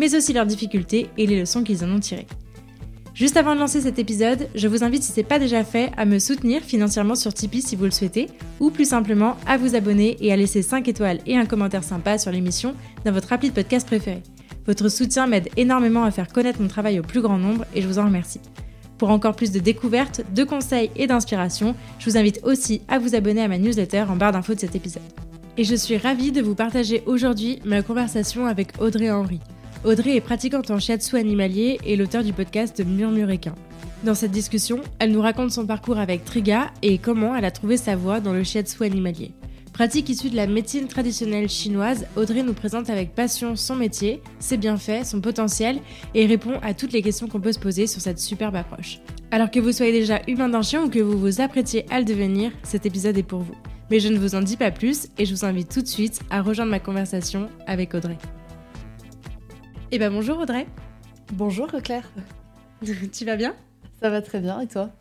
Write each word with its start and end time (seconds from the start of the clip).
mais 0.00 0.16
aussi 0.16 0.32
leurs 0.32 0.46
difficultés 0.46 1.08
et 1.18 1.26
les 1.26 1.38
leçons 1.38 1.62
qu'ils 1.62 1.84
en 1.84 1.90
ont 1.90 2.00
tirées. 2.00 2.26
Juste 3.14 3.36
avant 3.36 3.54
de 3.54 3.60
lancer 3.60 3.82
cet 3.82 3.98
épisode, 3.98 4.48
je 4.54 4.66
vous 4.66 4.82
invite, 4.82 5.02
si 5.02 5.12
ce 5.12 5.18
n'est 5.18 5.26
pas 5.26 5.38
déjà 5.38 5.62
fait, 5.62 5.90
à 5.98 6.06
me 6.06 6.18
soutenir 6.18 6.62
financièrement 6.62 7.14
sur 7.14 7.34
Tipeee 7.34 7.60
si 7.60 7.76
vous 7.76 7.84
le 7.84 7.90
souhaitez, 7.90 8.28
ou 8.60 8.70
plus 8.70 8.86
simplement 8.86 9.36
à 9.46 9.58
vous 9.58 9.74
abonner 9.76 10.16
et 10.20 10.32
à 10.32 10.36
laisser 10.36 10.62
5 10.62 10.88
étoiles 10.88 11.18
et 11.26 11.36
un 11.36 11.44
commentaire 11.44 11.84
sympa 11.84 12.16
sur 12.16 12.32
l'émission 12.32 12.74
dans 13.04 13.12
votre 13.12 13.30
appli 13.30 13.50
de 13.50 13.54
podcast 13.54 13.86
préféré. 13.86 14.22
Votre 14.66 14.88
soutien 14.88 15.26
m'aide 15.26 15.50
énormément 15.58 16.04
à 16.04 16.10
faire 16.10 16.28
connaître 16.28 16.62
mon 16.62 16.68
travail 16.68 16.98
au 16.98 17.02
plus 17.02 17.20
grand 17.20 17.36
nombre 17.36 17.66
et 17.74 17.82
je 17.82 17.86
vous 17.86 17.98
en 17.98 18.06
remercie. 18.06 18.40
Pour 18.96 19.10
encore 19.10 19.36
plus 19.36 19.52
de 19.52 19.58
découvertes, 19.58 20.22
de 20.34 20.44
conseils 20.44 20.90
et 20.96 21.06
d'inspiration, 21.06 21.74
je 21.98 22.08
vous 22.08 22.16
invite 22.16 22.40
aussi 22.42 22.80
à 22.88 22.98
vous 22.98 23.14
abonner 23.14 23.42
à 23.42 23.48
ma 23.48 23.58
newsletter 23.58 24.06
en 24.08 24.16
barre 24.16 24.32
d'infos 24.32 24.54
de 24.54 24.60
cet 24.60 24.74
épisode. 24.76 25.02
Et 25.58 25.64
je 25.64 25.74
suis 25.74 25.98
ravie 25.98 26.32
de 26.32 26.40
vous 26.40 26.54
partager 26.54 27.02
aujourd'hui 27.04 27.60
ma 27.66 27.82
conversation 27.82 28.46
avec 28.46 28.80
Audrey 28.80 29.10
Henry. 29.10 29.40
Audrey 29.82 30.16
est 30.16 30.20
pratiquante 30.20 30.70
en 30.70 30.78
shiatsu 30.78 31.16
animalier 31.16 31.78
et 31.86 31.96
l'auteur 31.96 32.22
du 32.22 32.34
podcast 32.34 32.84
Murmuréquin. 32.84 33.54
Dans 34.04 34.14
cette 34.14 34.30
discussion, 34.30 34.80
elle 34.98 35.10
nous 35.10 35.22
raconte 35.22 35.52
son 35.52 35.66
parcours 35.66 35.96
avec 35.96 36.22
Triga 36.22 36.70
et 36.82 36.98
comment 36.98 37.34
elle 37.34 37.46
a 37.46 37.50
trouvé 37.50 37.78
sa 37.78 37.96
voie 37.96 38.20
dans 38.20 38.34
le 38.34 38.44
shiatsu 38.44 38.84
animalier. 38.84 39.32
Pratique 39.72 40.10
issue 40.10 40.28
de 40.28 40.36
la 40.36 40.46
médecine 40.46 40.86
traditionnelle 40.86 41.48
chinoise, 41.48 42.06
Audrey 42.14 42.42
nous 42.42 42.52
présente 42.52 42.90
avec 42.90 43.14
passion 43.14 43.56
son 43.56 43.74
métier, 43.74 44.20
ses 44.38 44.58
bienfaits, 44.58 45.06
son 45.06 45.22
potentiel 45.22 45.78
et 46.14 46.26
répond 46.26 46.58
à 46.62 46.74
toutes 46.74 46.92
les 46.92 47.00
questions 47.00 47.26
qu'on 47.26 47.40
peut 47.40 47.52
se 47.52 47.58
poser 47.58 47.86
sur 47.86 48.02
cette 48.02 48.18
superbe 48.18 48.56
approche. 48.56 48.98
Alors 49.30 49.50
que 49.50 49.60
vous 49.60 49.72
soyez 49.72 49.92
déjà 49.92 50.20
humain 50.28 50.50
d'un 50.50 50.60
chien 50.60 50.84
ou 50.84 50.90
que 50.90 50.98
vous 50.98 51.18
vous 51.18 51.40
apprêtiez 51.40 51.86
à 51.90 52.00
le 52.00 52.04
devenir, 52.04 52.52
cet 52.64 52.84
épisode 52.84 53.16
est 53.16 53.22
pour 53.22 53.40
vous. 53.40 53.56
Mais 53.90 53.98
je 54.00 54.08
ne 54.08 54.18
vous 54.18 54.34
en 54.34 54.42
dis 54.42 54.58
pas 54.58 54.70
plus 54.70 55.08
et 55.16 55.24
je 55.24 55.34
vous 55.34 55.46
invite 55.46 55.72
tout 55.72 55.80
de 55.80 55.88
suite 55.88 56.20
à 56.28 56.42
rejoindre 56.42 56.70
ma 56.70 56.80
conversation 56.80 57.48
avec 57.66 57.94
Audrey. 57.94 58.18
Eh 59.92 59.98
ben 59.98 60.12
bonjour 60.12 60.38
Audrey. 60.38 60.68
Bonjour 61.32 61.66
Claire. 61.82 62.08
tu 63.12 63.24
vas 63.24 63.34
bien? 63.34 63.56
Ça 64.00 64.08
va 64.08 64.22
très 64.22 64.38
bien 64.38 64.60
et 64.60 64.68
toi? 64.68 64.92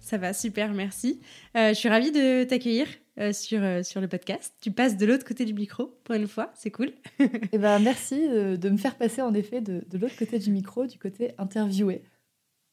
Ça 0.00 0.18
va 0.18 0.34
super, 0.34 0.74
merci. 0.74 1.22
Euh, 1.56 1.70
je 1.70 1.74
suis 1.74 1.88
ravie 1.88 2.12
de 2.12 2.44
t'accueillir 2.44 2.86
euh, 3.18 3.32
sur, 3.32 3.62
euh, 3.62 3.82
sur 3.82 4.02
le 4.02 4.08
podcast. 4.08 4.54
Tu 4.60 4.70
passes 4.70 4.98
de 4.98 5.06
l'autre 5.06 5.24
côté 5.24 5.46
du 5.46 5.54
micro 5.54 5.98
pour 6.04 6.14
une 6.14 6.28
fois, 6.28 6.52
c'est 6.54 6.70
cool. 6.70 6.90
eh 7.52 7.56
ben 7.56 7.78
merci 7.78 8.28
de, 8.28 8.68
me 8.68 8.76
faire 8.76 8.98
passer 8.98 9.22
en 9.22 9.32
effet 9.32 9.62
de, 9.62 9.82
de 9.88 9.96
l'autre 9.96 10.16
côté 10.18 10.38
du 10.38 10.50
micro, 10.50 10.86
du 10.86 10.98
côté 10.98 11.32
interviewé. 11.38 12.02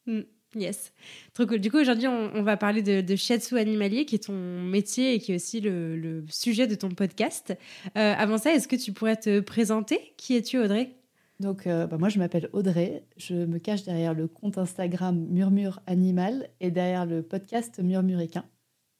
Mm, 0.07 0.23
yes, 0.55 0.91
trop 1.33 1.45
cool. 1.45 1.59
Du 1.59 1.71
coup, 1.71 1.79
aujourd'hui, 1.79 2.09
on, 2.09 2.43
va 2.43 2.57
parler 2.57 2.81
de, 2.81 2.99
de 2.99 3.15
shiatsu 3.15 3.57
animalier, 3.57 4.03
qui 4.03 4.15
est 4.15 4.25
ton 4.25 4.33
métier 4.61 5.13
et 5.13 5.19
qui 5.19 5.31
est 5.31 5.35
aussi 5.35 5.61
le, 5.61 5.95
le 5.95 6.25
sujet 6.29 6.67
de 6.67 6.75
ton 6.75 6.89
podcast. 6.89 7.57
avant 7.95 8.37
ça, 8.37 8.51
est-ce 8.51 8.67
que 8.67 8.75
tu 8.75 8.91
pourrais 8.91 9.15
te 9.15 9.39
présenter? 9.39 10.13
Qui 10.17 10.35
es-tu, 10.35 10.59
Audrey? 10.59 10.97
Donc, 11.41 11.67
euh, 11.67 11.87
bah, 11.87 11.97
moi, 11.97 12.07
je 12.07 12.19
m'appelle 12.19 12.49
Audrey. 12.53 13.03
Je 13.17 13.33
me 13.33 13.59
cache 13.59 13.83
derrière 13.83 14.13
le 14.13 14.27
compte 14.27 14.57
Instagram 14.57 15.27
Murmure 15.27 15.81
Animal 15.87 16.49
et 16.59 16.71
derrière 16.71 17.05
le 17.05 17.23
podcast 17.23 17.79
Murmuréquin, 17.79 18.45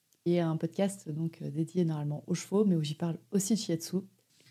qui 0.10 0.36
est 0.36 0.40
un 0.40 0.58
podcast 0.58 1.08
donc 1.08 1.38
euh, 1.42 1.50
dédié 1.50 1.86
normalement 1.86 2.24
aux 2.28 2.34
chevaux, 2.34 2.66
mais 2.66 2.76
où 2.76 2.84
j'y 2.84 2.96
parle 2.96 3.18
aussi 3.32 3.54
de 3.54 3.60
shiatsu. 3.60 3.98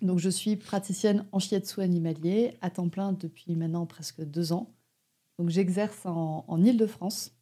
Donc, 0.00 0.18
je 0.18 0.30
suis 0.30 0.56
praticienne 0.56 1.26
en 1.32 1.40
shiatsu 1.40 1.80
animalier 1.80 2.56
à 2.62 2.70
temps 2.70 2.88
plein 2.88 3.12
depuis 3.12 3.54
maintenant 3.56 3.84
presque 3.86 4.22
deux 4.22 4.52
ans. 4.52 4.72
Donc, 5.38 5.50
j'exerce 5.50 6.06
en, 6.06 6.44
en 6.46 6.64
Ile-de-France, 6.64 7.36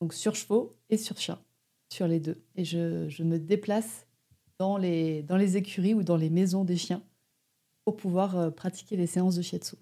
donc 0.00 0.14
sur 0.14 0.34
chevaux 0.34 0.72
et 0.88 0.96
sur 0.96 1.18
chiens, 1.18 1.38
sur 1.92 2.08
les 2.08 2.18
deux. 2.18 2.42
Et 2.56 2.64
je, 2.64 3.22
me 3.22 3.38
déplace 3.38 4.06
dans 4.58 4.78
les 4.78 5.56
écuries 5.56 5.94
ou 5.94 6.02
dans 6.02 6.16
les 6.16 6.30
maisons 6.30 6.64
des 6.64 6.76
chiens 6.76 7.02
pour 7.86 7.96
pouvoir 7.96 8.36
euh, 8.36 8.50
pratiquer 8.50 8.96
les 8.96 9.06
séances 9.06 9.36
de 9.36 9.42
shiatsu. 9.42 9.76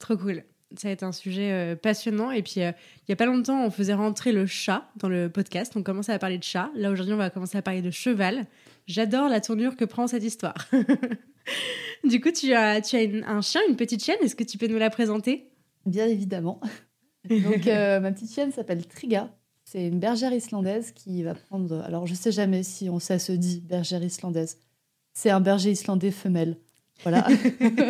Trop 0.00 0.16
cool. 0.16 0.42
Ça 0.76 0.88
a 0.88 0.90
été 0.90 1.04
un 1.04 1.12
sujet 1.12 1.52
euh, 1.52 1.76
passionnant. 1.76 2.32
Et 2.32 2.42
puis, 2.42 2.62
euh, 2.62 2.72
il 2.98 3.04
n'y 3.08 3.12
a 3.12 3.16
pas 3.16 3.26
longtemps, 3.26 3.64
on 3.64 3.70
faisait 3.70 3.94
rentrer 3.94 4.32
le 4.32 4.44
chat 4.44 4.90
dans 4.96 5.08
le 5.08 5.30
podcast. 5.30 5.74
On 5.76 5.84
commençait 5.84 6.12
à 6.12 6.18
parler 6.18 6.36
de 6.36 6.42
chat. 6.42 6.68
Là, 6.74 6.90
aujourd'hui, 6.90 7.14
on 7.14 7.18
va 7.18 7.30
commencer 7.30 7.56
à 7.56 7.62
parler 7.62 7.80
de 7.80 7.92
cheval. 7.92 8.44
J'adore 8.88 9.28
la 9.28 9.40
tournure 9.40 9.76
que 9.76 9.84
prend 9.84 10.08
cette 10.08 10.24
histoire. 10.24 10.68
du 12.04 12.20
coup, 12.20 12.32
tu 12.32 12.54
as, 12.54 12.80
tu 12.80 12.96
as 12.96 13.30
un 13.30 13.40
chien, 13.40 13.60
une 13.68 13.76
petite 13.76 14.02
chienne. 14.02 14.18
Est-ce 14.20 14.34
que 14.34 14.42
tu 14.42 14.58
peux 14.58 14.66
nous 14.66 14.78
la 14.78 14.90
présenter? 14.90 15.48
Bien 15.86 16.08
évidemment. 16.08 16.60
Donc, 17.30 17.66
ma 17.66 18.10
petite 18.10 18.34
chienne 18.34 18.50
s'appelle 18.50 18.84
Triga. 18.84 19.32
C'est 19.64 19.86
une 19.86 20.00
bergère 20.00 20.32
islandaise 20.32 20.90
qui 20.90 21.22
va 21.22 21.34
prendre. 21.34 21.82
Alors, 21.82 22.08
je 22.08 22.14
sais 22.14 22.32
jamais 22.32 22.64
si 22.64 22.90
on 22.90 22.98
ça 22.98 23.20
se 23.20 23.30
dit 23.30 23.60
bergère 23.60 24.02
islandaise. 24.02 24.58
C'est 25.12 25.30
un 25.30 25.40
berger 25.40 25.70
islandais 25.70 26.10
femelle 26.10 26.56
voilà, 27.02 27.26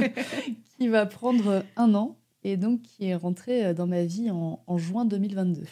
qui 0.78 0.88
va 0.88 1.06
prendre 1.06 1.65
un 1.76 1.94
an 1.94 2.16
et 2.44 2.56
donc 2.56 2.82
qui 2.82 3.06
est 3.06 3.15
rentré 3.15 3.66
euh, 3.66 3.75
dans 3.75 3.87
ma 3.87 4.04
vie 4.04 4.31
en, 4.31 4.78
juin 4.78 5.04
2022. 5.04 5.62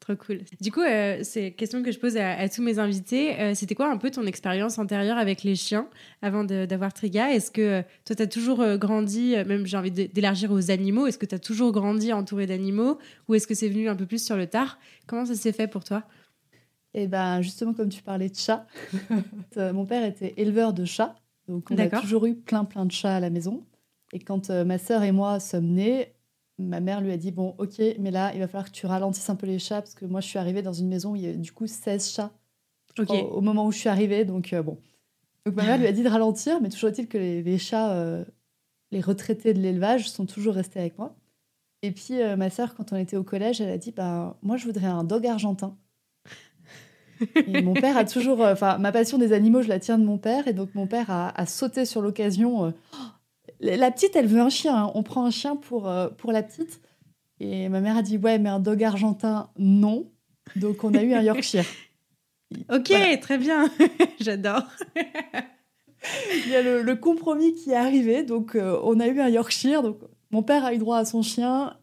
Trop 0.00 0.16
cool. 0.16 0.40
Du 0.60 0.72
coup, 0.72 0.80
euh, 0.80 1.18
c'est 1.22 1.48
une 1.48 1.54
question 1.54 1.82
que 1.82 1.92
je 1.92 1.98
pose 1.98 2.16
à, 2.16 2.48
tous 2.48 2.62
mes 2.62 2.78
invités. 2.78 3.38
Euh, 3.40 3.54
c'était 3.54 3.74
quoi 3.74 3.90
un 3.90 3.98
peu 3.98 4.10
ton 4.10 4.24
expérience 4.26 4.78
antérieure 4.78 5.18
avec 5.18 5.42
les 5.42 5.54
chiens 5.54 5.88
avant 6.22 6.44
d'avoir 6.44 6.94
Triga? 6.94 7.30
Est-ce 7.30 7.50
que 7.50 7.82
toi, 8.04 8.16
tu 8.16 8.22
as 8.22 8.26
toujours 8.26 8.64
grandi, 8.76 9.34
même 9.46 9.66
j'ai 9.66 9.76
envie 9.76 9.90
d'élargir 9.90 10.50
aux 10.50 10.70
animaux, 10.70 11.06
est-ce 11.06 11.18
que 11.18 11.26
tu 11.26 11.34
as 11.34 11.38
toujours 11.38 11.72
grandi 11.72 12.12
entouré 12.12 12.46
d'animaux 12.46 12.98
ou 13.28 13.34
est-ce 13.34 13.46
que 13.46 13.54
c'est 13.54 13.68
venu 13.68 13.88
un 13.88 13.96
peu 13.96 14.06
plus 14.06 14.24
sur 14.24 14.36
le 14.36 14.46
tard? 14.46 14.78
Comment 15.06 15.26
ça 15.26 15.34
s'est 15.34 15.52
fait 15.52 15.68
pour 15.68 15.84
toi? 15.84 16.04
Eh 16.94 17.06
ben, 17.06 17.42
justement, 17.42 17.74
comme 17.74 17.90
tu 17.90 18.02
parlais 18.02 18.30
de 18.30 18.36
chats, 18.36 18.66
mon 19.56 19.84
père 19.84 20.04
était 20.04 20.32
éleveur 20.38 20.72
de 20.72 20.86
chats. 20.86 21.16
Donc, 21.48 21.70
on 21.70 21.78
a 21.78 21.88
toujours 21.88 22.26
eu 22.26 22.34
plein, 22.34 22.64
plein 22.64 22.84
de 22.84 22.92
chats 22.92 23.16
à 23.16 23.20
la 23.20 23.30
maison. 23.30 23.64
Et 24.12 24.18
quand 24.18 24.50
euh, 24.50 24.64
ma 24.64 24.78
sœur 24.78 25.02
et 25.02 25.12
moi 25.12 25.40
sommes 25.40 25.72
nés, 25.72 26.14
ma 26.58 26.80
mère 26.80 27.00
lui 27.00 27.10
a 27.10 27.16
dit 27.16 27.32
Bon, 27.32 27.54
ok, 27.58 27.80
mais 27.98 28.10
là, 28.10 28.32
il 28.34 28.40
va 28.40 28.46
falloir 28.46 28.66
que 28.66 28.76
tu 28.76 28.86
ralentisses 28.86 29.28
un 29.30 29.36
peu 29.36 29.46
les 29.46 29.58
chats, 29.58 29.80
parce 29.80 29.94
que 29.94 30.04
moi, 30.04 30.20
je 30.20 30.28
suis 30.28 30.38
arrivée 30.38 30.62
dans 30.62 30.72
une 30.72 30.88
maison 30.88 31.12
où 31.12 31.16
il 31.16 31.22
y 31.22 31.28
a 31.28 31.32
du 31.32 31.52
coup 31.52 31.66
16 31.66 32.10
chats 32.10 32.32
au 32.98 33.40
moment 33.40 33.66
où 33.66 33.72
je 33.72 33.78
suis 33.78 33.88
arrivée. 33.88 34.24
Donc, 34.24 34.52
euh, 34.52 34.62
bon. 34.62 34.78
Donc, 35.46 35.54
ma 35.54 35.64
mère 35.64 35.78
lui 35.78 35.86
a 35.86 35.92
dit 35.92 36.02
de 36.02 36.08
ralentir, 36.08 36.60
mais 36.60 36.68
toujours 36.68 36.90
est-il 36.90 37.08
que 37.08 37.16
les, 37.16 37.58
chats, 37.58 37.92
euh, 37.94 38.24
les 38.90 39.00
retraités 39.00 39.54
de 39.54 39.60
l'élevage, 39.60 40.10
sont 40.10 40.26
toujours 40.26 40.54
restés 40.54 40.80
avec 40.80 40.98
moi. 40.98 41.16
Et 41.82 41.92
puis, 41.92 42.14
ma 42.36 42.50
sœur, 42.50 42.74
quand 42.74 42.92
on 42.92 42.96
était 42.96 43.16
au 43.16 43.22
collège, 43.22 43.60
elle 43.60 43.70
a 43.70 43.78
dit 43.78 43.92
bah, 43.92 44.36
Moi, 44.42 44.56
je 44.56 44.66
voudrais 44.66 44.88
un 44.88 45.04
dog 45.04 45.26
argentin 45.26 45.76
mon 47.62 47.74
père 47.74 47.96
a 47.96 48.04
toujours. 48.04 48.42
Euh, 48.42 48.52
enfin, 48.52 48.78
ma 48.78 48.92
passion 48.92 49.18
des 49.18 49.32
animaux, 49.32 49.62
je 49.62 49.68
la 49.68 49.78
tiens 49.78 49.98
de 49.98 50.04
mon 50.04 50.18
père. 50.18 50.48
Et 50.48 50.52
donc, 50.52 50.74
mon 50.74 50.86
père 50.86 51.10
a, 51.10 51.46
sauté 51.46 51.84
sur 51.84 52.02
l'occasion. 52.02 52.66
Euh, 52.66 52.70
la 53.60 53.90
petite, 53.90 54.16
elle 54.16 54.26
veut 54.26 54.40
un 54.40 54.50
chien. 54.50 54.76
Hein. 54.76 54.92
On 54.94 55.02
prend 55.02 55.24
un 55.24 55.30
chien 55.30 55.56
pour, 55.56 55.88
euh, 55.88 56.08
pour 56.08 56.32
la 56.32 56.42
petite. 56.42 56.80
Et 57.40 57.68
ma 57.68 57.80
mère 57.80 57.96
a 57.96 58.02
dit 58.02 58.18
Ouais, 58.18 58.38
mais 58.38 58.48
un 58.48 58.60
dog 58.60 58.82
argentin, 58.82 59.50
non. 59.58 60.10
Donc, 60.56 60.84
on 60.84 60.94
a 60.94 61.02
eu 61.02 61.14
un 61.14 61.22
Yorkshire. 61.22 61.64
ok, 62.72 62.92
très 63.20 63.38
bien. 63.38 63.70
J'adore. 64.20 64.64
Il 66.44 66.50
y 66.50 66.56
a 66.56 66.62
le, 66.62 66.96
compromis 66.96 67.54
qui 67.54 67.70
est 67.70 67.76
arrivé. 67.76 68.22
Donc, 68.22 68.56
on 68.56 69.00
a 69.00 69.08
eu 69.08 69.20
un 69.20 69.28
Yorkshire. 69.28 69.82
Donc, 69.82 69.98
mon 70.30 70.42
père 70.42 70.64
a 70.64 70.72
eu 70.72 70.78
droit 70.78 70.98
à 70.98 71.04
son 71.04 71.22
chien. 71.22 71.76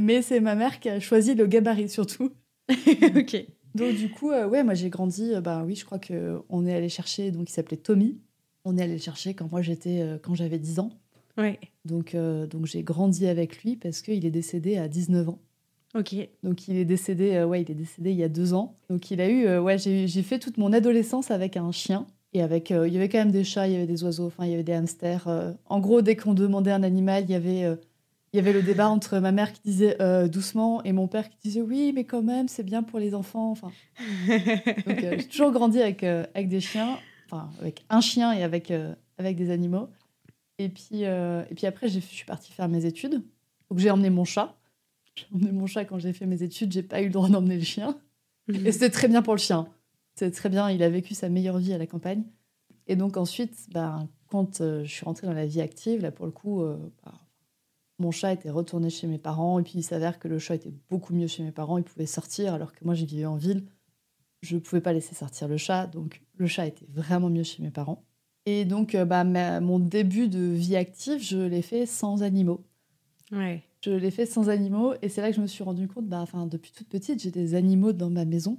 Mais 0.00 0.22
c'est 0.22 0.40
ma 0.40 0.54
mère 0.54 0.80
qui 0.80 0.88
a 0.88 0.98
choisi 0.98 1.34
le 1.34 1.46
gabarit 1.46 1.88
surtout. 1.88 2.30
ok. 2.70 3.46
Donc 3.74 3.94
du 3.96 4.08
coup, 4.08 4.30
euh, 4.30 4.46
ouais, 4.46 4.62
moi 4.62 4.74
j'ai 4.74 4.88
grandi, 4.88 5.34
euh, 5.34 5.40
bah 5.40 5.64
oui, 5.66 5.74
je 5.74 5.84
crois 5.84 5.98
qu'on 5.98 6.66
est 6.66 6.74
allé 6.74 6.88
chercher, 6.88 7.30
donc 7.30 7.50
il 7.50 7.52
s'appelait 7.52 7.76
Tommy. 7.76 8.18
On 8.64 8.78
est 8.78 8.82
allé 8.82 8.94
le 8.94 9.00
chercher 9.00 9.34
quand 9.34 9.50
moi 9.50 9.62
j'étais, 9.62 10.00
euh, 10.00 10.18
quand 10.22 10.34
j'avais 10.34 10.58
10 10.58 10.78
ans. 10.78 10.90
Ouais. 11.36 11.58
Donc, 11.84 12.14
donc 12.14 12.66
j'ai 12.66 12.84
grandi 12.84 13.26
avec 13.26 13.64
lui 13.64 13.74
parce 13.74 14.02
qu'il 14.02 14.24
est 14.24 14.30
décédé 14.30 14.76
à 14.76 14.86
19 14.86 15.30
ans. 15.30 15.38
Ok. 15.96 16.14
Donc 16.44 16.68
il 16.68 16.76
est 16.76 16.84
décédé, 16.84 17.42
ouais, 17.42 17.62
il 17.62 17.70
est 17.70 17.74
décédé 17.74 18.12
il 18.12 18.16
y 18.16 18.22
a 18.22 18.28
deux 18.28 18.54
ans. 18.54 18.76
Donc 18.88 19.10
il 19.10 19.20
a 19.20 19.28
eu, 19.28 19.58
ouais, 19.58 19.76
j'ai 19.76 20.22
fait 20.22 20.38
toute 20.38 20.58
mon 20.58 20.72
adolescence 20.72 21.32
avec 21.32 21.56
un 21.56 21.72
chien. 21.72 22.06
Et 22.32 22.42
avec, 22.42 22.70
il 22.70 22.92
y 22.92 22.96
avait 22.96 23.08
quand 23.08 23.18
même 23.18 23.32
des 23.32 23.44
chats, 23.44 23.66
il 23.66 23.72
y 23.72 23.76
avait 23.76 23.86
des 23.86 24.04
oiseaux, 24.04 24.26
enfin 24.26 24.44
il 24.44 24.52
y 24.52 24.54
avait 24.54 24.62
des 24.62 24.72
hamsters. 24.72 25.56
en 25.66 25.80
gros, 25.80 26.02
dès 26.02 26.14
qu'on 26.14 26.34
demandait 26.34 26.70
un 26.70 26.84
animal, 26.84 27.24
il 27.24 27.30
y 27.30 27.34
avait 27.34 27.76
il 28.34 28.38
y 28.38 28.40
avait 28.40 28.52
le 28.52 28.62
débat 28.62 28.88
entre 28.88 29.20
ma 29.20 29.30
mère 29.30 29.52
qui 29.52 29.60
disait 29.62 29.96
euh, 30.02 30.26
doucement 30.26 30.82
et 30.82 30.92
mon 30.92 31.06
père 31.06 31.30
qui 31.30 31.36
disait 31.40 31.60
oui, 31.60 31.92
mais 31.94 32.02
quand 32.02 32.20
même, 32.20 32.48
c'est 32.48 32.64
bien 32.64 32.82
pour 32.82 32.98
les 32.98 33.14
enfants. 33.14 33.52
Enfin, 33.52 33.70
donc 34.26 35.04
euh, 35.04 35.14
j'ai 35.18 35.28
toujours 35.28 35.52
grandi 35.52 35.80
avec, 35.80 36.02
euh, 36.02 36.26
avec 36.34 36.48
des 36.48 36.58
chiens, 36.58 36.98
enfin 37.26 37.48
avec 37.60 37.84
un 37.90 38.00
chien 38.00 38.32
et 38.32 38.42
avec, 38.42 38.72
avec 39.18 39.36
des 39.36 39.50
animaux. 39.52 39.88
Et 40.58 40.68
puis, 40.68 41.02
et 41.02 41.54
puis 41.54 41.66
après, 41.66 41.86
je 41.86 42.00
suis 42.00 42.24
partie 42.24 42.50
faire 42.50 42.68
mes 42.68 42.86
études. 42.86 43.22
Donc 43.70 43.78
j'ai 43.78 43.92
emmené 43.92 44.10
mon 44.10 44.24
chat. 44.24 44.56
J'ai 45.14 45.26
emmené 45.32 45.52
mon 45.52 45.68
chat 45.68 45.84
quand 45.84 46.00
j'ai 46.00 46.12
fait 46.12 46.26
mes 46.26 46.42
études. 46.42 46.72
J'ai 46.72 46.82
pas 46.82 47.02
eu 47.02 47.06
le 47.06 47.12
droit 47.12 47.28
d'emmener 47.28 47.56
le 47.56 47.62
chien. 47.62 47.96
Et 48.48 48.72
c'était 48.72 48.90
très 48.90 49.06
bien 49.06 49.22
pour 49.22 49.34
le 49.34 49.40
chien. 49.40 49.68
C'était 50.16 50.32
très 50.32 50.48
bien. 50.48 50.70
Il 50.70 50.82
a 50.82 50.88
vécu 50.88 51.14
sa 51.14 51.28
meilleure 51.28 51.58
vie 51.58 51.72
à 51.72 51.78
la 51.78 51.86
campagne. 51.86 52.24
Et 52.88 52.96
donc 52.96 53.16
ensuite, 53.16 53.68
ben, 53.72 54.08
quand 54.26 54.58
je 54.58 54.90
suis 54.90 55.04
rentrée 55.04 55.28
dans 55.28 55.34
la 55.34 55.46
vie 55.46 55.60
active, 55.60 56.02
là 56.02 56.10
pour 56.10 56.26
le 56.26 56.32
coup, 56.32 56.64
bah, 57.04 57.12
mon 57.98 58.10
chat 58.10 58.32
était 58.32 58.50
retourné 58.50 58.90
chez 58.90 59.06
mes 59.06 59.18
parents. 59.18 59.58
Et 59.58 59.62
puis 59.62 59.74
il 59.76 59.82
s'avère 59.82 60.18
que 60.18 60.28
le 60.28 60.38
chat 60.38 60.56
était 60.56 60.72
beaucoup 60.90 61.14
mieux 61.14 61.26
chez 61.26 61.42
mes 61.42 61.52
parents. 61.52 61.78
Il 61.78 61.84
pouvait 61.84 62.06
sortir 62.06 62.54
alors 62.54 62.72
que 62.72 62.84
moi, 62.84 62.94
j'ai 62.94 63.06
vivais 63.06 63.26
en 63.26 63.36
ville. 63.36 63.64
Je 64.42 64.56
ne 64.56 64.60
pouvais 64.60 64.80
pas 64.80 64.92
laisser 64.92 65.14
sortir 65.14 65.48
le 65.48 65.56
chat. 65.56 65.86
Donc 65.86 66.22
le 66.36 66.46
chat 66.46 66.66
était 66.66 66.86
vraiment 66.88 67.30
mieux 67.30 67.44
chez 67.44 67.62
mes 67.62 67.70
parents. 67.70 68.04
Et 68.46 68.64
donc, 68.64 68.94
euh, 68.94 69.04
bah, 69.04 69.24
mon 69.24 69.78
début 69.78 70.28
de 70.28 70.38
vie 70.38 70.76
active, 70.76 71.22
je 71.22 71.38
l'ai 71.38 71.62
fait 71.62 71.86
sans 71.86 72.22
animaux. 72.22 72.62
Ouais. 73.32 73.62
Je 73.80 73.90
l'ai 73.90 74.10
fait 74.10 74.26
sans 74.26 74.50
animaux. 74.50 74.94
Et 75.02 75.08
c'est 75.08 75.22
là 75.22 75.30
que 75.30 75.36
je 75.36 75.40
me 75.40 75.46
suis 75.46 75.64
rendu 75.64 75.88
compte, 75.88 76.06
bah, 76.06 76.24
depuis 76.50 76.72
toute 76.72 76.88
petite, 76.88 77.22
j'ai 77.22 77.30
des 77.30 77.54
animaux 77.54 77.92
dans 77.92 78.10
ma 78.10 78.24
maison. 78.24 78.58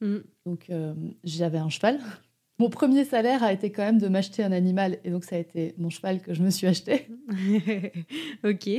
Mm. 0.00 0.18
Donc, 0.44 0.68
euh, 0.70 0.94
j'avais 1.24 1.58
un 1.58 1.70
cheval. 1.70 1.98
Mon 2.62 2.70
premier 2.70 3.04
salaire 3.04 3.42
a 3.42 3.52
été 3.52 3.72
quand 3.72 3.82
même 3.82 3.98
de 3.98 4.06
m'acheter 4.06 4.44
un 4.44 4.52
animal. 4.52 5.00
Et 5.02 5.10
donc, 5.10 5.24
ça 5.24 5.34
a 5.34 5.40
été 5.40 5.74
mon 5.78 5.90
cheval 5.90 6.22
que 6.22 6.32
je 6.32 6.44
me 6.44 6.50
suis 6.50 6.68
acheté. 6.68 7.08
ok. 8.44 8.70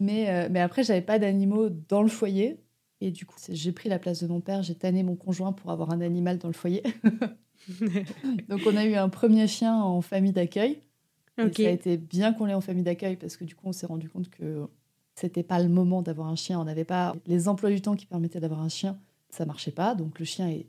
Mais, 0.00 0.30
euh, 0.30 0.48
mais 0.50 0.60
après, 0.60 0.84
j'avais 0.84 1.02
pas 1.02 1.18
d'animaux 1.18 1.68
dans 1.68 2.00
le 2.00 2.08
foyer. 2.08 2.58
Et 3.02 3.10
du 3.10 3.26
coup, 3.26 3.36
j'ai 3.50 3.72
pris 3.72 3.90
la 3.90 3.98
place 3.98 4.22
de 4.22 4.26
mon 4.26 4.40
père. 4.40 4.62
J'ai 4.62 4.74
tanné 4.74 5.02
mon 5.02 5.16
conjoint 5.16 5.52
pour 5.52 5.70
avoir 5.70 5.90
un 5.90 6.00
animal 6.00 6.38
dans 6.38 6.48
le 6.48 6.54
foyer. 6.54 6.82
donc, 8.48 8.62
on 8.66 8.74
a 8.74 8.86
eu 8.86 8.94
un 8.94 9.10
premier 9.10 9.46
chien 9.48 9.82
en 9.82 10.00
famille 10.00 10.32
d'accueil. 10.32 10.80
Ok. 11.38 11.56
ça 11.58 11.68
a 11.68 11.72
été 11.72 11.98
bien 11.98 12.32
qu'on 12.32 12.46
l'ait 12.46 12.54
en 12.54 12.62
famille 12.62 12.84
d'accueil 12.84 13.16
parce 13.16 13.36
que 13.36 13.44
du 13.44 13.54
coup, 13.54 13.66
on 13.66 13.72
s'est 13.72 13.84
rendu 13.84 14.08
compte 14.08 14.30
que 14.30 14.66
c'était 15.14 15.42
pas 15.42 15.62
le 15.62 15.68
moment 15.68 16.00
d'avoir 16.00 16.28
un 16.28 16.36
chien. 16.36 16.58
On 16.58 16.64
n'avait 16.64 16.86
pas 16.86 17.14
les 17.26 17.48
emplois 17.48 17.68
du 17.68 17.82
temps 17.82 17.96
qui 17.96 18.06
permettaient 18.06 18.40
d'avoir 18.40 18.62
un 18.62 18.70
chien. 18.70 18.98
Ça 19.28 19.44
marchait 19.44 19.72
pas. 19.72 19.94
Donc, 19.94 20.18
le 20.20 20.24
chien 20.24 20.48
est 20.48 20.64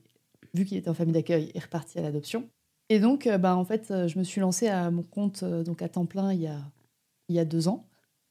vu 0.54 0.66
qu'il 0.66 0.75
était 0.75 0.90
en 0.90 0.94
famille 0.94 1.13
d'accueil, 1.13 1.50
est 1.54 1.60
reparti 1.60 1.98
à 1.98 2.02
l'adoption. 2.02 2.50
Et 2.89 3.00
donc, 3.00 3.28
euh, 3.28 3.38
bah, 3.38 3.56
en 3.56 3.66
fait, 3.66 3.92
euh, 3.92 4.07
je 4.07 4.18
me 4.18 4.24
suis 4.24 4.42
lancée 4.42 4.68
à 4.68 4.89
mon 4.92 5.04
compte 5.04 5.44
euh, 5.44 5.63
donc 5.63 5.81
à 5.81 5.89
temps 5.89 6.06
plein 6.06 6.31
il 6.31 6.42
y 6.42 6.48
a, 6.48 6.60
il 7.28 7.36
y 7.36 7.39
a 7.39 7.45
deux 7.45 7.68
ans. 7.68 7.86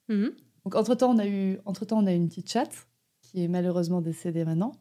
Mhm. 0.09 0.33
Donc, 0.65 0.75
entre-temps, 0.75 1.15
on, 1.15 1.19
a 1.19 1.27
eu, 1.27 1.59
entre-temps, 1.65 1.99
on 2.03 2.07
a 2.07 2.13
eu 2.13 2.17
une 2.17 2.29
petite 2.29 2.51
chatte 2.51 2.89
qui 3.21 3.43
est 3.43 3.49
malheureusement 3.49 4.01
décédée 4.01 4.45
maintenant. 4.45 4.73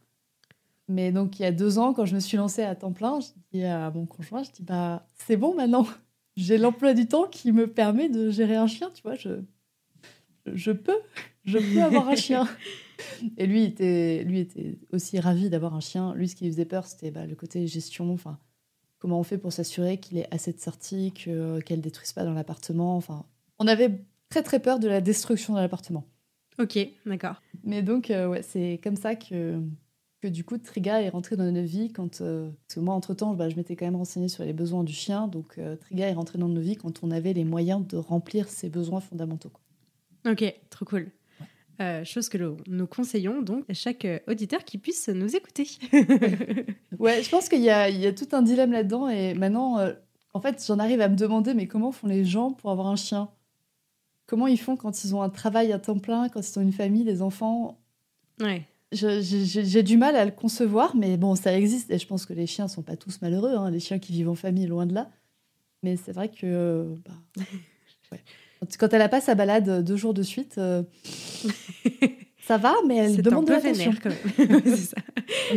Mais 0.87 1.11
donc, 1.11 1.39
il 1.39 1.43
y 1.43 1.45
a 1.45 1.51
deux 1.51 1.77
ans, 1.79 1.93
quand 1.93 2.05
je 2.05 2.15
me 2.15 2.19
suis 2.19 2.37
lancée 2.37 2.63
à 2.63 2.75
temps 2.75 2.93
plein, 2.93 3.19
je 3.19 3.27
dis 3.51 3.63
à 3.63 3.91
mon 3.91 4.05
conjoint, 4.05 4.43
je 4.43 4.51
dis, 4.51 4.63
bah, 4.63 5.05
c'est 5.15 5.37
bon 5.37 5.55
maintenant. 5.55 5.85
J'ai 6.37 6.57
l'emploi 6.57 6.93
du 6.93 7.07
temps 7.07 7.27
qui 7.27 7.51
me 7.51 7.67
permet 7.67 8.09
de 8.09 8.29
gérer 8.29 8.55
un 8.55 8.67
chien, 8.67 8.91
tu 8.93 9.01
vois. 9.03 9.15
Je, 9.15 9.41
je 10.53 10.71
peux, 10.71 10.99
je 11.45 11.57
peux 11.57 11.81
avoir 11.81 12.09
un 12.09 12.15
chien. 12.15 12.47
Et 13.37 13.45
lui 13.45 13.63
était, 13.63 14.23
lui 14.23 14.39
était 14.39 14.77
aussi 14.91 15.19
ravi 15.19 15.49
d'avoir 15.49 15.75
un 15.75 15.79
chien. 15.79 16.13
Lui, 16.13 16.27
ce 16.27 16.35
qui 16.35 16.45
lui 16.45 16.51
faisait 16.51 16.65
peur, 16.65 16.85
c'était 16.85 17.11
bah, 17.11 17.25
le 17.25 17.35
côté 17.35 17.67
gestion. 17.67 18.11
Enfin, 18.11 18.37
comment 18.99 19.19
on 19.19 19.23
fait 19.23 19.37
pour 19.37 19.53
s'assurer 19.53 19.97
qu'il 19.99 20.17
ait 20.17 20.27
assez 20.31 20.53
de 20.53 20.59
sorties, 20.59 21.11
qu'elle 21.11 21.77
ne 21.77 21.81
détruise 21.81 22.13
pas 22.13 22.23
dans 22.23 22.33
l'appartement. 22.33 22.95
Enfin, 22.95 23.25
on 23.59 23.67
avait 23.67 24.01
très 24.29 24.43
très 24.43 24.59
peur 24.59 24.79
de 24.79 24.87
la 24.87 25.01
destruction 25.01 25.53
de 25.53 25.59
l'appartement. 25.59 26.05
Ok, 26.57 26.77
d'accord. 27.05 27.41
Mais 27.63 27.81
donc, 27.81 28.09
euh, 28.09 28.27
ouais, 28.27 28.41
c'est 28.41 28.79
comme 28.81 28.95
ça 28.95 29.15
que, 29.15 29.59
que 30.21 30.27
du 30.27 30.43
coup, 30.45 30.57
Triga 30.57 31.01
est 31.01 31.09
rentré 31.09 31.35
dans 31.35 31.51
nos 31.51 31.63
vies. 31.63 31.91
Quand, 31.91 32.21
euh, 32.21 32.49
parce 32.67 32.75
que 32.75 32.79
moi, 32.79 32.95
entre-temps, 32.95 33.33
bah, 33.33 33.49
je 33.49 33.55
m'étais 33.55 33.75
quand 33.75 33.85
même 33.85 33.97
renseignée 33.97 34.29
sur 34.29 34.43
les 34.43 34.53
besoins 34.53 34.83
du 34.83 34.93
chien. 34.93 35.27
Donc, 35.27 35.57
euh, 35.57 35.75
Triga 35.75 36.07
est 36.07 36.13
rentré 36.13 36.37
dans 36.37 36.47
nos 36.47 36.61
vies 36.61 36.77
quand 36.77 37.03
on 37.03 37.11
avait 37.11 37.33
les 37.33 37.43
moyens 37.43 37.85
de 37.85 37.97
remplir 37.97 38.47
ses 38.47 38.69
besoins 38.69 39.01
fondamentaux. 39.01 39.51
Ok, 40.25 40.43
trop 40.69 40.85
cool. 40.85 41.11
Euh, 41.81 42.05
chose 42.05 42.29
que 42.29 42.37
nous 42.67 42.87
conseillons 42.87 43.41
donc 43.41 43.69
à 43.69 43.73
chaque 43.73 44.05
euh, 44.05 44.19
auditeur 44.27 44.63
qui 44.63 44.77
puisse 44.77 45.09
nous 45.09 45.35
écouter. 45.35 45.67
ouais, 46.99 47.21
je 47.21 47.29
pense 47.29 47.49
qu'il 47.49 47.61
y, 47.61 47.69
a, 47.69 48.13
tout 48.13 48.27
un 48.31 48.41
dilemme 48.41 48.71
là-dedans 48.71 49.09
et 49.09 49.33
maintenant, 49.33 49.79
euh, 49.79 49.91
en 50.33 50.39
fait, 50.39 50.63
j'en 50.65 50.79
arrive 50.79 51.01
à 51.01 51.09
me 51.09 51.17
demander 51.17 51.53
mais 51.53 51.67
comment 51.67 51.91
font 51.91 52.07
les 52.07 52.23
gens 52.23 52.51
pour 52.51 52.71
avoir 52.71 52.87
un 52.87 52.95
chien? 52.95 53.29
Comment 54.25 54.47
ils 54.47 54.59
font 54.59 54.77
quand 54.77 55.03
ils 55.03 55.13
ont 55.15 55.21
un 55.21 55.29
travail 55.29 55.73
à 55.73 55.79
temps 55.79 55.99
plein, 55.99 56.29
quand 56.29 56.39
ils 56.39 56.59
ont 56.59 56.61
une 56.61 56.71
famille, 56.71 57.03
des 57.03 57.21
enfants? 57.21 57.77
Ouais. 58.39 58.63
J'ai 58.91 59.83
du 59.83 59.97
mal 59.97 60.15
à 60.15 60.23
le 60.23 60.31
concevoir, 60.31 60.95
mais 60.95 61.17
bon, 61.17 61.35
ça 61.35 61.57
existe 61.57 61.91
et 61.91 61.99
je 61.99 62.07
pense 62.07 62.25
que 62.25 62.33
les 62.33 62.47
chiens 62.47 62.69
sont 62.69 62.83
pas 62.83 62.95
tous 62.95 63.21
malheureux, 63.21 63.55
hein, 63.55 63.69
les 63.69 63.81
chiens 63.81 63.99
qui 63.99 64.13
vivent 64.13 64.29
en 64.29 64.35
famille, 64.35 64.65
loin 64.65 64.85
de 64.85 64.93
là. 64.93 65.09
Mais 65.83 65.97
c'est 65.97 66.13
vrai 66.13 66.29
que. 66.29 66.95
Bah, 67.05 67.43
ouais. 68.13 68.21
Quand 68.79 68.93
elle 68.93 68.99
n'a 68.99 69.09
pas 69.09 69.21
sa 69.21 69.35
balade 69.35 69.83
deux 69.83 69.95
jours 69.95 70.13
de 70.13 70.23
suite, 70.23 70.57
euh, 70.57 70.83
ça 72.41 72.57
va, 72.57 72.73
mais 72.87 72.97
elle 72.97 73.21
demande 73.21 73.45
de 73.45 73.51
l'attention. 73.51 73.93
quand 74.01 74.09
même. 74.09 74.61
c'est 74.65 74.77
ça. 74.77 74.97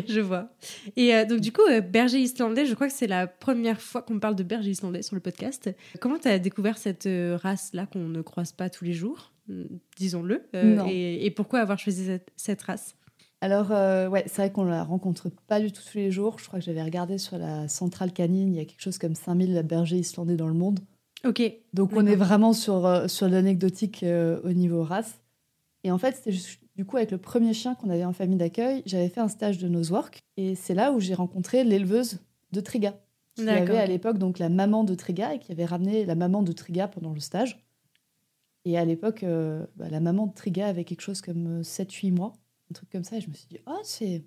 Je 0.08 0.20
vois. 0.20 0.50
Et 0.96 1.14
euh, 1.14 1.24
donc, 1.24 1.40
du 1.40 1.52
coup, 1.52 1.62
euh, 1.70 1.80
berger 1.80 2.18
islandais, 2.18 2.66
je 2.66 2.74
crois 2.74 2.88
que 2.88 2.92
c'est 2.92 3.06
la 3.06 3.26
première 3.26 3.80
fois 3.80 4.02
qu'on 4.02 4.18
parle 4.18 4.36
de 4.36 4.42
berger 4.42 4.70
islandais 4.70 5.02
sur 5.02 5.14
le 5.14 5.20
podcast. 5.20 5.70
Comment 6.00 6.18
tu 6.18 6.28
as 6.28 6.38
découvert 6.38 6.78
cette 6.78 7.08
race-là 7.42 7.86
qu'on 7.86 8.08
ne 8.08 8.22
croise 8.22 8.52
pas 8.52 8.68
tous 8.68 8.84
les 8.84 8.92
jours, 8.92 9.32
disons-le 9.96 10.42
et, 10.54 11.30
pourquoi 11.30 11.60
avoir 11.60 11.78
choisi 11.78 12.08
cette, 12.36 12.62
race? 12.62 12.94
Alors, 13.40 13.70
ouais, 14.10 14.24
c'est 14.26 14.42
vrai 14.42 14.52
qu'on 14.52 14.64
la 14.64 14.82
rencontre 14.82 15.30
pas 15.46 15.60
du 15.60 15.70
tout 15.70 15.82
tous 15.90 15.98
les 15.98 16.10
jours. 16.10 16.38
Je 16.38 16.46
crois 16.46 16.58
que 16.58 16.64
j'avais 16.64 16.82
regardé 16.82 17.18
sur 17.18 17.38
la 17.38 17.68
centrale 17.68 18.12
canine, 18.12 18.52
il 18.54 18.58
y 18.58 18.60
a 18.60 18.64
quelque 18.64 18.82
chose 18.82 18.98
comme 18.98 19.14
5000 19.14 19.62
bergers 19.62 19.98
islandais 19.98 20.36
dans 20.36 20.48
le 20.48 20.54
monde. 20.54 20.80
Ok. 21.24 21.42
Donc 21.72 21.92
on 21.94 22.06
est 22.06 22.16
vraiment 22.16 22.52
sur, 22.52 22.86
euh, 22.86 23.08
sur 23.08 23.28
l'anecdotique 23.28 24.02
euh, 24.02 24.40
au 24.44 24.52
niveau 24.52 24.82
race. 24.82 25.20
Et 25.84 25.90
en 25.90 25.98
fait, 25.98 26.16
c'était 26.16 26.36
du 26.76 26.84
coup 26.84 26.96
avec 26.96 27.10
le 27.10 27.18
premier 27.18 27.54
chien 27.54 27.74
qu'on 27.74 27.90
avait 27.90 28.04
en 28.04 28.12
famille 28.12 28.38
d'accueil, 28.38 28.82
j'avais 28.86 29.08
fait 29.08 29.20
un 29.20 29.28
stage 29.28 29.58
de 29.58 29.68
nosework 29.68 30.20
et 30.36 30.54
c'est 30.54 30.74
là 30.74 30.92
où 30.92 31.00
j'ai 31.00 31.14
rencontré 31.14 31.64
l'éleveuse 31.64 32.20
de 32.52 32.60
Triga, 32.60 32.94
qui 33.34 33.48
avait 33.48 33.78
à 33.78 33.86
l'époque 33.86 34.18
donc 34.18 34.38
la 34.38 34.48
maman 34.48 34.84
de 34.84 34.94
Triga 34.94 35.34
et 35.34 35.38
qui 35.38 35.52
avait 35.52 35.64
ramené 35.64 36.04
la 36.04 36.14
maman 36.14 36.42
de 36.42 36.52
Triga 36.52 36.88
pendant 36.88 37.12
le 37.12 37.20
stage. 37.20 37.64
Et 38.64 38.76
à 38.76 38.84
l'époque, 38.84 39.22
euh, 39.22 39.64
bah, 39.76 39.88
la 39.88 40.00
maman 40.00 40.26
de 40.26 40.34
Triga 40.34 40.66
avait 40.66 40.84
quelque 40.84 41.00
chose 41.00 41.20
comme 41.20 41.62
7-8 41.62 42.12
mois, 42.12 42.32
un 42.70 42.74
truc 42.74 42.90
comme 42.90 43.04
ça. 43.04 43.16
Et 43.16 43.20
je 43.20 43.28
me 43.28 43.34
suis 43.34 43.46
dit, 43.48 43.58
oh, 43.66 43.80
c'est 43.82 44.24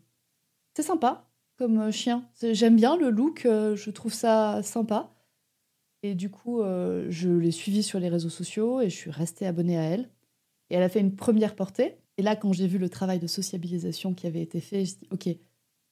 sympa 0.79 1.29
comme 1.57 1.91
chien. 1.91 2.25
J'aime 2.41 2.75
bien 2.75 2.97
le 2.97 3.11
look, 3.11 3.41
je 3.43 3.89
trouve 3.91 4.13
ça 4.13 4.63
sympa. 4.63 5.13
Et 6.03 6.15
du 6.15 6.29
coup, 6.29 6.61
euh, 6.61 7.05
je 7.09 7.29
l'ai 7.29 7.51
suivie 7.51 7.83
sur 7.83 7.99
les 7.99 8.09
réseaux 8.09 8.29
sociaux 8.29 8.81
et 8.81 8.89
je 8.89 8.95
suis 8.95 9.11
restée 9.11 9.45
abonnée 9.45 9.77
à 9.77 9.83
elle. 9.83 10.09
Et 10.69 10.75
elle 10.75 10.83
a 10.83 10.89
fait 10.89 10.99
une 10.99 11.15
première 11.15 11.55
portée. 11.55 11.97
Et 12.17 12.21
là, 12.21 12.35
quand 12.35 12.53
j'ai 12.53 12.67
vu 12.67 12.77
le 12.77 12.89
travail 12.89 13.19
de 13.19 13.27
sociabilisation 13.27 14.13
qui 14.13 14.27
avait 14.27 14.41
été 14.41 14.61
fait, 14.61 14.85
je 14.85 14.95
dit, 14.95 15.07
OK, 15.11 15.29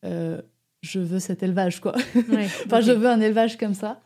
euh, 0.05 0.41
je 0.81 0.99
veux 0.99 1.19
cet 1.19 1.43
élevage, 1.43 1.79
quoi. 1.79 1.95
enfin, 2.65 2.81
je 2.81 2.91
veux 2.91 3.07
un 3.07 3.19
élevage 3.19 3.57
comme 3.57 3.73
ça. 3.73 4.01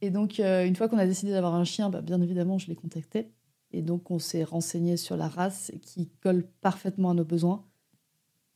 Et 0.00 0.10
donc, 0.10 0.40
euh, 0.40 0.66
une 0.66 0.76
fois 0.76 0.88
qu'on 0.88 0.98
a 0.98 1.06
décidé 1.06 1.32
d'avoir 1.32 1.54
un 1.54 1.64
chien, 1.64 1.90
bah, 1.90 2.00
bien 2.00 2.20
évidemment, 2.20 2.58
je 2.58 2.68
l'ai 2.68 2.74
contacté. 2.74 3.30
Et 3.70 3.82
donc, 3.82 4.10
on 4.10 4.18
s'est 4.18 4.44
renseigné 4.44 4.96
sur 4.96 5.16
la 5.16 5.28
race 5.28 5.72
qui 5.82 6.08
colle 6.22 6.46
parfaitement 6.60 7.10
à 7.10 7.14
nos 7.14 7.24
besoins. 7.24 7.64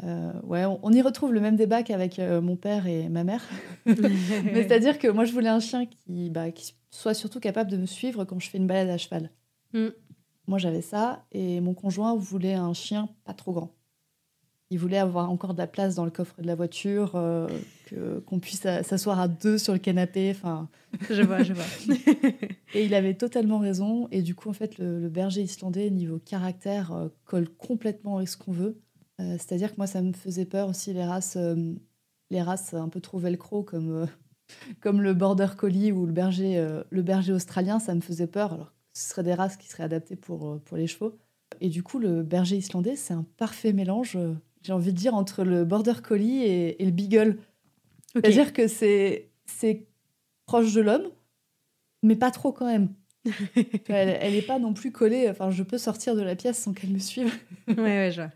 Euh, 0.05 0.33
ouais, 0.45 0.65
on, 0.65 0.93
y 0.93 1.03
retrouve 1.03 1.33
le 1.33 1.41
même 1.41 1.57
débat 1.57 1.83
qu'avec 1.83 2.19
euh, 2.19 2.41
mon 2.41 2.57
père 2.57 2.87
et 2.87 3.09
ma 3.09 3.25
mère. 3.25 3.45
c'est-à-dire 3.87 4.99
que 4.99 5.09
moi, 5.09 5.25
je 5.25 5.33
voulais 5.33 5.49
un 5.49 5.61
chien 5.61 5.87
qui, 5.87 6.31
bah, 6.31 6.51
qui, 6.53 6.75
soit 6.91 7.15
surtout 7.15 7.41
capable 7.41 7.71
de 7.71 7.77
me 7.77 7.87
suivre 7.87 8.25
quand 8.25 8.39
je 8.39 8.49
fais 8.49 8.59
une 8.59 8.67
balade 8.67 8.89
à 8.89 8.99
cheval. 8.99 9.31
Mm. 9.73 9.89
Moi, 10.47 10.59
j'avais 10.59 10.83
ça, 10.83 11.25
et 11.33 11.61
mon 11.61 11.75
conjoint 11.75 12.15
voulait 12.17 12.55
un 12.55 12.73
chien 12.73 13.09
pas 13.25 13.35
trop 13.35 13.53
grand. 13.53 13.75
Il 14.71 14.79
voulait 14.79 14.99
avoir 14.99 15.31
encore 15.31 15.55
de 15.55 15.59
la 15.59 15.67
place 15.67 15.95
dans 15.95 16.05
le 16.05 16.11
coffre 16.11 16.41
de 16.41 16.47
la 16.47 16.55
voiture, 16.55 17.13
euh, 17.17 17.49
que, 17.87 18.21
qu'on 18.21 18.39
puisse 18.39 18.61
s'asseoir 18.61 19.19
à 19.19 19.27
deux 19.27 19.59
sur 19.59 19.73
le 19.73 19.79
canapé. 19.79 20.31
Enfin, 20.31 20.69
je 21.11 21.23
vois, 21.23 21.43
je 21.43 21.55
vois. 21.55 21.65
et 22.75 22.85
il 22.85 22.95
avait 22.95 23.15
totalement 23.15 23.59
raison. 23.59 24.09
Et 24.11 24.23
du 24.23 24.35
coup, 24.35 24.49
en 24.49 24.53
fait, 24.53 24.79
le, 24.79 25.01
le 25.01 25.09
berger 25.09 25.43
islandais, 25.43 25.91
niveau 25.91 26.19
caractère, 26.19 27.11
colle 27.25 27.49
complètement 27.49 28.19
avec 28.19 28.29
ce 28.29 28.37
qu'on 28.37 28.53
veut. 28.53 28.81
Euh, 29.21 29.33
c'est-à-dire 29.33 29.73
que 29.73 29.77
moi, 29.79 29.87
ça 29.87 30.03
me 30.03 30.13
faisait 30.13 30.45
peur 30.45 30.69
aussi 30.69 30.93
les 30.93 31.05
races, 31.05 31.37
euh, 31.37 31.75
les 32.31 32.43
races 32.43 32.75
un 32.75 32.89
peu 32.89 33.01
trop 33.01 33.19
velcro 33.19 33.63
comme, 33.63 34.03
euh, 34.03 34.07
comme 34.81 35.03
le 35.03 35.15
border 35.15 35.49
collie 35.57 35.93
ou 35.93 36.07
le 36.07 36.13
berger, 36.13 36.81
le 36.91 37.03
berger 37.03 37.33
australien. 37.33 37.79
Ça 37.79 37.95
me 37.95 38.01
faisait 38.01 38.27
peur. 38.27 38.53
Alors, 38.53 38.73
ce 38.93 39.09
seraient 39.09 39.25
des 39.25 39.35
races 39.35 39.57
qui 39.57 39.69
seraient 39.69 39.85
adaptées 39.85 40.17
pour, 40.17 40.61
pour 40.61 40.77
les 40.77 40.87
chevaux. 40.87 41.17
Et 41.61 41.69
du 41.69 41.83
coup, 41.83 41.99
le 41.99 42.23
berger 42.23 42.57
islandais, 42.57 42.97
c'est 42.97 43.15
un 43.15 43.25
parfait 43.37 43.73
mélange, 43.73 44.19
j'ai 44.63 44.73
envie 44.73 44.93
de 44.93 44.99
dire, 44.99 45.15
entre 45.15 45.45
le 45.45 45.65
border 45.65 45.95
collie 46.03 46.43
et, 46.43 46.85
le 46.85 46.91
beagle. 46.91 47.39
C'est-à-dire 48.13 48.53
que 48.53 48.69
c'est, 48.69 49.31
c'est 49.47 49.87
proche 50.47 50.73
de 50.75 50.81
l'homme, 50.81 51.09
mais 52.03 52.17
pas 52.17 52.31
trop 52.31 52.53
quand 52.53 52.67
même. 52.67 52.93
elle 53.89 54.33
n'est 54.33 54.43
pas 54.43 54.59
non 54.59 54.75
plus 54.75 54.93
collée. 54.93 55.29
Enfin, 55.29 55.51
je 55.51 55.63
peux 55.63 55.79
sortir 55.79 56.15
de 56.15 56.23
la 56.23 56.37
pièce 56.37 56.59
sans 56.59 56.73
qu'elle 56.73 56.91
me 56.91 56.99
suive. 56.99 57.33
ouais, 57.69 57.75
ouais, 57.77 58.11
je 58.13 58.23
vois 58.23 58.31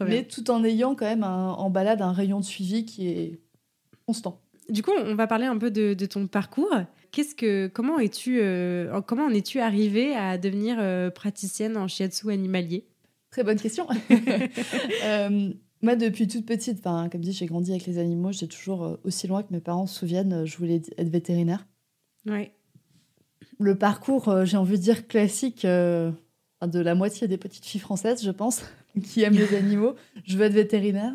mais 0.00 0.24
tout 0.24 0.50
en 0.50 0.64
ayant 0.64 0.94
quand 0.94 1.06
même 1.06 1.24
en 1.24 1.70
balade 1.70 2.02
un 2.02 2.12
rayon 2.12 2.40
de 2.40 2.44
suivi 2.44 2.84
qui 2.84 3.08
est 3.08 3.40
constant. 4.06 4.40
du 4.68 4.82
coup, 4.82 4.92
on 4.96 5.14
va 5.14 5.26
parler 5.26 5.46
un 5.46 5.58
peu 5.58 5.70
de, 5.70 6.06
ton 6.06 6.26
parcours. 6.26 6.72
Qu'est-ce 7.10 7.34
que, 7.34 7.66
comment 7.68 7.98
es-tu, 7.98 8.40
comment 9.06 9.24
en 9.24 9.30
es-tu 9.30 9.60
arrivée 9.60 10.14
à 10.14 10.38
devenir 10.38 10.78
praticienne 11.12 11.76
en 11.76 11.88
shiatsu 11.88 12.30
animalier? 12.30 12.86
Très 13.30 13.44
bonne 13.44 13.58
question. 13.58 13.86
moi, 15.82 15.96
depuis 15.96 16.28
toute 16.28 16.46
petite, 16.46 16.82
comme 16.82 17.20
dit, 17.20 17.32
j'ai 17.32 17.46
grandi 17.46 17.70
avec 17.72 17.86
les 17.86 17.98
animaux. 17.98 18.32
J'ai 18.32 18.48
toujours 18.48 18.98
aussi 19.04 19.26
loin 19.26 19.42
que 19.42 19.52
mes 19.52 19.60
parents 19.60 19.86
se 19.86 19.98
souviennent, 19.98 20.44
je 20.44 20.56
voulais 20.56 20.82
être 20.98 21.10
vétérinaire. 21.10 21.66
Ouais. 22.26 22.52
Le 23.58 23.76
parcours, 23.76 24.44
j'ai 24.44 24.56
envie 24.56 24.78
de 24.78 24.82
dire 24.82 25.06
classique 25.06 25.66
de 26.66 26.78
la 26.78 26.94
moitié 26.94 27.28
des 27.28 27.38
petites 27.38 27.64
filles 27.64 27.80
françaises, 27.80 28.22
je 28.22 28.30
pense, 28.30 28.62
qui 29.02 29.22
aiment 29.22 29.34
les 29.34 29.54
animaux. 29.54 29.94
Je 30.24 30.36
veux 30.36 30.44
être 30.44 30.54
vétérinaire. 30.54 31.14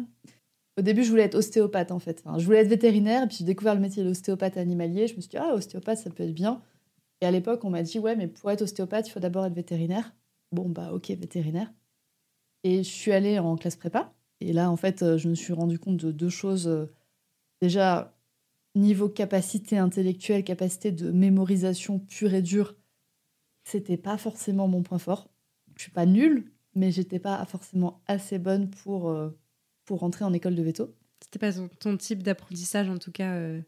Au 0.77 0.81
début, 0.81 1.03
je 1.03 1.09
voulais 1.09 1.23
être 1.23 1.35
ostéopathe, 1.35 1.91
en 1.91 1.99
fait. 1.99 2.23
je 2.37 2.45
voulais 2.45 2.59
être 2.59 2.67
vétérinaire, 2.67 3.27
puis 3.27 3.37
j'ai 3.39 3.45
découvert 3.45 3.75
le 3.75 3.81
métier 3.81 4.03
d'ostéopathe 4.03 4.57
animalier. 4.57 5.07
Je 5.07 5.15
me 5.15 5.21
suis 5.21 5.29
dit, 5.29 5.37
ah, 5.37 5.53
ostéopathe, 5.53 5.99
ça 5.99 6.09
peut 6.09 6.23
être 6.23 6.33
bien. 6.33 6.61
Et 7.21 7.25
à 7.25 7.31
l'époque, 7.31 7.63
on 7.63 7.69
m'a 7.69 7.81
dit, 7.81 7.97
ouais, 7.97 8.15
mais 8.15 8.27
pour 8.27 8.51
être 8.51 8.61
ostéopathe, 8.61 9.07
il 9.07 9.11
faut 9.11 9.21
d'abord 9.21 9.45
être 9.45 9.53
vétérinaire. 9.53 10.13
Bon, 10.51 10.67
bah, 10.67 10.91
ok, 10.93 11.09
vétérinaire. 11.11 11.71
Et 12.63 12.83
je 12.83 12.89
suis 12.89 13.11
allée 13.13 13.39
en 13.39 13.55
classe 13.55 13.77
prépa. 13.77 14.13
Et 14.41 14.51
là, 14.51 14.69
en 14.69 14.75
fait, 14.75 15.17
je 15.17 15.29
me 15.29 15.35
suis 15.35 15.53
rendu 15.53 15.79
compte 15.79 15.97
de 15.97 16.11
deux 16.11 16.29
choses. 16.29 16.89
Déjà, 17.61 18.13
niveau 18.75 19.07
capacité 19.07 19.77
intellectuelle, 19.77 20.43
capacité 20.43 20.91
de 20.91 21.09
mémorisation 21.11 21.99
pure 21.99 22.33
et 22.33 22.41
dure, 22.41 22.75
c'était 23.63 23.97
pas 23.97 24.17
forcément 24.17 24.67
mon 24.67 24.83
point 24.83 24.99
fort. 24.99 25.29
Je 25.75 25.83
suis 25.83 25.91
pas 25.91 26.05
nulle, 26.05 26.51
mais 26.75 26.91
j'étais 26.91 27.19
pas 27.19 27.43
forcément 27.45 28.01
assez 28.07 28.37
bonne 28.37 28.69
pour, 28.69 29.09
euh, 29.09 29.29
pour 29.85 30.01
rentrer 30.01 30.25
en 30.25 30.33
école 30.33 30.55
de 30.55 30.61
veto. 30.61 30.93
C'était 31.21 31.39
pas 31.39 31.51
ton, 31.79 31.97
type 31.97 32.21
d'apprentissage 32.21 32.89
en 32.89 32.97
tout 32.97 33.11
cas 33.11 33.33
euh. 33.35 33.61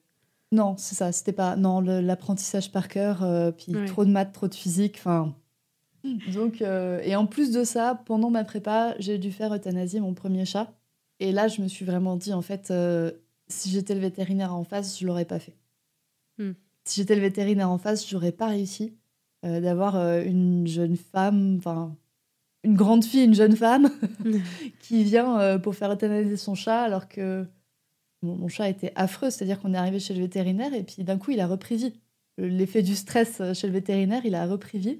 Non, 0.51 0.75
c'est 0.77 0.95
ça. 0.95 1.11
C'était 1.11 1.33
pas 1.33 1.55
non 1.55 1.81
l'apprentissage 1.81 2.71
par 2.71 2.87
cœur, 2.87 3.23
euh, 3.23 3.51
puis 3.51 3.73
trop 3.87 4.05
de 4.05 4.11
maths, 4.11 4.31
trop 4.31 4.47
de 4.47 4.55
physique. 4.55 4.95
Enfin, 4.99 5.35
donc 6.33 6.61
et 6.61 7.15
en 7.17 7.25
plus 7.25 7.51
de 7.51 7.65
ça, 7.65 8.01
pendant 8.05 8.29
ma 8.29 8.45
prépa, 8.45 8.95
j'ai 8.99 9.17
dû 9.17 9.31
faire 9.31 9.53
euthanasier 9.53 9.99
mon 9.99 10.13
premier 10.13 10.45
chat. 10.45 10.73
Et 11.19 11.33
là, 11.33 11.49
je 11.49 11.61
me 11.61 11.67
suis 11.67 11.83
vraiment 11.83 12.15
dit 12.15 12.31
en 12.31 12.41
fait, 12.41 12.71
si 13.49 13.69
j'étais 13.71 13.93
le 13.93 13.99
vétérinaire 13.99 14.55
en 14.55 14.63
face, 14.63 14.97
je 14.97 15.05
l'aurais 15.05 15.25
pas 15.25 15.39
fait. 15.39 15.57
Hmm. 16.37 16.53
Si 16.85 17.01
j'étais 17.01 17.15
le 17.15 17.21
vétérinaire 17.21 17.69
en 17.69 17.77
face, 17.77 18.07
j'aurais 18.07 18.31
pas 18.31 18.47
réussi 18.47 18.93
d'avoir 19.43 19.97
une 19.97 20.65
jeune 20.65 20.95
femme, 20.95 21.57
enfin 21.57 21.93
une 22.67 22.75
grande 22.75 23.05
fille, 23.05 23.23
une 23.23 23.33
jeune 23.33 23.55
femme, 23.55 23.89
qui 24.81 25.05
vient 25.05 25.39
euh, 25.39 25.57
pour 25.57 25.73
faire 25.73 25.89
euthanasier 25.91 26.35
son 26.35 26.53
chat 26.53 26.81
alors 26.81 27.07
que 27.07 27.47
mon, 28.21 28.49
chat 28.49 28.69
était 28.69 28.91
affreux. 28.95 29.29
C'est-à-dire 29.29 29.61
qu'on 29.61 29.73
est 29.73 29.77
arrivé 29.77 29.99
chez 29.99 30.13
le 30.13 30.19
vétérinaire 30.19 30.73
et 30.73 30.83
puis 30.83 31.03
d'un 31.03 31.17
coup, 31.17 31.31
il 31.31 31.39
a 31.39 31.47
repris 31.47 31.77
vie. 31.77 31.93
L'effet 32.37 32.83
du 32.83 32.95
stress 32.95 33.39
euh, 33.39 33.53
chez 33.53 33.67
le 33.67 33.73
vétérinaire, 33.73 34.25
il 34.25 34.35
a 34.35 34.45
repris 34.45 34.79
vie. 34.79 34.99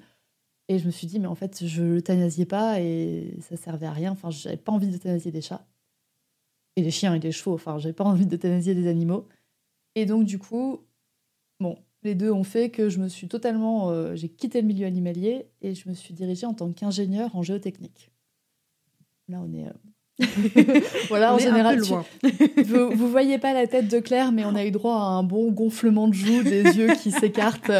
Et 0.68 0.78
je 0.78 0.86
me 0.86 0.90
suis 0.90 1.06
dit, 1.06 1.18
mais 1.18 1.26
en 1.26 1.34
fait, 1.34 1.66
je 1.66 1.82
l'euthanasiais 1.82 2.46
pas 2.46 2.80
et 2.80 3.36
ça 3.40 3.56
servait 3.56 3.86
à 3.86 3.92
rien. 3.92 4.12
Enfin, 4.12 4.30
j'avais 4.30 4.56
pas 4.56 4.72
envie 4.72 4.88
d'euthanasier 4.88 5.30
des 5.30 5.42
chats. 5.42 5.66
Et 6.76 6.82
des 6.82 6.90
chiens 6.90 7.14
et 7.14 7.18
des 7.18 7.32
chevaux. 7.32 7.54
Enfin, 7.54 7.78
j'avais 7.78 7.94
pas 7.94 8.04
envie 8.04 8.26
d'euthanasier 8.26 8.74
des 8.74 8.86
animaux. 8.86 9.28
Et 9.94 10.06
donc, 10.06 10.24
du 10.24 10.38
coup, 10.38 10.80
bon, 11.60 11.78
les 12.08 12.14
deux 12.14 12.32
ont 12.32 12.44
fait 12.44 12.70
que 12.70 12.88
je 12.88 12.98
me 12.98 13.08
suis 13.08 13.28
totalement. 13.28 13.90
Euh, 13.90 14.14
j'ai 14.16 14.28
quitté 14.28 14.60
le 14.60 14.66
milieu 14.66 14.86
animalier 14.86 15.46
et 15.62 15.74
je 15.74 15.88
me 15.88 15.94
suis 15.94 16.14
dirigée 16.14 16.46
en 16.46 16.54
tant 16.54 16.72
qu'ingénieur 16.72 17.36
en 17.36 17.42
géotechnique. 17.42 18.10
Là, 19.28 19.42
on 19.44 19.52
est. 19.52 19.66
Euh, 19.66 20.80
voilà, 21.08 21.34
en 21.34 21.38
général. 21.38 21.78
loin. 21.78 22.04
vous, 22.64 22.90
vous 22.90 23.08
voyez 23.08 23.38
pas 23.38 23.52
la 23.52 23.66
tête 23.66 23.88
de 23.88 24.00
Claire, 24.00 24.32
mais 24.32 24.44
on 24.44 24.54
a 24.54 24.64
eu 24.64 24.70
droit 24.70 24.94
à 24.94 25.04
un 25.04 25.22
bon 25.22 25.52
gonflement 25.52 26.08
de 26.08 26.14
joues, 26.14 26.42
des 26.42 26.62
yeux 26.76 26.94
qui 26.94 27.12
s'écartent. 27.12 27.70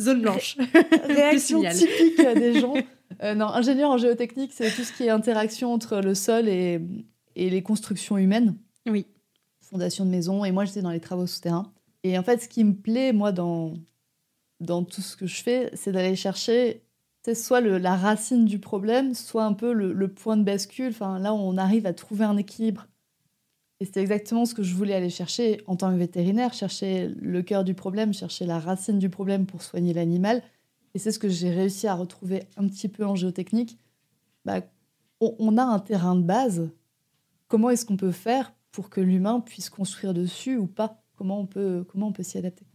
Zone 0.00 0.22
blanche. 0.22 0.56
Réaction 1.04 1.62
typique 1.62 2.26
des 2.34 2.58
gens. 2.58 2.74
Euh, 3.22 3.34
non, 3.34 3.46
ingénieur 3.46 3.90
en 3.90 3.98
géotechnique, 3.98 4.52
c'est 4.52 4.70
tout 4.74 4.82
ce 4.82 4.92
qui 4.92 5.04
est 5.04 5.10
interaction 5.10 5.72
entre 5.72 6.00
le 6.00 6.14
sol 6.14 6.48
et, 6.48 6.80
et 7.36 7.50
les 7.50 7.62
constructions 7.62 8.18
humaines. 8.18 8.56
Oui. 8.88 9.06
Fondation 9.60 10.04
de 10.04 10.10
maison. 10.10 10.44
Et 10.44 10.52
moi, 10.52 10.64
j'étais 10.64 10.82
dans 10.82 10.90
les 10.90 11.00
travaux 11.00 11.26
souterrains. 11.26 11.72
Et 12.06 12.18
en 12.18 12.22
fait, 12.22 12.40
ce 12.42 12.48
qui 12.48 12.62
me 12.62 12.74
plaît, 12.74 13.12
moi, 13.12 13.32
dans, 13.32 13.74
dans 14.60 14.84
tout 14.84 15.02
ce 15.02 15.16
que 15.16 15.26
je 15.26 15.42
fais, 15.42 15.70
c'est 15.74 15.90
d'aller 15.90 16.14
chercher 16.14 16.86
soit 17.34 17.60
la 17.60 17.96
racine 17.96 18.44
du 18.44 18.60
problème, 18.60 19.14
soit 19.14 19.44
un 19.44 19.52
peu 19.52 19.72
le, 19.72 20.08
point 20.08 20.36
de 20.36 20.44
bascule. 20.44 20.90
Enfin, 20.90 21.18
là, 21.18 21.34
on 21.34 21.56
arrive 21.56 21.86
à 21.86 21.92
trouver 21.92 22.24
un 22.24 22.36
équilibre. 22.36 22.86
Et 23.80 23.84
c'est 23.84 24.00
exactement 24.00 24.46
ce 24.46 24.54
que 24.54 24.62
je 24.62 24.74
voulais 24.74 24.94
aller 24.94 25.10
chercher 25.10 25.60
en 25.66 25.74
tant 25.74 25.90
que 25.90 25.98
vétérinaire, 25.98 26.54
chercher 26.54 27.08
le 27.20 27.42
cœur 27.42 27.64
du 27.64 27.74
problème, 27.74 28.14
chercher 28.14 28.46
la 28.46 28.60
racine 28.60 28.98
du 28.98 29.10
problème 29.10 29.44
pour 29.44 29.62
soigner 29.62 29.92
l'animal. 29.92 30.42
Et 30.94 30.98
c'est 30.98 31.12
ce 31.12 31.18
que 31.18 31.28
j'ai 31.28 31.50
réussi 31.50 31.88
à 31.88 31.94
retrouver 31.94 32.44
un 32.56 32.68
petit 32.68 32.88
peu 32.88 33.04
en 33.04 33.16
géotechnique. 33.16 33.76
Bah, 34.44 34.60
on 35.20 35.58
a 35.58 35.64
un 35.64 35.80
terrain 35.80 36.14
de 36.14 36.22
base. 36.22 36.70
Comment 37.48 37.70
est-ce 37.70 37.84
qu'on 37.84 37.96
peut 37.96 38.12
faire 38.12 38.54
pour 38.70 38.88
que 38.88 39.00
l'humain 39.00 39.40
puisse 39.40 39.68
construire 39.68 40.14
dessus 40.14 40.56
ou 40.56 40.66
pas? 40.66 41.02
Comment 41.16 41.40
on 41.40 41.46
peut, 41.46 41.84
comment 41.88 42.08
on 42.08 42.12
peut 42.12 42.22
s'y 42.22 42.38
adapter. 42.38 42.66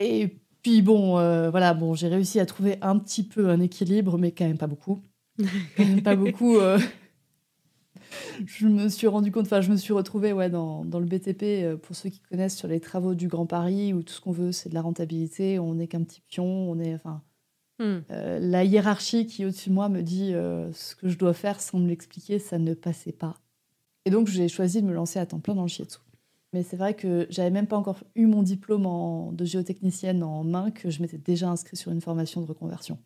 Et 0.00 0.36
puis 0.62 0.82
bon, 0.82 1.18
euh, 1.18 1.50
voilà, 1.50 1.74
bon, 1.74 1.94
j'ai 1.94 2.08
réussi 2.08 2.40
à 2.40 2.46
trouver 2.46 2.78
un 2.82 2.98
petit 2.98 3.22
peu 3.22 3.48
un 3.48 3.60
équilibre, 3.60 4.18
mais 4.18 4.32
quand 4.32 4.46
même 4.46 4.58
pas 4.58 4.66
beaucoup. 4.66 5.00
pas 6.04 6.16
beaucoup. 6.16 6.56
Euh. 6.56 6.78
Je 8.46 8.66
me 8.66 8.88
suis 8.88 9.06
rendu 9.06 9.30
compte, 9.30 9.46
enfin, 9.46 9.60
je 9.60 9.70
me 9.70 9.76
suis 9.76 9.92
retrouvée 9.92 10.32
ouais, 10.32 10.50
dans, 10.50 10.84
dans, 10.84 10.98
le 10.98 11.06
BTP, 11.06 11.42
euh, 11.42 11.76
pour 11.76 11.94
ceux 11.94 12.08
qui 12.08 12.20
connaissent, 12.20 12.56
sur 12.56 12.68
les 12.68 12.80
travaux 12.80 13.14
du 13.14 13.28
Grand 13.28 13.46
Paris, 13.46 13.92
où 13.92 14.02
tout 14.02 14.12
ce 14.12 14.20
qu'on 14.20 14.32
veut, 14.32 14.52
c'est 14.52 14.68
de 14.68 14.74
la 14.74 14.82
rentabilité, 14.82 15.58
on 15.58 15.74
n'est 15.74 15.88
qu'un 15.88 16.02
petit 16.02 16.22
pion, 16.22 16.70
on 16.70 16.78
est, 16.78 16.94
enfin, 16.94 17.22
hmm. 17.78 17.98
la 18.08 18.64
hiérarchie 18.64 19.26
qui 19.26 19.44
au-dessus 19.44 19.68
de 19.68 19.74
moi 19.74 19.88
me 19.88 20.02
dit 20.02 20.32
ce 20.72 20.96
que 20.96 21.08
je 21.08 21.18
dois 21.18 21.34
faire 21.34 21.60
sans 21.60 21.78
me 21.78 21.88
l'expliquer, 21.88 22.38
ça 22.38 22.58
ne 22.58 22.74
passait 22.74 23.12
pas. 23.12 23.34
Et 24.04 24.10
donc, 24.10 24.26
j'ai 24.26 24.48
choisi 24.48 24.80
de 24.80 24.86
me 24.86 24.94
lancer 24.94 25.18
à 25.18 25.26
temps 25.26 25.40
plein 25.40 25.54
dans 25.54 25.62
le 25.62 25.68
shiatsu. 25.68 25.98
Mais 26.52 26.62
c'est 26.62 26.76
vrai 26.76 26.94
que 26.94 27.26
j'avais 27.28 27.50
même 27.50 27.66
pas 27.66 27.76
encore 27.76 28.02
eu 28.14 28.26
mon 28.26 28.42
diplôme 28.42 29.34
de 29.34 29.44
géotechnicienne 29.44 30.22
en 30.22 30.44
main 30.44 30.70
que 30.70 30.88
je 30.88 31.02
m'étais 31.02 31.18
déjà 31.18 31.48
inscrite 31.48 31.78
sur 31.78 31.92
une 31.92 32.00
formation 32.00 32.40
de 32.40 32.46
reconversion. 32.46 32.98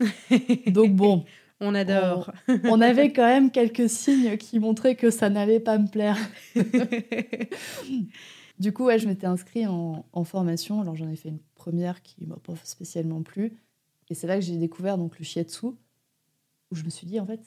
Donc 0.66 0.94
bon. 0.94 1.24
on 1.60 1.74
adore. 1.74 2.30
On, 2.64 2.80
avait 2.80 3.12
quand 3.12 3.26
même 3.26 3.50
quelques 3.50 3.88
signes 3.88 4.36
qui 4.36 4.58
montraient 4.58 4.96
que 4.96 5.10
ça 5.10 5.30
n'allait 5.30 5.60
pas 5.60 5.78
me 5.78 5.88
plaire. 5.88 6.18
du 8.58 8.72
coup, 8.72 8.84
ouais, 8.84 8.98
je 8.98 9.08
m'étais 9.08 9.26
inscrite 9.26 9.68
en, 9.68 10.24
formation. 10.24 10.82
Alors 10.82 10.96
j'en 10.96 11.08
ai 11.08 11.16
fait 11.16 11.30
une 11.30 11.40
première 11.54 12.02
qui 12.02 12.26
m'a 12.26 12.36
pas 12.36 12.54
spécialement 12.64 13.22
plu. 13.22 13.56
Et 14.10 14.14
c'est 14.14 14.26
là 14.26 14.36
que 14.36 14.42
j'ai 14.42 14.56
découvert 14.56 14.98
donc 14.98 15.18
le 15.18 15.24
shiatsu, 15.24 15.66
où 15.66 16.74
je 16.74 16.84
me 16.84 16.90
suis 16.90 17.06
dit, 17.06 17.20
en 17.20 17.26
fait, 17.26 17.40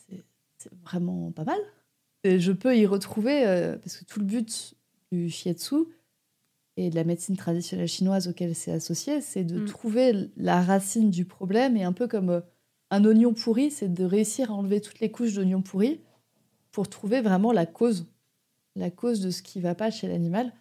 c'est 0.57 0.72
vraiment 0.81 1.31
pas 1.31 1.43
mal. 1.43 1.60
Et 2.24 2.39
je 2.39 2.53
peux 2.53 2.77
y 2.77 2.86
retrouver, 2.86 3.45
euh, 3.45 3.77
parce 3.77 3.98
que 3.98 4.05
tout 4.05 4.19
le 4.19 4.25
but 4.25 4.75
du 5.13 5.29
shiatsu 5.29 5.75
et 6.75 6.89
de 6.89 6.96
la 6.96 7.03
médecine 7.03 7.38
traditionnelle 7.38 7.88
chinoise 7.88 8.27
auquel 8.27 8.55
c'est 8.55 8.72
associé, 8.72 9.22
c'est 9.22 9.43
de 9.43 9.60
mm. 9.60 9.65
trouver 9.65 10.32
la 10.38 10.62
racine 10.62 11.12
du 11.12 11.25
problème 11.25 11.77
et 11.77 11.84
un 11.84 11.93
peu 11.93 12.08
comme 12.08 12.29
euh, 12.29 12.41
un 12.89 13.05
oignon 13.05 13.34
pourri, 13.34 13.72
c'est 13.72 13.93
de 13.93 14.03
réussir 14.03 14.51
à 14.51 14.55
enlever 14.55 14.82
toutes 14.82 15.00
les 15.00 15.12
couches 15.12 15.34
d'oignon 15.34 15.62
pourri 15.62 16.01
pour 16.72 16.89
trouver 16.89 17.22
vraiment 17.22 17.51
la 17.51 17.65
cause, 17.65 18.08
la 18.75 18.89
cause 18.89 19.22
de 19.22 19.29
ce 19.29 19.43
qui 19.43 19.60
va 19.60 19.75
pas 19.75 19.91
chez 19.91 20.08
l'animal. 20.08 20.51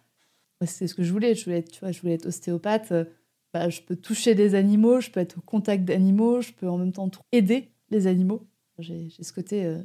C'est 0.65 0.87
ce 0.87 0.95
que 0.95 1.03
je 1.03 1.11
voulais, 1.11 1.35
je 1.35 1.43
voulais 1.45 1.57
être, 1.57 1.71
tu 1.71 1.79
vois, 1.81 1.91
je 1.91 1.99
voulais 1.99 2.13
être 2.13 2.27
ostéopathe. 2.27 2.91
Euh, 2.91 3.05
bah, 3.53 3.69
je 3.69 3.81
peux 3.81 3.95
toucher 3.95 4.33
des 4.33 4.55
animaux, 4.55 5.01
je 5.01 5.11
peux 5.11 5.19
être 5.19 5.37
au 5.37 5.41
contact 5.41 5.83
d'animaux, 5.83 6.41
je 6.41 6.53
peux 6.53 6.69
en 6.69 6.77
même 6.77 6.93
temps 6.93 7.11
aider 7.31 7.69
les 7.89 8.07
animaux. 8.07 8.47
J'ai 8.79 9.09
ce 9.09 9.33
côté 9.33 9.65
euh, 9.65 9.83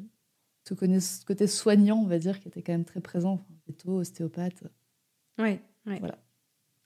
ce 0.69 1.25
côté 1.25 1.47
soignant, 1.47 1.99
on 1.99 2.07
va 2.07 2.19
dire, 2.19 2.41
qui 2.41 2.49
était 2.49 2.63
quand 2.63 2.73
même 2.73 2.85
très 2.85 3.01
présent. 3.01 3.45
Veto, 3.69 3.99
ostéopathe. 3.99 4.65
Ouais, 5.39 5.61
ouais. 5.87 5.99
Voilà. 6.01 6.19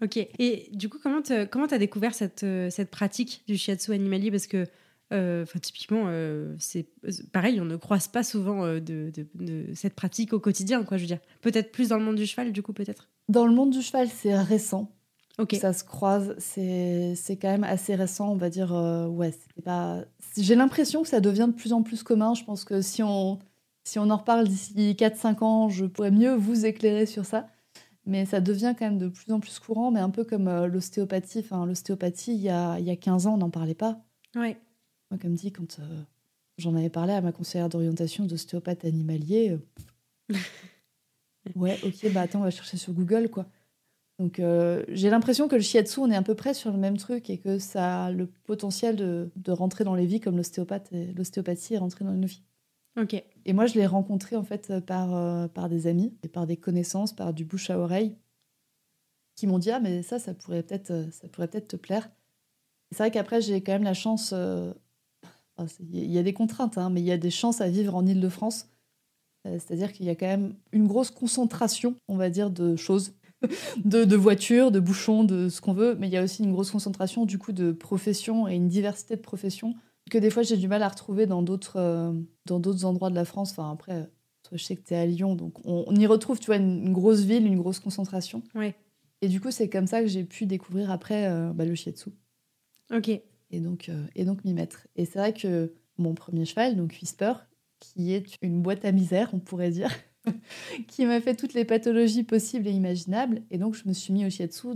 Ok. 0.02 0.16
Et 0.16 0.68
du 0.72 0.88
coup, 0.88 0.98
comment 1.00 1.22
tu 1.22 1.32
as 1.32 1.78
découvert 1.78 2.14
cette, 2.14 2.42
euh, 2.42 2.70
cette 2.70 2.90
pratique 2.90 3.44
du 3.46 3.56
shiatsu 3.56 3.92
animalier? 3.92 4.30
Parce 4.30 4.48
que, 4.48 4.66
euh, 5.12 5.44
typiquement, 5.60 6.04
euh, 6.06 6.54
c'est 6.58 6.86
pareil, 7.32 7.60
on 7.60 7.64
ne 7.64 7.76
croise 7.76 8.08
pas 8.08 8.24
souvent 8.24 8.66
de, 8.66 9.12
de, 9.34 9.66
cette 9.74 9.94
pratique 9.94 10.32
au 10.32 10.40
quotidien, 10.40 10.82
quoi, 10.82 10.96
je 10.96 11.02
veux 11.02 11.06
dire. 11.08 11.20
Peut-être 11.40 11.70
plus 11.70 11.88
dans 11.88 11.98
le 11.98 12.04
monde 12.04 12.16
du 12.16 12.26
cheval, 12.26 12.52
du 12.52 12.62
coup, 12.62 12.72
peut-être? 12.72 13.08
Dans 13.28 13.46
le 13.46 13.54
monde 13.54 13.70
du 13.70 13.80
cheval, 13.80 14.08
c'est 14.08 14.36
récent. 14.36 14.90
Ok. 15.38 15.54
Ça 15.54 15.72
se 15.72 15.84
croise, 15.84 16.34
c'est 16.38 17.14
quand 17.40 17.48
même 17.48 17.64
assez 17.64 17.94
récent, 17.94 18.30
on 18.30 18.36
va 18.36 18.50
dire. 18.50 18.72
ouais, 19.10 19.32
pas. 19.64 20.04
J'ai 20.36 20.56
l'impression 20.56 21.02
que 21.02 21.08
ça 21.08 21.20
devient 21.20 21.48
de 21.48 21.54
plus 21.54 21.72
en 21.72 21.82
plus 21.82 22.02
commun. 22.02 22.34
Je 22.34 22.44
pense 22.44 22.64
que 22.64 22.80
si 22.80 23.02
on 23.02 23.38
si 23.84 23.98
on 23.98 24.10
en 24.10 24.16
reparle 24.16 24.48
d'ici 24.48 24.94
4-5 24.98 25.44
ans, 25.44 25.68
je 25.68 25.84
pourrais 25.86 26.10
mieux 26.10 26.34
vous 26.34 26.66
éclairer 26.66 27.06
sur 27.06 27.24
ça. 27.24 27.48
Mais 28.04 28.26
ça 28.26 28.40
devient 28.40 28.74
quand 28.76 28.86
même 28.86 28.98
de 28.98 29.08
plus 29.08 29.32
en 29.32 29.38
plus 29.38 29.58
courant, 29.60 29.92
mais 29.92 30.00
un 30.00 30.10
peu 30.10 30.24
comme 30.24 30.48
euh, 30.48 30.66
l'ostéopathie. 30.66 31.38
Enfin, 31.40 31.66
l'ostéopathie, 31.66 32.34
il 32.34 32.40
y 32.40 32.48
a, 32.48 32.78
il 32.80 32.84
y 32.84 32.90
a 32.90 32.96
15 32.96 33.26
ans, 33.28 33.34
on 33.34 33.38
n'en 33.38 33.50
parlait 33.50 33.74
pas. 33.74 34.00
Oui. 34.34 34.56
Moi, 35.10 35.18
comme 35.20 35.34
dit, 35.34 35.52
quand 35.52 35.78
euh, 35.78 36.02
j'en 36.58 36.74
avais 36.74 36.90
parlé 36.90 37.12
à 37.12 37.20
ma 37.20 37.32
conseillère 37.32 37.68
d'orientation 37.68 38.24
d'ostéopathe 38.24 38.84
animalier, 38.84 39.58
euh, 40.30 40.34
ouais, 41.54 41.78
ok, 41.84 42.12
bah 42.12 42.22
attends, 42.22 42.40
on 42.40 42.44
va 42.44 42.50
chercher 42.50 42.76
sur 42.76 42.92
Google, 42.92 43.28
quoi. 43.28 43.46
Donc 44.18 44.38
euh, 44.38 44.84
j'ai 44.88 45.10
l'impression 45.10 45.48
que 45.48 45.56
le 45.56 45.62
shiatsu, 45.62 46.00
on 46.00 46.10
est 46.10 46.16
à 46.16 46.22
peu 46.22 46.34
près 46.34 46.54
sur 46.54 46.70
le 46.70 46.78
même 46.78 46.96
truc 46.96 47.28
et 47.30 47.38
que 47.38 47.58
ça 47.58 48.04
a 48.04 48.12
le 48.12 48.26
potentiel 48.26 48.94
de, 48.94 49.30
rentrer 49.48 49.84
dans 49.84 49.94
les 49.94 50.06
vies 50.06 50.20
comme 50.20 50.36
l'ostéopathe 50.36 50.90
l'ostéopathie 51.16 51.74
est 51.74 51.78
rentrée 51.78 52.04
dans 52.04 52.12
nos 52.12 52.26
vies. 52.26 52.42
Ok. 53.00 53.14
Et 53.44 53.52
moi, 53.52 53.66
je 53.66 53.74
l'ai 53.74 53.86
rencontré 53.86 54.36
en 54.36 54.44
fait 54.44 54.80
par, 54.80 55.14
euh, 55.14 55.48
par 55.48 55.68
des 55.68 55.86
amis 55.86 56.14
et 56.22 56.28
par 56.28 56.46
des 56.46 56.56
connaissances, 56.56 57.14
par 57.14 57.32
du 57.32 57.44
bouche 57.44 57.70
à 57.70 57.78
oreille, 57.78 58.16
qui 59.36 59.46
m'ont 59.46 59.58
dit 59.58 59.70
ah 59.70 59.80
mais 59.80 60.02
ça, 60.02 60.18
ça 60.18 60.34
pourrait 60.34 60.62
peut-être, 60.62 60.90
euh, 60.90 61.10
ça 61.10 61.28
pourrait 61.28 61.48
peut-être 61.48 61.68
te 61.68 61.76
plaire. 61.76 62.10
C'est 62.90 62.98
vrai 62.98 63.10
qu'après 63.10 63.40
j'ai 63.40 63.62
quand 63.62 63.72
même 63.72 63.84
la 63.84 63.94
chance. 63.94 64.34
Il 65.80 66.10
y 66.12 66.18
a 66.18 66.22
des 66.22 66.34
contraintes, 66.34 66.76
hein, 66.76 66.90
mais 66.90 67.00
il 67.00 67.06
y 67.06 67.12
a 67.12 67.18
des 67.18 67.30
chances 67.30 67.60
à 67.60 67.68
vivre 67.68 67.94
en 67.94 68.06
Île-de-France. 68.06 68.68
C'est-à-dire 69.44 69.92
qu'il 69.92 70.06
y 70.06 70.10
a 70.10 70.14
quand 70.14 70.26
même 70.26 70.54
une 70.72 70.86
grosse 70.86 71.10
concentration, 71.10 71.96
on 72.08 72.16
va 72.16 72.30
dire, 72.30 72.50
de 72.50 72.76
choses 72.76 73.14
de, 73.84 74.16
voitures, 74.16 74.70
de 74.70 74.80
bouchons, 74.80 75.24
de 75.24 75.48
ce 75.48 75.60
qu'on 75.60 75.72
veut, 75.72 75.96
mais 75.98 76.08
il 76.08 76.12
y 76.12 76.16
a 76.16 76.22
aussi 76.22 76.44
une 76.44 76.52
grosse 76.52 76.70
concentration 76.70 77.24
du 77.26 77.38
coup 77.38 77.52
de 77.52 77.72
professions 77.72 78.48
et 78.48 78.54
une 78.54 78.68
diversité 78.68 79.16
de 79.16 79.20
professions 79.20 79.74
que 80.12 80.18
des 80.18 80.28
fois 80.28 80.42
j'ai 80.42 80.58
du 80.58 80.68
mal 80.68 80.82
à 80.82 80.88
retrouver 80.88 81.24
dans 81.26 81.42
d'autres 81.42 81.78
euh, 81.78 82.12
dans 82.44 82.60
d'autres 82.60 82.84
endroits 82.84 83.08
de 83.08 83.14
la 83.14 83.24
France. 83.24 83.52
Enfin 83.52 83.72
après, 83.72 84.10
toi, 84.42 84.58
je 84.58 84.62
sais 84.62 84.76
que 84.76 84.82
tu 84.82 84.92
es 84.92 84.96
à 84.98 85.06
Lyon, 85.06 85.34
donc 85.34 85.64
on, 85.64 85.94
y 85.94 86.06
retrouve, 86.06 86.38
tu 86.38 86.46
vois, 86.46 86.56
une, 86.56 86.92
grosse 86.92 87.20
ville, 87.20 87.46
une 87.46 87.56
grosse 87.56 87.80
concentration. 87.80 88.42
Ouais. 88.54 88.74
Et 89.22 89.28
du 89.28 89.40
coup, 89.40 89.50
c'est 89.50 89.70
comme 89.70 89.86
ça 89.86 90.02
que 90.02 90.08
j'ai 90.08 90.24
pu 90.24 90.44
découvrir 90.44 90.90
après 90.90 91.28
euh, 91.28 91.52
bah, 91.54 91.64
le 91.64 91.74
shiatsu. 91.74 92.10
Ok. 92.94 93.08
Et 93.08 93.60
donc, 93.60 93.88
euh, 93.88 94.04
et 94.14 94.26
donc 94.26 94.44
m'y 94.44 94.52
mettre. 94.52 94.86
Et 94.96 95.06
c'est 95.06 95.18
vrai 95.18 95.32
que 95.32 95.72
mon 95.96 96.14
premier 96.14 96.44
cheval, 96.44 96.76
donc 96.76 96.98
Whisper, 97.00 97.32
qui 97.80 98.12
est 98.12 98.36
une 98.42 98.60
boîte 98.60 98.84
à 98.84 98.92
misère, 98.92 99.30
on 99.32 99.38
pourrait 99.38 99.70
dire. 99.70 99.90
qui 100.88 101.06
m'a 101.06 101.22
fait 101.22 101.36
toutes 101.36 101.54
les 101.54 101.64
pathologies 101.64 102.24
possibles 102.24 102.66
et 102.66 102.72
imaginables. 102.72 103.42
Et 103.50 103.56
donc, 103.56 103.74
je 103.74 103.88
me 103.88 103.94
suis 103.94 104.12
mis 104.12 104.26
au 104.26 104.30
shiatsu 104.30 104.68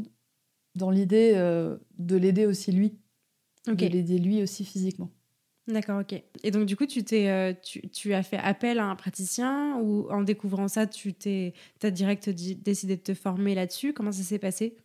dans 0.77 0.91
l'idée 0.91 1.35
de 1.99 2.17
l'aider 2.17 2.47
aussi 2.47 2.73
lui. 2.73 2.99
De 3.67 3.87
l'aider 3.87 4.19
lui 4.19 4.43
aussi 4.43 4.65
physiquement. 4.65 5.11
D'accord, 5.69 6.01
ok. 6.01 6.23
Et 6.45 6.51
donc, 6.53 6.67
du 6.67 6.77
coup, 6.77 6.87
tu, 6.87 7.03
t'es, 7.03 7.29
euh, 7.29 7.53
tu, 7.93 8.15
as 8.15 8.23
fait 8.23 8.39
appel 8.39 8.79
à 8.79 8.87
un 8.87 8.95
praticien 8.95 9.77
ou 9.81 10.09
en 10.11 10.23
découvrant 10.23 10.69
ça, 10.69 10.87
tu 10.87 11.13
t'es, 11.13 11.55
as 11.83 11.91
direct 11.91 12.31
décidé 12.31 12.97
de 12.97 13.03
te 13.03 13.15
former 13.15 13.57
là-dessus? 13.57 13.93
Comment 13.93 14.13
ça 14.13 14.23
s'est 14.23 14.39
passé? 14.39 14.77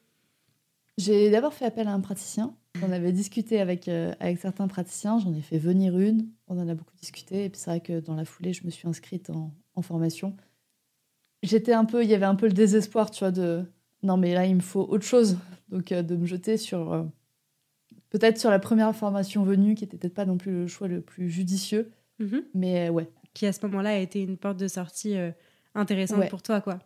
J'ai 0.97 1.29
d'abord 1.29 1.53
fait 1.53 1.65
appel 1.65 1.87
à 1.87 1.93
un 1.93 1.99
praticien. 1.99 2.55
On 2.81 2.91
avait 2.91 3.11
discuté 3.11 3.59
avec, 3.59 3.87
euh, 3.87 4.13
avec 4.19 4.39
certains 4.39 4.67
praticiens. 4.67 5.19
J'en 5.19 5.33
ai 5.35 5.41
fait 5.41 5.59
venir 5.59 5.99
une. 5.99 6.29
On 6.47 6.59
en 6.59 6.67
a 6.67 6.73
beaucoup 6.73 6.95
discuté. 6.99 7.45
Et 7.45 7.49
puis, 7.49 7.59
c'est 7.59 7.69
vrai 7.69 7.81
que 7.81 7.99
dans 7.99 8.15
la 8.15 8.25
foulée, 8.25 8.53
je 8.53 8.65
me 8.65 8.71
suis 8.71 8.87
inscrite 8.87 9.29
en, 9.29 9.51
formation 9.81 10.35
j'étais 11.41 11.73
un 11.73 11.85
peu, 11.85 12.03
il 12.03 12.09
y 12.09 12.13
avait 12.13 12.25
un 12.25 12.35
peu 12.35 12.45
le 12.45 12.53
désespoir, 12.53 13.09
tu 13.09 13.21
vois, 13.21 13.31
de 13.31 13.65
non, 14.03 14.15
mais 14.15 14.35
là, 14.35 14.45
il 14.45 14.55
me 14.55 14.61
faut 14.61 14.81
autre 14.81 15.05
chose. 15.05 15.39
Donc, 15.69 15.91
euh, 15.91 16.03
de 16.03 16.15
me 16.15 16.27
jeter 16.27 16.57
sur 16.57 16.93
peut-être 18.11 18.37
sur 18.37 18.51
la 18.51 18.59
première 18.59 18.95
formation 18.95 19.43
venue, 19.43 19.73
qui 19.73 19.83
n'était 19.83 19.97
peut-être 19.97 20.13
pas 20.13 20.25
non 20.25 20.37
plus 20.37 20.51
le 20.51 20.67
choix 20.67 20.87
le 20.87 21.01
plus 21.01 21.29
judicieux. 21.29 21.91
Mhm. 22.19 22.43
Mais 22.53 22.87
euh, 22.87 22.91
ouais. 22.91 23.09
Qui 23.33 23.47
à 23.47 23.53
ce 23.53 23.65
moment-là 23.65 23.89
a 23.91 23.97
été 23.97 24.21
une 24.21 24.37
porte 24.37 24.57
de 24.57 24.67
sortie 24.67 25.15
intéressante 25.73 26.29
pour 26.29 26.43
toi, 26.43 26.61
quoi. 26.61 26.79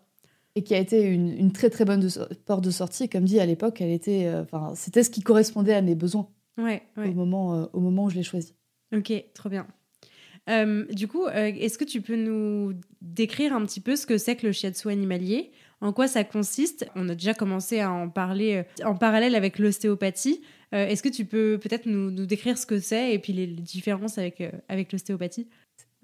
Et 0.56 0.64
qui 0.64 0.74
a 0.74 0.78
été 0.78 1.02
une, 1.02 1.30
une 1.30 1.52
très 1.52 1.70
très 1.70 1.86
bonne 1.86 2.08
porte 2.46 2.64
de 2.64 2.70
sortie. 2.70 3.10
Comme 3.10 3.26
dit 3.26 3.40
à 3.40 3.46
l'époque, 3.46 3.82
elle 3.82 3.90
était, 3.90 4.32
enfin, 4.42 4.74
c'était 4.76 5.04
ce 5.04 5.10
qui 5.10 5.22
correspondait 5.22 5.74
à 5.74 5.82
mes 5.82 5.96
besoins. 5.96 6.30
Ouais, 6.58 6.84
Au 6.96 7.12
moment, 7.12 7.68
au 7.74 7.80
moment 7.80 8.06
où 8.06 8.10
je 8.10 8.16
l'ai 8.16 8.24
choisi. 8.24 8.54
Ok, 8.94 9.12
trop 9.34 9.50
bien. 9.50 9.68
Euh, 10.50 10.86
du 10.92 11.08
coup, 11.08 11.26
euh, 11.26 11.52
est-ce 11.60 11.78
que 11.78 11.84
tu 11.84 12.02
peux 12.02 12.16
nous 12.16 12.74
décrire 13.02 13.54
un 13.54 13.66
petit 13.66 13.80
peu 13.80 13.96
ce 13.96 14.06
que 14.06 14.18
c'est 14.18 14.36
que 14.36 14.46
le 14.46 14.52
shiatsu 14.52 14.90
animalier? 14.90 15.52
En 15.82 15.92
quoi 15.92 16.08
ça 16.08 16.24
consiste? 16.24 16.88
On 16.96 17.10
a 17.10 17.16
déjà 17.16 17.34
commencé 17.34 17.80
à 17.80 17.92
en 17.92 18.10
parler 18.10 18.64
euh, 18.82 18.86
en 18.86 18.96
parallèle 18.96 19.36
avec 19.36 19.60
l'ostéopathie. 19.60 20.42
Est-ce 20.72 21.04
que 21.04 21.10
tu 21.10 21.26
peux 21.26 21.58
peut-être 21.62 21.86
nous, 21.86 22.26
décrire 22.26 22.58
ce 22.58 22.66
que 22.66 22.80
c'est 22.80 23.14
et 23.14 23.20
puis 23.20 23.34
les, 23.34 23.48
différences 23.48 24.18
avec, 24.18 24.44
avec 24.68 24.92
l'ostéopathie? 24.92 25.48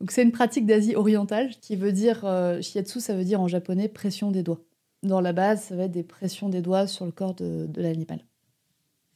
C'est 0.10 0.24
une 0.24 0.32
pratique 0.32 0.66
d'Asie 0.66 0.96
orientale 0.96 1.52
qui 1.62 1.76
veut 1.76 1.92
dire 1.92 2.22
shiatsu, 2.62 3.00
ça 3.00 3.16
veut 3.16 3.24
dire 3.26 3.42
en 3.42 3.48
japonais 3.48 3.88
pression 3.88 4.32
des 4.32 4.44
doigts. 4.44 4.62
Dans 5.04 5.22
la 5.22 5.34
base, 5.34 5.64
ça 5.64 5.76
va 5.76 5.84
être 5.84 5.92
des 5.92 6.04
pressions 6.04 6.50
des 6.50 6.62
doigts 6.62 6.88
sur 6.88 7.06
le 7.06 7.12
corps 7.12 7.36
de, 7.36 7.68
l'animal. 7.76 8.26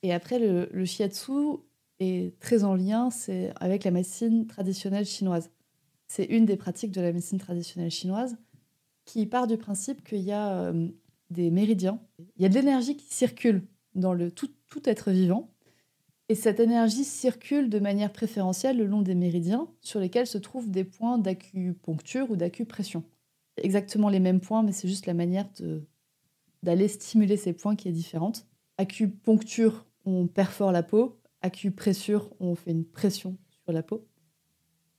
Et 0.03 0.13
après, 0.13 0.39
le, 0.39 0.85
shiatsu, 0.85 1.31
est 1.99 2.37
très 2.39 2.63
en 2.63 2.75
lien 2.75 3.09
avec 3.55 3.83
la 3.83 3.91
médecine 3.91 4.47
traditionnelle 4.47 5.05
chinoise. 5.05 5.49
C'est 6.07 6.25
une 6.25 6.45
des 6.45 6.57
pratiques 6.57 6.91
de 6.91 7.01
la 7.01 7.11
médecine 7.11 7.39
traditionnelle 7.39 7.91
chinoise 7.91 8.37
qui 9.05 9.25
part 9.25 9.47
du 9.47 9.57
principe 9.57 10.03
qu'il 10.03 10.21
y 10.21 10.31
a 10.31 10.57
euh, 10.57 10.87
des 11.29 11.51
méridiens, 11.51 11.99
il 12.37 12.43
y 12.43 12.45
a 12.45 12.49
de 12.49 12.55
l'énergie 12.55 12.97
qui 12.97 13.13
circule 13.13 13.63
dans 13.93 14.13
le 14.13 14.31
tout, 14.31 14.49
tout 14.75 14.89
être 14.89 15.11
vivant, 15.11 15.49
et 16.27 16.35
cette 16.35 16.59
énergie 16.59 17.05
circule 17.05 17.69
de 17.69 17.79
manière 17.79 18.11
préférentielle 18.11 18.77
le 18.77 18.85
long 18.85 19.01
des 19.01 19.15
méridiens 19.15 19.67
sur 19.79 19.99
lesquels 19.99 20.27
se 20.27 20.37
trouvent 20.37 20.69
des 20.69 20.83
points 20.83 21.17
d'acupuncture 21.17 22.29
ou 22.31 22.35
d'acupression. 22.35 23.03
Exactement 23.57 24.09
les 24.09 24.19
mêmes 24.19 24.41
points, 24.41 24.63
mais 24.63 24.73
c'est 24.73 24.87
juste 24.87 25.05
la 25.05 25.13
manière 25.13 25.47
d'aller 26.63 26.87
stimuler 26.87 27.37
ces 27.37 27.53
points 27.53 27.75
qui 27.75 27.87
est 27.87 27.93
différente. 27.93 28.47
Acupuncture, 28.77 29.85
on 30.03 30.27
perfore 30.27 30.71
la 30.71 30.83
peau 30.83 31.21
acupressure, 31.41 32.33
on 32.39 32.55
fait 32.55 32.71
une 32.71 32.85
pression 32.85 33.37
sur 33.63 33.71
la 33.71 33.83
peau. 33.83 34.07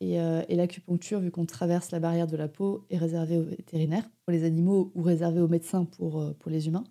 Euh, 0.03 0.45
et, 0.49 0.55
l'acupuncture, 0.55 1.19
vu 1.19 1.33
qu'on 1.33 1.45
traverse 1.45 1.91
la 1.91 1.99
barrière 1.99 2.29
de 2.29 2.37
la 2.37 2.47
peau, 2.47 2.87
est 2.89 2.99
réservée 2.99 3.39
aux 3.39 3.43
vétérinaires, 3.43 4.09
pour 4.25 4.31
les 4.31 4.45
animaux, 4.45 4.93
ou 4.95 5.03
réservée 5.03 5.41
aux 5.41 5.49
médecins 5.49 5.85
pour, 5.85 6.21
euh, 6.21 6.33
pour 6.35 6.51
les 6.51 6.69
humains. 6.69 6.85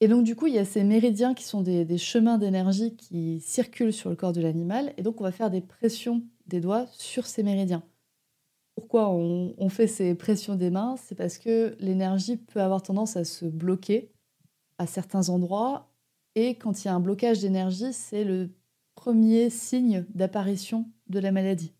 Et 0.00 0.08
donc, 0.08 0.24
du 0.24 0.36
coup, 0.36 0.46
il 0.46 0.54
y 0.54 0.58
a 0.58 0.64
ces 0.64 0.84
méridiens 0.84 1.34
qui 1.34 1.44
sont 1.44 1.62
des, 1.62 1.98
chemins 1.98 2.38
d'énergie 2.38 2.96
qui 2.96 3.40
circulent 3.40 3.92
sur 3.92 4.10
le 4.10 4.16
corps 4.16 4.32
de 4.32 4.42
l'animal. 4.42 4.92
Et 4.98 5.02
donc, 5.02 5.20
on 5.20 5.24
va 5.24 5.32
faire 5.32 5.50
des 5.50 5.62
pressions 5.62 6.22
des 6.46 6.60
doigts 6.60 6.86
sur 6.92 7.26
ces 7.26 7.42
méridiens. 7.42 7.82
Pourquoi 8.74 9.10
on, 9.10 9.68
fait 9.70 9.86
ces 9.86 10.14
pressions 10.14 10.54
des 10.54 10.68
mains? 10.68 10.96
C'est 10.98 11.14
parce 11.14 11.38
que 11.38 11.74
l'énergie 11.80 12.36
peut 12.36 12.60
avoir 12.60 12.82
tendance 12.82 13.16
à 13.16 13.24
se 13.24 13.46
bloquer 13.46 14.12
à 14.76 14.86
certains 14.86 15.30
endroits 15.30 15.90
et 16.36 16.56
quand 16.56 16.84
il 16.84 16.88
y 16.88 16.90
a 16.90 16.94
un 16.94 17.00
blocage 17.00 17.40
d'énergie, 17.40 17.94
c'est 17.94 18.22
le 18.22 18.50
premier 18.94 19.48
signe 19.48 20.04
d'apparition 20.14 20.86
de 21.08 21.18
la 21.18 21.32
maladie. 21.32 21.72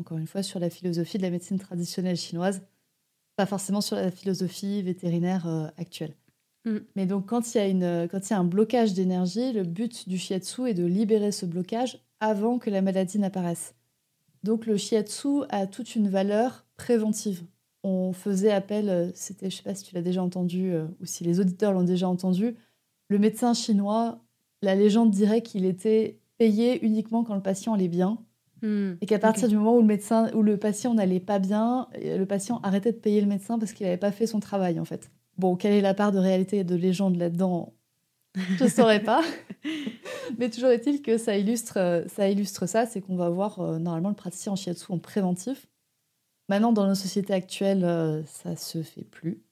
Encore 0.00 0.16
une 0.16 0.26
fois, 0.26 0.42
sur 0.42 0.58
la 0.58 0.70
philosophie 0.70 1.18
de 1.18 1.22
la 1.22 1.30
médecine 1.30 1.58
traditionnelle 1.58 2.16
chinoise, 2.16 2.62
pas 3.36 3.44
forcément 3.44 3.82
sur 3.82 3.96
la 3.96 4.10
philosophie 4.10 4.82
vétérinaire 4.82 5.46
euh, 5.46 5.68
actuelle. 5.76 6.16
Mm. 6.64 6.78
Mais 6.96 7.06
donc, 7.06 7.26
quand 7.26 7.54
il, 7.54 7.58
y 7.58 7.60
a 7.60 7.66
une, 7.66 8.08
quand 8.10 8.28
il 8.28 8.32
y 8.32 8.34
a 8.34 8.38
un 8.38 8.44
blocage 8.44 8.94
d'énergie, 8.94 9.52
le 9.52 9.64
but 9.64 10.08
du 10.08 10.18
shiatsu 10.18 10.68
est 10.68 10.74
de 10.74 10.84
libérer 10.84 11.32
ce 11.32 11.46
blocage 11.46 11.98
avant 12.20 12.58
que 12.58 12.70
la 12.70 12.82
maladie 12.82 13.18
n'apparaisse. 13.18 13.74
Donc, 14.42 14.66
le 14.66 14.76
shiatsu 14.76 15.42
a 15.48 15.66
toute 15.66 15.94
une 15.94 16.08
valeur 16.08 16.64
préventive. 16.76 17.44
On 17.84 18.12
faisait 18.12 18.52
appel, 18.52 18.88
euh, 18.88 19.10
c'était, 19.14 19.50
je 19.50 19.56
sais 19.56 19.62
pas 19.62 19.74
si 19.74 19.84
tu 19.84 19.94
l'as 19.94 20.02
déjà 20.02 20.22
entendu 20.22 20.72
euh, 20.72 20.86
ou 21.00 21.06
si 21.06 21.24
les 21.24 21.40
auditeurs 21.40 21.72
l'ont 21.72 21.82
déjà 21.82 22.08
entendu, 22.08 22.54
le 23.08 23.18
médecin 23.18 23.54
chinois, 23.54 24.20
la 24.62 24.76
légende 24.76 25.10
dirait 25.10 25.42
qu'il 25.42 25.64
était 25.64 26.20
payé 26.38 26.84
uniquement 26.84 27.24
quand 27.24 27.34
le 27.34 27.42
patient 27.42 27.74
allait 27.74 27.88
bien. 27.88 28.18
Hmm, 28.62 28.92
et 29.00 29.06
qu'à 29.06 29.18
partir 29.18 29.48
du 29.48 29.56
moment 29.56 29.74
où 29.74 29.80
le 29.80 29.86
médecin 29.86 30.32
ou 30.34 30.42
le 30.42 30.56
patient 30.56 30.94
n'allait 30.94 31.18
pas 31.18 31.40
bien, 31.40 31.88
le 32.00 32.24
patient 32.24 32.60
arrêtait 32.62 32.92
de 32.92 32.96
payer 32.96 33.20
le 33.20 33.26
médecin 33.26 33.58
parce 33.58 33.72
qu'il 33.72 33.86
n'avait 33.86 33.96
pas 33.96 34.12
fait 34.12 34.28
son 34.28 34.38
travail 34.38 34.78
en 34.78 34.84
fait. 34.84 35.10
Bon, 35.38 35.56
quelle 35.56 35.72
est 35.72 35.80
la 35.80 35.94
part 35.94 36.12
de 36.12 36.18
réalité 36.18 36.58
et 36.58 36.64
de 36.64 36.74
légende 36.74 37.16
là-dedans? 37.16 37.72
Je 38.34 38.64
ne 38.64 38.68
saurais 38.68 39.02
pas. 39.02 39.22
Mais 40.38 40.50
toujours 40.50 40.70
est-il 40.70 41.02
que 41.02 41.18
ça 41.18 41.36
illustre 41.36 42.04
ça, 42.06 42.28
illustre 42.28 42.66
ça 42.66 42.86
c'est 42.86 43.00
qu'on 43.00 43.16
va 43.16 43.28
voir 43.28 43.60
euh, 43.60 43.78
normalement 43.78 44.08
le 44.08 44.14
praticien 44.14 44.52
en 44.52 44.56
shiatsu 44.56 44.90
en 44.90 44.98
préventif. 44.98 45.66
Maintenant, 46.48 46.72
dans 46.72 46.86
nos 46.86 46.94
sociétés 46.94 47.32
actuelles, 47.32 47.84
euh, 47.84 48.24
ça 48.24 48.56
se 48.56 48.82
fait 48.82 49.04
plus. 49.04 49.42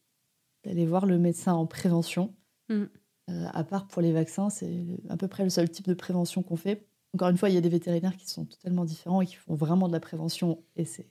D'aller 0.64 0.86
voir 0.86 1.06
le 1.06 1.18
médecin 1.18 1.54
en 1.54 1.66
prévention. 1.66 2.34
Hmm. 2.68 2.84
Euh, 3.30 3.46
à 3.52 3.64
part 3.64 3.86
pour 3.86 4.02
les 4.02 4.12
vaccins, 4.12 4.50
c'est 4.50 4.84
à 5.08 5.16
peu 5.16 5.28
près 5.28 5.44
le 5.44 5.50
seul 5.50 5.70
type 5.70 5.86
de 5.86 5.94
prévention 5.94 6.42
qu'on 6.42 6.56
fait. 6.56 6.86
Encore 7.14 7.28
une 7.28 7.36
fois, 7.36 7.48
il 7.48 7.54
y 7.54 7.58
a 7.58 7.60
des 7.60 7.68
vétérinaires 7.68 8.16
qui 8.16 8.28
sont 8.28 8.44
totalement 8.44 8.84
différents 8.84 9.20
et 9.20 9.26
qui 9.26 9.36
font 9.36 9.54
vraiment 9.54 9.88
de 9.88 9.92
la 9.92 10.00
prévention 10.00 10.62
et 10.76 10.84
c'est 10.84 11.08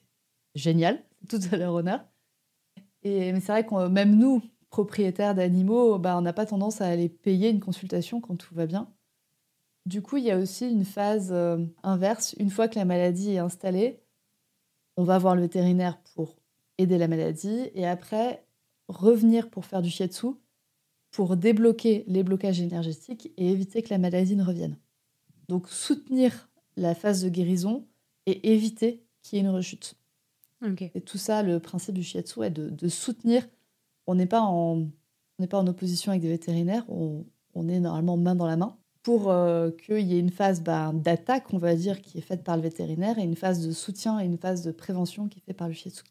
génial, 0.55 1.01
tout 1.27 1.39
à 1.51 1.57
leur 1.57 1.73
honneur. 1.73 2.05
Et, 3.03 3.31
mais 3.31 3.39
c'est 3.39 3.51
vrai 3.51 3.65
que 3.65 3.87
même 3.87 4.17
nous, 4.17 4.41
propriétaires 4.69 5.35
d'animaux, 5.35 5.97
bah, 5.97 6.17
on 6.17 6.21
n'a 6.21 6.33
pas 6.33 6.45
tendance 6.45 6.81
à 6.81 6.87
aller 6.87 7.09
payer 7.09 7.49
une 7.49 7.59
consultation 7.59 8.21
quand 8.21 8.35
tout 8.35 8.53
va 8.53 8.65
bien. 8.65 8.89
Du 9.85 10.01
coup, 10.01 10.17
il 10.17 10.25
y 10.25 10.31
a 10.31 10.37
aussi 10.37 10.69
une 10.69 10.85
phase 10.85 11.29
euh, 11.31 11.65
inverse. 11.83 12.35
Une 12.37 12.49
fois 12.49 12.67
que 12.67 12.75
la 12.75 12.85
maladie 12.85 13.31
est 13.31 13.39
installée, 13.39 13.99
on 14.97 15.03
va 15.03 15.17
voir 15.17 15.35
le 15.35 15.41
vétérinaire 15.41 15.99
pour 16.15 16.35
aider 16.77 16.97
la 16.97 17.07
maladie 17.07 17.69
et 17.73 17.87
après 17.87 18.45
revenir 18.87 19.49
pour 19.49 19.65
faire 19.65 19.81
du 19.81 19.89
shiatsu 19.89 20.27
pour 21.11 21.37
débloquer 21.37 22.03
les 22.07 22.23
blocages 22.23 22.61
énergétiques 22.61 23.31
et 23.37 23.49
éviter 23.49 23.81
que 23.81 23.89
la 23.89 23.97
maladie 23.97 24.35
ne 24.35 24.43
revienne. 24.43 24.77
Donc 25.47 25.67
soutenir 25.67 26.49
la 26.75 26.93
phase 26.95 27.23
de 27.23 27.29
guérison 27.29 27.87
et 28.25 28.53
éviter 28.53 29.03
qu'il 29.23 29.37
y 29.37 29.41
ait 29.41 29.45
une 29.45 29.51
rechute. 29.51 29.95
Okay. 30.65 30.91
Et 30.93 31.01
tout 31.01 31.17
ça, 31.17 31.41
le 31.41 31.59
principe 31.59 31.95
du 31.95 32.03
shiatsu 32.03 32.43
est 32.43 32.51
de, 32.51 32.87
soutenir. 32.87 33.47
On 34.09 34.15
n'est 34.15 34.25
pas 34.25 34.41
en, 34.41 34.87
opposition 35.67 36.11
avec 36.11 36.23
des 36.23 36.29
vétérinaires, 36.29 36.83
on, 36.89 37.25
est 37.69 37.79
normalement 37.79 38.17
main 38.17 38.33
dans 38.33 38.47
la 38.47 38.57
main. 38.57 38.75
Pour 39.03 39.29
euh, 39.29 39.69
qu'il 39.69 40.01
y 40.01 40.15
ait 40.15 40.19
une 40.19 40.31
phase 40.31 40.61
bah, 40.61 40.91
d'attaque, 40.95 41.53
on 41.53 41.59
va 41.59 41.75
dire, 41.75 42.01
qui 42.01 42.17
est 42.17 42.21
faite 42.21 42.43
par 42.43 42.57
le 42.57 42.63
vétérinaire 42.63 43.19
et 43.19 43.23
une 43.23 43.35
phase 43.35 43.65
de 43.65 43.71
soutien 43.71 44.19
et 44.19 44.25
une 44.25 44.39
phase 44.39 44.63
de 44.63 44.71
prévention 44.71 45.27
qui 45.27 45.37
est 45.37 45.41
faite 45.43 45.57
par 45.57 45.67
le 45.67 45.75
shiatsu. 45.75 46.01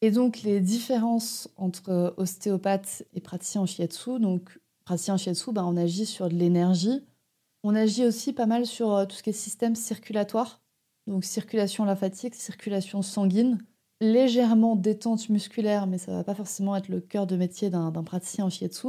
Et 0.00 0.10
donc 0.10 0.42
les 0.42 0.58
différences 0.58 1.48
entre 1.56 2.12
ostéopathe 2.16 3.04
et 3.14 3.20
praticien 3.20 3.60
en 3.60 3.66
shiatsu, 3.66 4.18
donc 4.18 4.58
praticien 4.84 5.14
en 5.14 5.18
shiatsu, 5.18 5.52
bah, 5.52 5.64
on 5.64 5.76
agit 5.76 6.06
sur 6.06 6.28
de 6.28 6.34
l'énergie, 6.34 7.04
on 7.62 7.76
agit 7.76 8.04
aussi 8.04 8.32
pas 8.32 8.46
mal 8.46 8.66
sur 8.66 8.92
euh, 8.92 9.06
tout 9.06 9.14
ce 9.14 9.22
qui 9.22 9.30
est 9.30 9.32
système 9.32 9.76
circulatoire, 9.76 10.60
donc 11.06 11.24
circulation 11.24 11.84
lymphatique, 11.84 12.34
circulation 12.34 13.00
sanguine, 13.00 13.58
légèrement 14.00 14.76
détente 14.76 15.28
musculaire, 15.28 15.86
mais 15.86 15.98
ça 15.98 16.12
va 16.12 16.24
pas 16.24 16.34
forcément 16.34 16.76
être 16.76 16.88
le 16.88 17.00
cœur 17.00 17.26
de 17.26 17.36
métier 17.36 17.70
d'un 17.70 17.90
praticien 17.90 18.44
en 18.44 18.50
shiatsu. 18.50 18.88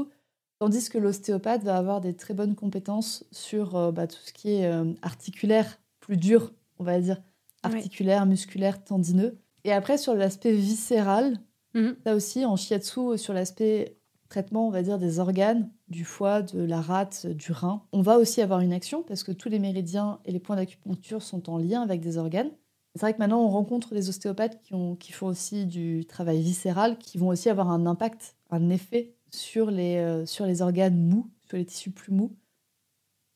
Tandis 0.60 0.90
que 0.90 0.98
l'ostéopathe 0.98 1.64
va 1.64 1.78
avoir 1.78 2.02
des 2.02 2.14
très 2.14 2.34
bonnes 2.34 2.56
compétences 2.56 3.26
sur 3.32 3.76
euh, 3.76 3.92
bah, 3.92 4.08
tout 4.08 4.20
ce 4.24 4.34
qui 4.34 4.52
est 4.52 4.66
euh, 4.66 4.94
articulaire, 5.02 5.80
plus 6.02 6.18
dur, 6.18 6.52
on 6.80 6.84
va 6.84 7.00
dire, 7.00 7.22
articulaire, 7.64 8.26
musculaire, 8.26 8.84
tendineux. 8.84 9.38
Et 9.64 9.72
après, 9.72 9.98
sur 9.98 10.16
l'aspect 10.16 10.52
viscéral, 10.54 11.40
mhm. 11.76 11.96
là 12.06 12.16
aussi, 12.16 12.46
en 12.46 12.58
shiatsu, 12.58 13.18
sur 13.18 13.34
l'aspect 13.34 14.00
traitement, 14.28 14.68
on 14.68 14.72
va 14.72 14.84
dire, 14.84 15.00
des 15.00 15.20
organes, 15.20 15.70
du 15.88 16.06
foie, 16.06 16.42
de 16.42 16.62
la 16.62 16.82
rate, 16.82 17.26
du 17.26 17.52
rein, 17.52 17.82
on 17.92 18.02
va 18.02 18.18
aussi 18.18 18.42
avoir 18.42 18.60
une 18.60 18.74
action 18.74 19.02
parce 19.02 19.24
que 19.24 19.32
tous 19.32 19.50
les 19.50 19.60
méridiens 19.60 20.20
et 20.26 20.32
les 20.32 20.40
points 20.40 20.56
d'acupuncture 20.56 21.22
sont 21.22 21.50
en 21.50 21.58
lien 21.58 21.82
avec 21.82 22.00
des 22.00 22.18
organes. 22.18 22.52
C'est 22.96 23.02
vrai 23.02 23.14
que 23.14 23.20
maintenant, 23.20 23.44
on 23.44 23.50
rencontre 23.50 23.94
des 23.94 24.10
ostéopathes 24.10 24.60
qui, 24.62 24.74
ont, 24.74 24.96
qui 24.96 25.12
font 25.12 25.28
aussi 25.28 25.66
du 25.66 26.06
travail 26.06 26.42
viscéral, 26.42 26.98
qui 26.98 27.18
vont 27.18 27.28
aussi 27.28 27.50
avoir 27.50 27.70
un 27.70 27.86
impact, 27.86 28.36
un 28.50 28.70
effet 28.70 29.14
sur 29.32 29.70
les, 29.70 29.98
euh, 29.98 30.26
sur 30.26 30.46
les 30.46 30.62
organes 30.62 30.98
mous, 30.98 31.30
sur 31.48 31.58
les 31.58 31.66
tissus 31.66 31.92
plus 31.92 32.12
mous. 32.12 32.36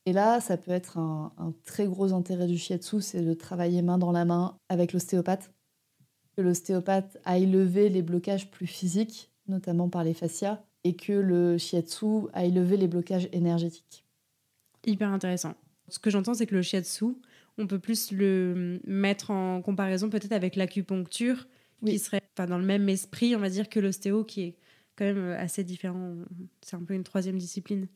Et 0.06 0.12
là, 0.12 0.40
ça 0.40 0.56
peut 0.56 0.70
être 0.70 0.98
un, 0.98 1.54
très 1.64 1.86
gros 1.86 2.12
intérêt 2.12 2.46
du 2.46 2.58
shiatsu, 2.58 3.00
c'est 3.00 3.22
de 3.22 3.32
travailler 3.32 3.80
main 3.80 3.96
dans 3.96 4.12
la 4.12 4.24
main 4.24 4.58
avec 4.68 4.92
l'ostéopathe. 4.92 5.50
Que 6.36 6.42
l'ostéopathe 6.42 7.18
aille 7.24 7.46
lever 7.46 7.88
les 7.88 8.02
blocages 8.02 8.50
plus 8.50 8.66
physiques, 8.66 9.30
notamment 9.48 9.88
par 9.88 10.04
les 10.04 10.14
fascias, 10.14 10.62
et 10.82 10.94
que 10.94 11.12
le 11.12 11.56
shiatsu 11.56 12.28
aille 12.34 12.52
lever 12.52 12.76
les 12.76 12.88
blocages 12.88 13.28
énergétiques. 13.32 14.04
Hyper 14.84 15.10
intéressant. 15.10 15.54
Ce 15.88 15.98
que 15.98 16.10
j'entends, 16.10 16.34
c'est 16.34 16.46
que 16.46 16.54
le 16.54 16.62
shiatsu, 16.62 17.16
on 17.58 17.66
peut 17.66 17.78
plus 17.78 18.12
le 18.12 18.80
mettre 18.86 19.30
en 19.30 19.62
comparaison 19.62 20.10
peut-être 20.10 20.32
avec 20.32 20.56
l'acupuncture, 20.56 21.46
qui 21.84 21.98
serait 21.98 22.22
dans 22.36 22.58
le 22.58 22.64
même 22.64 22.88
esprit, 22.88 23.36
on 23.36 23.38
va 23.38 23.50
dire, 23.50 23.68
que 23.68 23.80
l'ostéo, 23.80 24.24
qui 24.24 24.42
est 24.42 24.56
quand 24.96 25.04
même 25.04 25.18
euh, 25.18 25.38
assez 25.38 25.64
différent. 25.64 26.14
C'est 26.62 26.76
un 26.76 26.82
peu 26.82 26.94
une 26.94 27.04
troisième 27.04 27.38
discipline. 27.38 27.88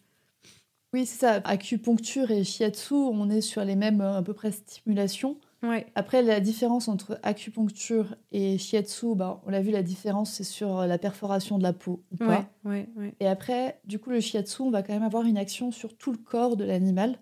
Oui, 0.94 1.04
c'est 1.04 1.18
ça. 1.18 1.34
Acupuncture 1.44 2.30
et 2.30 2.44
shiatsu, 2.44 2.94
on 2.94 3.28
est 3.28 3.40
sur 3.40 3.64
les 3.64 3.76
mêmes 3.76 4.00
euh, 4.00 4.18
à 4.18 4.22
peu 4.22 4.32
près 4.32 4.52
stimulations. 4.52 5.38
Ouais. 5.62 5.86
Après, 5.96 6.22
la 6.22 6.40
différence 6.40 6.88
entre 6.88 7.18
acupuncture 7.22 8.14
et 8.30 8.58
shiatsu, 8.58 9.14
bah, 9.14 9.42
on 9.44 9.50
l'a 9.50 9.60
vu, 9.60 9.70
la 9.70 9.82
différence, 9.82 10.32
c'est 10.32 10.44
sur 10.44 10.78
euh, 10.78 10.86
la 10.86 10.98
perforation 10.98 11.58
de 11.58 11.62
la 11.62 11.72
peau 11.72 12.04
ou 12.12 12.16
pas. 12.16 12.48
Ouais, 12.64 12.88
ouais, 12.96 13.14
et 13.20 13.26
après, 13.26 13.80
du 13.84 13.98
coup, 13.98 14.10
le 14.10 14.20
shiatsu, 14.20 14.62
on 14.62 14.70
va 14.70 14.82
quand 14.82 14.92
même 14.92 15.02
avoir 15.02 15.24
une 15.24 15.36
action 15.36 15.72
sur 15.72 15.96
tout 15.96 16.12
le 16.12 16.18
corps 16.18 16.56
de 16.56 16.64
l'animal. 16.64 17.18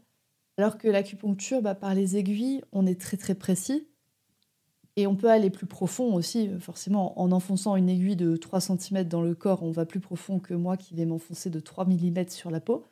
Alors 0.58 0.78
que 0.78 0.88
l'acupuncture, 0.88 1.60
bah, 1.60 1.74
par 1.74 1.94
les 1.94 2.16
aiguilles, 2.16 2.62
on 2.72 2.86
est 2.86 3.00
très 3.00 3.16
très 3.16 3.34
précis. 3.34 3.86
Et 4.98 5.06
on 5.06 5.14
peut 5.14 5.30
aller 5.30 5.50
plus 5.50 5.66
profond 5.66 6.14
aussi, 6.14 6.48
forcément, 6.58 7.20
en 7.20 7.30
enfonçant 7.30 7.76
une 7.76 7.90
aiguille 7.90 8.16
de 8.16 8.36
3 8.36 8.60
cm 8.60 9.04
dans 9.04 9.20
le 9.20 9.34
corps, 9.34 9.62
on 9.62 9.70
va 9.70 9.84
plus 9.84 10.00
profond 10.00 10.38
que 10.38 10.54
moi 10.54 10.78
qui 10.78 10.94
vais 10.94 11.04
m'enfoncer 11.04 11.50
de 11.50 11.60
3 11.60 11.84
mm 11.84 12.28
sur 12.28 12.50
la 12.50 12.60
peau. 12.60 12.86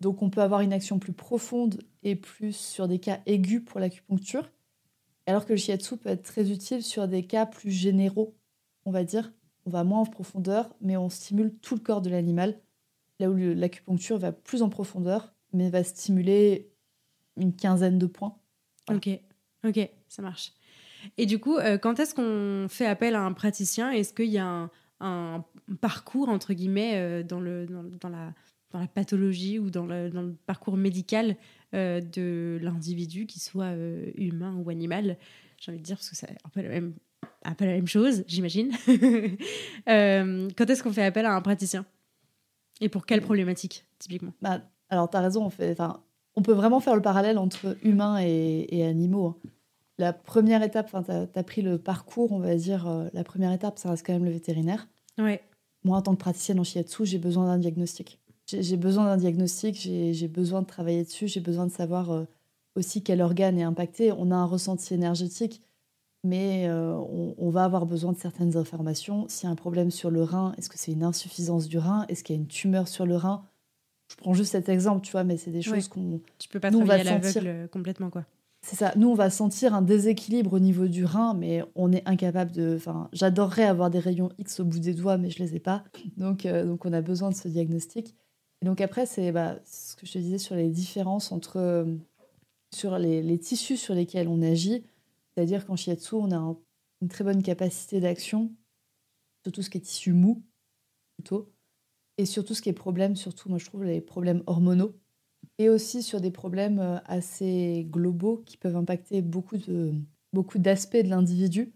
Donc 0.00 0.22
on 0.22 0.28
peut 0.28 0.42
avoir 0.42 0.60
une 0.60 0.72
action 0.72 0.98
plus 0.98 1.12
profonde 1.12 1.82
et 2.02 2.16
plus 2.16 2.54
sur 2.54 2.88
des 2.88 2.98
cas 2.98 3.20
aigus 3.26 3.62
pour 3.64 3.78
l'acupuncture, 3.78 4.50
alors 5.26 5.46
que 5.46 5.52
le 5.52 5.56
shiatsu 5.56 5.96
peut 5.96 6.08
être 6.08 6.24
très 6.24 6.50
utile 6.50 6.82
sur 6.82 7.06
des 7.06 7.24
cas 7.24 7.46
plus 7.46 7.70
généraux, 7.70 8.34
on 8.84 8.90
va 8.90 9.04
dire. 9.04 9.32
On 9.64 9.70
va 9.70 9.84
moins 9.84 10.00
en 10.00 10.06
profondeur, 10.06 10.74
mais 10.80 10.96
on 10.96 11.08
stimule 11.08 11.54
tout 11.60 11.74
le 11.74 11.80
corps 11.80 12.02
de 12.02 12.10
l'animal, 12.10 12.60
là 13.18 13.30
où 13.30 13.36
l'acupuncture 13.36 14.18
va 14.18 14.32
plus 14.32 14.62
en 14.62 14.68
profondeur, 14.68 15.34
mais 15.52 15.70
va 15.70 15.82
stimuler 15.82 16.72
une 17.36 17.54
quinzaine 17.54 17.98
de 17.98 18.06
points. 18.06 18.36
Ok, 18.90 19.08
ok, 19.64 19.88
ça 20.08 20.22
marche. 20.22 20.52
Et 21.18 21.26
du 21.26 21.38
coup, 21.38 21.56
euh, 21.56 21.78
quand 21.78 22.00
est-ce 22.00 22.14
qu'on 22.14 22.68
fait 22.68 22.86
appel 22.86 23.14
à 23.14 23.22
un 23.22 23.32
praticien? 23.32 23.90
Est-ce 23.90 24.12
qu'il 24.12 24.30
y 24.30 24.38
a 24.38 24.70
un, 25.00 25.44
parcours, 25.80 26.28
entre 26.28 26.54
guillemets, 26.54 26.94
euh, 26.96 27.22
dans, 27.22 27.40
le, 27.40 27.66
dans, 27.66 28.08
la, 28.08 28.32
dans 28.70 28.78
la 28.78 28.86
pathologie 28.86 29.58
ou 29.58 29.70
dans 29.70 29.86
le, 29.86 30.10
dans 30.10 30.22
le 30.22 30.34
parcours 30.46 30.76
médical 30.76 31.36
euh, 31.74 32.00
de 32.00 32.58
l'individu, 32.62 33.26
qu'il 33.26 33.42
soit 33.42 33.72
humain 34.16 34.54
ou 34.56 34.70
animal? 34.70 35.18
J'ai 35.60 35.72
envie 35.72 35.80
de 35.80 35.84
dire, 35.84 35.96
parce 35.96 36.10
que 36.10 36.16
c'est 36.16 36.30
un 36.44 36.48
peu 36.50 36.62
la 36.62 36.68
même, 36.68 36.94
un 37.44 37.54
peu 37.54 37.64
la 37.64 37.72
même 37.72 37.86
chose, 37.86 38.24
j'imagine. 38.26 38.72
quand 39.86 40.70
est-ce 40.70 40.82
qu'on 40.82 40.92
fait 40.92 41.04
appel 41.04 41.26
à 41.26 41.34
un 41.34 41.40
praticien? 41.40 41.84
Et 42.80 42.88
pour 42.88 43.06
quelle 43.06 43.22
problématique, 43.22 43.86
typiquement? 43.98 44.34
Bah, 44.42 44.60
Alors, 44.90 45.08
tu 45.08 45.16
as 45.16 45.20
raison, 45.20 45.44
on, 45.46 45.50
fait, 45.50 45.74
on 46.36 46.42
peut 46.42 46.52
vraiment 46.52 46.80
faire 46.80 46.94
le 46.94 47.02
parallèle 47.02 47.38
entre 47.38 47.76
humains 47.82 48.20
et, 48.20 48.66
et 48.70 48.84
animaux. 48.84 49.26
Hein 49.26 49.48
la 49.98 50.12
première 50.12 50.62
étape, 50.62 50.90
tu 50.90 51.38
as, 51.38 51.42
pris 51.42 51.62
le 51.62 51.78
parcours, 51.78 52.32
on 52.32 52.38
va 52.38 52.54
dire, 52.54 52.86
euh, 52.86 53.08
la 53.14 53.24
première 53.24 53.52
étape, 53.52 53.78
ça 53.78 53.90
reste 53.90 54.04
quand 54.04 54.12
même 54.12 54.24
le 54.24 54.30
vétérinaire. 54.30 54.88
Ouais. 55.18 55.42
Moi, 55.84 55.96
en 55.96 56.02
tant 56.02 56.14
que 56.14 56.20
praticienne 56.20 56.60
en 56.60 56.64
shiatsu, 56.64 57.06
j'ai 57.06 57.18
besoin 57.18 57.46
d'un 57.46 57.58
diagnostic. 57.58 58.20
J'ai 58.46 58.76
besoin 58.76 59.06
d'un 59.06 59.16
diagnostic, 59.16 59.76
j'ai 59.76 60.28
besoin 60.28 60.62
de 60.62 60.66
travailler 60.66 61.02
dessus, 61.02 61.26
j'ai 61.26 61.40
besoin 61.40 61.66
de 61.66 61.72
savoir 61.72 62.12
euh, 62.12 62.24
aussi 62.76 63.02
quel 63.02 63.20
organe 63.20 63.58
est 63.58 63.64
impacté. 63.64 64.12
On 64.12 64.30
a 64.30 64.36
un 64.36 64.44
ressenti 64.44 64.94
énergétique, 64.94 65.62
mais 66.22 66.68
euh, 66.68 66.94
on, 67.38 67.50
va 67.50 67.64
avoir 67.64 67.86
besoin 67.86 68.12
de 68.12 68.18
certaines 68.18 68.56
informations. 68.56 69.26
S'il 69.28 69.46
y 69.46 69.48
a 69.48 69.52
un 69.52 69.56
problème 69.56 69.90
sur 69.90 70.10
le 70.10 70.22
rein, 70.22 70.54
est-ce 70.58 70.68
que 70.68 70.78
c'est 70.78 70.92
une 70.92 71.02
insuffisance 71.02 71.66
du 71.66 71.78
rein? 71.78 72.04
Est-ce 72.08 72.22
qu'il 72.22 72.36
y 72.36 72.38
a 72.38 72.42
une 72.42 72.46
tumeur 72.46 72.86
sur 72.86 73.04
le 73.04 73.16
rein? 73.16 73.44
Je 74.08 74.16
prends 74.16 74.34
juste 74.34 74.52
cet 74.52 74.68
exemple, 74.68 75.04
tu 75.04 75.12
vois, 75.12 75.24
mais 75.24 75.36
c'est 75.36 75.50
des 75.50 75.62
choses 75.62 75.88
qu'on. 75.88 76.20
Tu 76.38 76.48
peux 76.48 76.60
pas 76.60 76.70
travailler 76.70 77.08
à 77.08 77.18
l'aveugle 77.18 77.68
complètement, 77.70 78.10
quoi. 78.10 78.24
C'est 78.62 78.76
ça. 78.76 78.92
Nous, 78.96 79.08
on 79.08 79.14
va 79.14 79.30
sentir 79.30 79.74
un 79.74 79.82
déséquilibre 79.82 80.54
au 80.54 80.58
niveau 80.58 80.88
du 80.88 81.04
rein, 81.04 81.34
mais 81.34 81.62
on 81.76 81.92
est 81.92 82.06
incapable 82.06 82.50
de. 82.52 82.74
Enfin, 82.76 83.08
j'adorerais 83.12 83.64
avoir 83.64 83.90
des 83.90 84.00
rayons 84.00 84.30
X 84.38 84.60
au 84.60 84.64
bout 84.64 84.80
des 84.80 84.94
doigts, 84.94 85.18
mais 85.18 85.30
je 85.30 85.38
les 85.38 85.54
ai 85.54 85.60
pas. 85.60 85.84
Donc, 86.16 86.46
euh, 86.46 86.64
donc 86.64 86.84
on 86.84 86.92
a 86.92 87.00
besoin 87.00 87.30
de 87.30 87.34
ce 87.34 87.48
diagnostic. 87.48 88.16
Et 88.62 88.66
donc 88.66 88.80
après, 88.80 89.06
c'est 89.06 89.32
bah, 89.32 89.58
ce 89.64 89.94
que 89.94 90.06
je 90.06 90.12
te 90.12 90.18
disais 90.18 90.38
sur 90.38 90.56
les 90.56 90.68
différences 90.68 91.30
entre 91.30 91.58
euh, 91.58 91.84
sur 92.74 92.98
les, 92.98 93.38
tissus 93.38 93.76
sur 93.76 93.94
lesquels 93.94 94.28
on 94.28 94.42
agit. 94.42 94.84
C'est-à-dire 95.34 95.66
qu'en 95.66 95.76
shiatsu, 95.76 96.14
on 96.14 96.32
a 96.32 96.56
une 97.02 97.08
très 97.08 97.24
bonne 97.24 97.42
capacité 97.42 98.00
d'action 98.00 98.50
sur 99.44 99.52
tout 99.52 99.62
ce 99.62 99.70
qui 99.70 99.78
est 99.78 99.82
tissu 99.82 100.12
mou, 100.12 100.42
plutôt, 101.16 101.52
et 102.18 102.26
sur 102.26 102.44
tout 102.44 102.54
ce 102.54 102.62
qui 102.62 102.68
est 102.68 102.72
problème, 102.72 103.16
surtout, 103.16 103.48
moi 103.48 103.58
je 103.58 103.66
trouve 103.66 103.84
les 103.84 104.00
problèmes 104.00 104.42
hormonaux 104.46 104.94
et 105.58 105.68
aussi 105.68 106.02
sur 106.02 106.20
des 106.20 106.30
problèmes 106.30 106.78
euh, 106.78 106.98
assez 107.06 107.86
globaux 107.90 108.42
qui 108.44 108.56
peuvent 108.56 108.76
impacter 108.76 109.22
beaucoup 109.22 109.56
de 109.56 109.92
beaucoup 110.32 110.58
d'aspects 110.58 110.96
de 110.96 111.08
l'individu. 111.08 111.72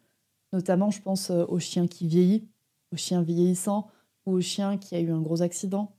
Notamment, 0.52 0.90
je 0.90 1.00
pense 1.00 1.30
euh, 1.30 1.44
au 1.48 1.58
chien 1.58 1.86
qui 1.86 2.06
vieillit, 2.06 2.48
au 2.92 2.96
chien 2.96 3.22
vieillissant 3.22 3.88
ou 4.26 4.32
au 4.32 4.40
chien 4.40 4.76
qui 4.76 4.94
a 4.94 5.00
eu 5.00 5.10
un 5.10 5.20
gros 5.20 5.42
accident 5.42 5.94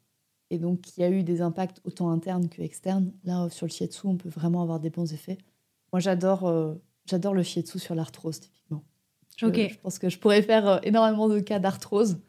et 0.50 0.60
donc 0.60 0.82
qui 0.82 1.04
a 1.04 1.10
eu 1.10 1.24
des 1.24 1.42
impacts 1.42 1.82
autant 1.86 2.12
internes 2.12 2.50
que 2.50 2.62
externes. 2.62 3.14
Là, 3.24 3.50
sur 3.50 3.66
le 3.66 3.72
shiatsu, 3.72 4.06
on 4.06 4.18
peut 4.18 4.30
vraiment 4.30 4.62
avoir 4.62 4.80
des 4.80 4.90
bons 4.90 5.14
effets. 5.14 5.38
Moi, 5.94 6.00
j'adore 6.00 6.48
euh, 6.48 6.76
j'adore 7.06 7.34
le 7.34 7.44
shiatsu 7.44 7.80
sur 7.80 7.96
l'arthrose, 7.96 8.40
typiquement. 8.40 8.84
Je, 9.38 9.48
je, 9.48 9.80
pense 9.80 9.98
que 9.98 10.10
je 10.10 10.20
pourrais 10.20 10.42
faire 10.42 10.82
énormément 10.84 11.28
de 11.28 11.40
cas 11.40 11.58
d'arthrose, 11.58 12.20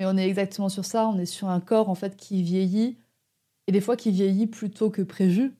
mais 0.00 0.06
on 0.06 0.16
est 0.16 0.26
exactement 0.26 0.70
sur 0.70 0.86
ça. 0.86 1.06
On 1.06 1.18
est 1.18 1.26
sur 1.26 1.48
un 1.48 1.60
corps 1.60 1.90
en 1.90 1.94
fait 1.94 2.16
qui 2.16 2.42
vieillit 2.42 2.96
et 3.66 3.72
des 3.72 3.82
fois 3.82 3.96
qui 3.96 4.10
vieillit 4.10 4.46
plus 4.46 4.70
tôt 4.70 4.90
que 4.90 5.02
prévu. 5.02 5.52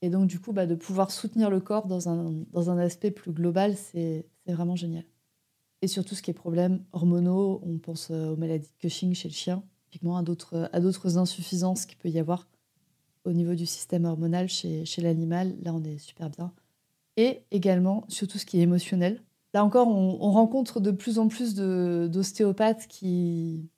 Et 0.00 0.08
donc, 0.08 0.26
du 0.26 0.40
coup, 0.40 0.52
bah, 0.52 0.66
de 0.66 0.74
pouvoir 0.74 1.10
soutenir 1.10 1.50
le 1.50 1.60
corps 1.60 1.86
dans 1.86 2.08
un, 2.08 2.32
dans 2.52 2.70
un 2.70 2.78
aspect 2.78 3.10
plus 3.10 3.30
global, 3.30 3.76
c'est 3.76 4.26
vraiment 4.46 4.74
génial. 4.74 5.04
Et 5.82 5.86
surtout, 5.86 6.14
ce 6.14 6.22
qui 6.22 6.30
est 6.30 6.34
problème 6.34 6.82
hormonaux, 6.92 7.60
on 7.62 7.78
pense 7.78 8.10
euh, 8.10 8.32
aux 8.32 8.36
maladies 8.36 8.68
de 8.68 8.80
Cushing 8.80 9.14
chez 9.14 9.28
le 9.28 9.34
chien, 9.34 9.62
typiquement 9.84 10.16
à 10.16 10.22
d'autres 10.22 11.18
insuffisances 11.18 11.84
qu'il 11.86 11.98
peut 11.98 12.08
y 12.08 12.18
avoir 12.18 12.48
au 13.24 13.32
niveau 13.32 13.54
du 13.54 13.66
système 13.66 14.06
hormonal 14.06 14.48
chez, 14.48 14.84
chez 14.84 15.02
l'animal. 15.02 15.54
Là, 15.62 15.74
on 15.74 15.84
est 15.84 15.98
super 15.98 16.30
bien. 16.30 16.52
Et 17.16 17.42
également, 17.50 18.04
sur 18.08 18.26
tout 18.28 18.38
ce 18.38 18.46
qui 18.46 18.58
est 18.58 18.62
émotionnel. 18.62 19.22
Là 19.52 19.64
encore, 19.64 19.88
on 19.88 20.32
rencontre 20.32 20.80
de 20.80 20.90
plus 20.90 21.18
en 21.18 21.28
plus 21.28 21.54
d'ostéopathes 21.54 22.88
qui, 22.88 23.70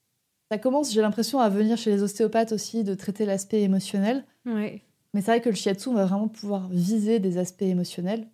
ça 0.50 0.59
commence, 0.59 0.92
j'ai 0.92 1.00
l'impression, 1.00 1.40
à 1.40 1.48
venir 1.48 1.76
chez 1.76 1.90
les 1.90 2.02
ostéopathes 2.02 2.52
aussi 2.52 2.85
de 2.85 2.94
traiter 2.94 3.26
l'aspect 3.26 3.62
émotionnel. 3.62 4.24
Mais 4.44 5.22
c'est 5.22 5.30
vrai 5.30 5.40
que 5.40 5.48
le 5.48 5.54
shiatsu 5.54 5.92
va 5.94 6.04
vraiment 6.04 6.28
pouvoir 6.28 6.68
viser 6.68 7.18
des 7.18 7.38
aspects 7.38 7.62
émotionnels. 7.62 8.28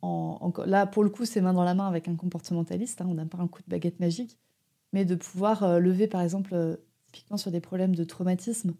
En, 0.00 0.52
là, 0.66 0.86
pour 0.86 1.02
le 1.02 1.10
coup, 1.10 1.24
c'est 1.24 1.40
main 1.40 1.52
dans 1.52 1.64
la 1.64 1.74
main 1.74 1.88
avec 1.88 2.06
un 2.06 2.14
comportementaliste. 2.14 3.00
Hein, 3.00 3.06
on 3.08 3.14
n'a 3.14 3.26
pas 3.26 3.38
un 3.38 3.48
coup 3.48 3.60
de 3.62 3.68
baguette 3.68 3.98
magique. 3.98 4.38
Mais 4.92 5.04
de 5.04 5.16
pouvoir 5.16 5.64
euh, 5.64 5.78
lever, 5.80 6.06
par 6.06 6.22
exemple, 6.22 6.54
euh, 6.54 6.76
typiquement 7.06 7.36
sur 7.36 7.50
des 7.50 7.60
problèmes 7.60 7.94
de 7.94 8.04
traumatisme. 8.04 8.74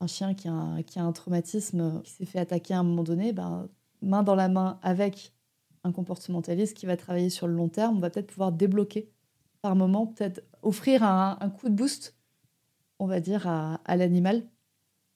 Un 0.00 0.06
chien 0.06 0.34
qui 0.34 0.48
a 0.48 0.52
un, 0.52 0.82
qui 0.82 0.98
a 0.98 1.02
un 1.02 1.12
traumatisme, 1.12 2.02
qui 2.04 2.12
s'est 2.12 2.26
fait 2.26 2.38
attaquer 2.38 2.74
à 2.74 2.80
un 2.80 2.82
moment 2.82 3.02
donné, 3.02 3.32
ben, 3.32 3.68
main 4.02 4.22
dans 4.22 4.34
la 4.34 4.48
main 4.48 4.78
avec 4.82 5.32
un 5.84 5.92
comportementaliste 5.92 6.76
qui 6.76 6.86
va 6.86 6.96
travailler 6.96 7.30
sur 7.30 7.46
le 7.46 7.54
long 7.54 7.68
terme, 7.68 7.96
on 7.96 8.00
va 8.00 8.10
peut-être 8.10 8.28
pouvoir 8.28 8.52
débloquer 8.52 9.10
par 9.62 9.74
moment, 9.74 10.06
peut-être 10.06 10.42
offrir 10.62 11.02
un, 11.02 11.36
coup 11.50 11.68
de 11.68 11.74
boost, 11.74 12.16
on 12.98 13.06
va 13.06 13.20
dire, 13.20 13.46
à, 13.46 13.96
l'animal 13.96 14.42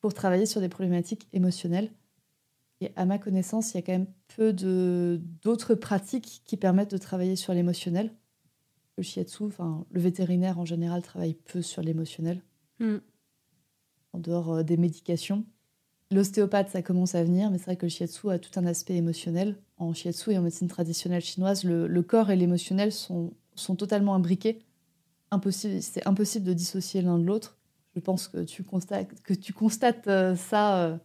pour 0.01 0.15
travailler 0.15 0.47
sur 0.47 0.61
des 0.61 0.69
problématiques 0.69 1.29
émotionnelles. 1.33 1.91
Et 2.81 2.93
à 2.97 3.05
ma 3.05 3.19
connaissance, 3.19 3.73
il 3.73 3.77
y 3.77 3.79
a 3.79 3.83
quand 3.83 3.93
même 3.93 4.09
peu 4.37 4.53
d'autres 5.43 5.75
pratiques 5.75 6.43
qui 6.45 6.57
permettent 6.57 6.91
de 6.91 6.99
travailler 6.99 7.37
sur 7.37 7.55
l'émotionnel. 7.55 8.13
Le 8.97 9.03
shiatsu, 9.03 9.45
enfin, 9.45 9.87
le 9.91 10.01
vétérinaire 10.01 10.59
en 10.59 10.65
général 10.65 11.03
travaille 11.03 11.35
peu 11.35 11.63
sur 11.63 11.83
l'émotionnel, 11.83 12.43
hmm. 12.81 12.97
en 14.13 14.19
dehors 14.19 14.53
euh, 14.53 14.63
des 14.63 14.77
médications. 14.77 15.47
L'ostéopathe, 16.11 16.69
ça 16.69 16.83
commence 16.83 17.15
à 17.15 17.25
venir, 17.25 17.51
mais 17.51 17.57
c'est 17.57 17.65
vrai 17.65 17.77
que 17.77 17.87
le 17.87 17.91
shiatsu 17.91 18.31
a 18.31 18.39
tout 18.39 18.51
un 18.61 18.67
aspect 18.67 18.97
émotionnel. 18.97 19.57
En 19.79 19.95
shiatsu 19.95 20.33
et 20.33 20.39
en 20.39 20.43
médecine 20.43 20.69
traditionnelle 20.69 21.23
chinoise, 21.23 21.65
le, 21.65 22.03
corps 22.03 22.31
et 22.31 22.37
l'émotionnel 22.37 22.93
sont, 22.93 23.33
sont 23.55 23.77
totalement 23.77 24.15
imbriqués. 24.15 24.59
Impossible, 25.31 25.81
c'est 25.81 26.07
impossible 26.07 26.45
de 26.45 26.53
dissocier 26.53 27.01
l'un 27.01 27.19
de 27.19 27.25
l'autre. 27.25 27.57
Je 27.95 28.01
pense 28.01 28.29
que 28.29 28.43
tu 28.45 28.63
constates, 28.65 29.23
que 29.23 29.35
tu 29.35 29.53
constates 29.53 30.09
euh, 30.09 30.35
ça 30.35 30.85
euh, 30.85 30.99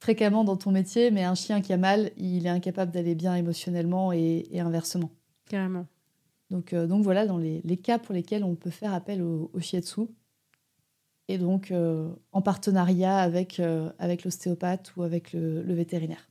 fréquemment 0.00 0.44
dans 0.44 0.56
ton 0.56 0.70
métier, 0.70 1.10
mais 1.10 1.24
un 1.24 1.34
chien 1.34 1.60
qui 1.60 1.72
a 1.72 1.76
mal, 1.76 2.10
il 2.16 2.46
est 2.46 2.50
incapable 2.50 2.92
d'aller 2.92 3.14
bien 3.14 3.34
émotionnellement 3.34 4.12
et, 4.12 4.46
inversement. 4.58 5.10
Carrément. 5.48 5.86
Donc, 6.50 6.72
euh, 6.72 6.86
donc 6.86 7.02
voilà, 7.02 7.26
dans 7.26 7.38
les, 7.38 7.62
cas 7.76 7.98
pour 7.98 8.14
lesquels 8.14 8.44
on 8.44 8.54
peut 8.54 8.70
faire 8.70 8.92
appel 8.92 9.22
au, 9.22 9.50
au 9.54 9.60
shiatsu, 9.60 10.02
et 11.28 11.38
donc 11.38 11.70
euh, 11.70 12.10
en 12.32 12.42
partenariat 12.42 13.16
avec, 13.16 13.60
euh, 13.60 13.90
avec 13.98 14.24
l'ostéopathe 14.24 14.94
ou 14.96 15.02
avec 15.02 15.32
le, 15.32 15.62
vétérinaire. 15.74 16.28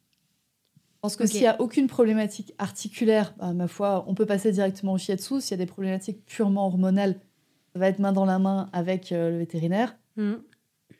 Je 0.77 0.99
pense 1.01 1.15
que 1.15 1.25
s'il 1.25 1.41
n'y 1.41 1.47
a 1.47 1.59
aucune 1.59 1.87
problématique 1.87 2.53
articulaire, 2.59 3.33
bah, 3.37 3.53
ma 3.53 3.67
foi, 3.67 4.05
on 4.07 4.13
peut 4.13 4.25
passer 4.25 4.51
directement 4.51 4.93
au 4.93 4.97
shiatsu. 4.97 5.41
S'il 5.41 5.51
y 5.51 5.53
a 5.55 5.65
des 5.65 5.69
problématiques 5.69 6.25
purement 6.25 6.67
hormonales, 6.67 7.19
va 7.75 7.87
être 7.87 7.99
main 7.99 8.13
dans 8.13 8.25
la 8.25 8.39
main 8.39 8.69
avec 8.73 9.11
euh, 9.11 9.31
le 9.31 9.37
vétérinaire. 9.37 9.95
Mm. 10.15 10.33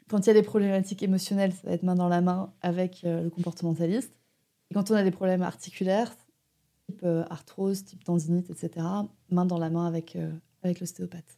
Quand 0.10 0.20
il 0.20 0.28
y 0.28 0.30
a 0.30 0.34
des 0.34 0.44
problématiques 0.44 1.04
émotionnelles, 1.04 1.54
ça 1.54 1.68
va 1.68 1.74
être 1.74 1.84
main 1.84 1.96
dans 1.96 2.10
la 2.10 2.22
main 2.22 2.54
avec 2.62 3.02
le 3.04 3.30
comportementaliste. 3.30 4.14
Et 4.70 4.74
quand 4.74 4.92
on 4.92 4.96
a 4.96 5.04
des 5.04 5.12
problèmes 5.12 5.42
articulaires, 5.42 6.14
type 6.88 7.06
arthrose, 7.30 7.86
type 7.86 8.04
tendinite, 8.04 8.50
etc., 8.50 8.86
main 9.30 9.46
dans 9.46 9.58
la 9.58 9.70
main 9.70 9.88
avec, 9.88 10.18
avec 10.62 10.82
l'ostéopathe. 10.82 11.38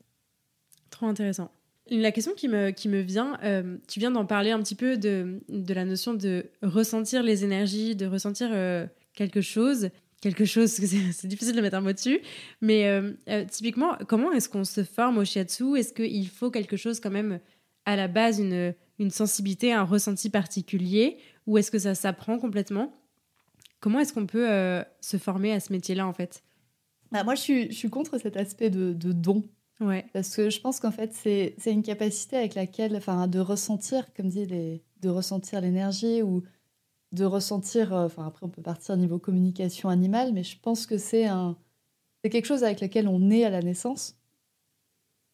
Trop 0.90 1.06
intéressant. 1.06 1.52
La 1.90 2.12
question 2.12 2.34
qui 2.34 2.48
me, 2.48 2.72
qui 2.72 2.90
me 2.90 3.02
vient, 3.02 3.38
euh, 3.44 3.78
tu 3.88 4.00
viens 4.00 4.10
d'en 4.10 4.26
parler 4.26 4.50
un 4.50 4.60
petit 4.60 4.74
peu 4.74 4.98
de, 4.98 5.42
de, 5.50 5.74
la 5.74 5.86
notion 5.86 6.16
de 6.16 6.48
ressentir 6.64 7.22
les 7.22 7.44
énergies, 7.44 7.96
de 7.96 8.08
ressentir 8.08 8.50
euh, 8.52 8.88
quelque 9.14 9.42
chose. 9.42 9.90
Quelque 10.26 10.46
chose, 10.46 10.72
c'est 10.72 11.28
difficile 11.28 11.56
de 11.56 11.62
mettre 11.62 11.78
un 11.78 11.82
mot 11.82 11.94
dessus. 11.94 12.20
Mais 12.60 12.88
euh, 12.88 13.46
typiquement, 13.46 13.96
comment 14.08 14.32
est-ce 14.32 14.50
qu'on 14.50 14.64
se 14.64 14.84
forme 14.84 15.20
au 15.20 15.24
shiatsu? 15.24 15.78
Est-ce 15.78 15.94
qu'il 15.94 16.28
faut 16.28 16.50
quelque 16.50 16.78
chose 16.78 17.00
quand 17.00 17.12
même 17.12 17.40
à 17.86 17.96
la 17.96 18.08
base, 18.08 18.40
une, 18.40 18.74
une 18.98 19.12
sensibilité, 19.12 19.72
un 19.72 19.84
ressenti 19.84 20.32
particulier? 20.32 21.18
Ou 21.46 21.60
est-ce 21.60 21.70
que 21.70 21.78
ça 21.78 21.94
s'apprend 21.94 22.40
complètement? 22.40 22.92
Comment 23.80 24.00
est-ce 24.00 24.14
qu'on 24.14 24.26
peut 24.26 24.48
se 25.00 25.18
former 25.18 25.52
à 25.52 25.60
ce 25.60 25.72
métier-là 25.72 26.08
en 26.08 26.14
fait? 26.14 26.44
Bah, 27.12 27.24
Moi, 27.24 27.36
je 27.36 27.42
suis, 27.42 27.68
je 27.68 27.76
suis, 27.76 27.92
contre 27.92 28.18
cet 28.18 28.36
aspect 28.36 28.72
de, 28.72 28.94
de 28.94 29.12
don. 29.12 29.44
Ouais. 29.80 30.08
Parce 30.12 30.36
que 30.36 30.50
je 30.50 30.60
pense 30.60 30.80
qu'en 30.80 30.92
fait, 30.92 31.14
c'est 31.14 31.72
une 31.72 31.84
capacité 31.84 32.36
avec 32.36 32.56
laquelle, 32.56 32.96
enfin, 32.96 33.28
de 33.28 33.38
ressentir, 33.38 34.12
comme 34.16 34.30
dit, 34.30 34.48
les, 34.48 34.82
de 35.04 35.10
ressentir 35.10 35.62
l'énergie 35.62 36.24
ou 36.24 36.42
de 37.12 37.26
ressentir, 37.26 37.94
euh, 37.94 38.06
enfin, 38.06 38.26
après, 38.28 38.46
on 38.46 38.50
peut 38.50 38.62
partir 38.62 38.96
au 38.96 38.98
niveau 38.98 39.20
communication 39.20 39.90
animale, 39.90 40.34
mais 40.34 40.44
je 40.44 40.60
pense 40.60 40.86
que 40.86 40.98
c'est 40.98 41.26
un, 41.26 41.58
c'est 42.24 42.30
quelque 42.30 42.46
chose 42.46 42.64
avec 42.64 42.82
lequel 42.82 43.08
on 43.08 43.30
est 43.30 43.44
à 43.44 43.50
la 43.50 43.62
naissance. 43.62 44.18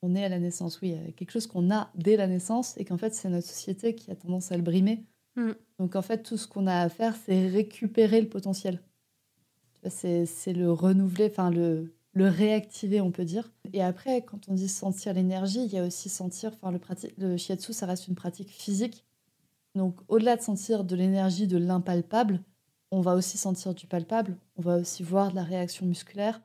On 0.02 0.16
est 0.16 0.26
à 0.26 0.30
la 0.30 0.40
naissance, 0.40 0.82
oui, 0.82 0.96
quelque 1.16 1.32
chose 1.32 1.48
qu'on 1.48 1.72
a 1.72 1.92
dès 1.96 2.18
la 2.18 2.28
naissance 2.28 2.76
et 2.78 2.86
qu'en 2.86 2.98
fait, 2.98 3.14
c'est 3.14 3.30
notre 3.30 3.48
société 3.48 3.96
qui 3.96 4.12
a 4.12 4.16
tendance 4.16 4.52
à 4.52 4.58
le 4.58 4.64
brimer. 4.64 5.06
Mm. 5.36 5.52
Donc, 5.80 5.96
en 5.96 6.02
fait, 6.02 6.24
tout 6.24 6.38
ce 6.38 6.48
qu'on 6.48 6.68
a 6.68 6.82
à 6.82 6.90
faire, 6.90 7.16
c'est 7.26 7.48
récupérer 7.48 8.20
le 8.20 8.28
potentiel. 8.28 8.82
C'est 9.88 10.54
le 10.54 10.72
renouveler, 10.72 11.28
enfin, 11.32 11.50
le, 11.50 11.94
le 12.14 12.28
réactiver, 12.28 13.00
on 13.02 13.12
peut 13.12 13.26
dire. 13.26 13.52
Et 13.74 13.82
après, 13.82 14.24
quand 14.24 14.50
on 14.50 14.54
dit 14.54 14.68
sentir 14.68 15.14
l'énergie, 15.14 15.64
il 15.64 15.72
y 15.72 15.78
a 15.78 15.86
aussi 15.86 16.10
sentir, 16.10 16.52
enfin, 16.62 16.72
le, 16.72 16.80
le 17.18 17.38
shiatsu, 17.38 17.74
ça 17.74 17.86
reste 17.86 18.08
une 18.08 18.16
pratique 18.16 18.50
physique. 18.50 19.06
Donc, 19.76 20.00
au-delà 20.08 20.36
de 20.36 20.42
sentir 20.42 20.84
de 20.84 20.96
l'énergie, 20.96 21.48
de 21.48 21.58
l'impalpable, 21.58 22.42
on 22.92 23.02
va 23.02 23.16
aussi 23.16 23.38
sentir 23.38 23.74
du 23.74 23.88
palpable, 23.88 24.38
on 24.58 24.62
va 24.62 24.78
aussi 24.78 25.02
voir 25.02 25.32
de 25.32 25.36
la 25.36 25.44
réaction 25.44 25.86
musculaire, 25.86 26.42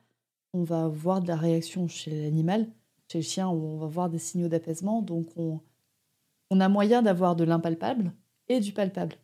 on 0.53 0.63
va 0.63 0.87
voir 0.87 1.21
de 1.21 1.27
la 1.27 1.35
réaction 1.35 1.87
chez 1.87 2.11
l'animal, 2.23 2.67
chez 3.11 3.19
le 3.19 3.23
chien, 3.23 3.49
on 3.49 3.77
va 3.77 3.87
voir 3.87 4.09
des 4.09 4.19
signaux 4.19 4.47
d'apaisement. 4.47 5.01
Donc, 5.01 5.27
on, 5.35 6.59
a 6.59 6.69
moyen 6.69 7.01
d'avoir 7.01 7.35
de 7.35 7.43
l'impalpable 7.43 8.13
et 8.47 8.59
du 8.61 8.71
palpable. 8.71 9.15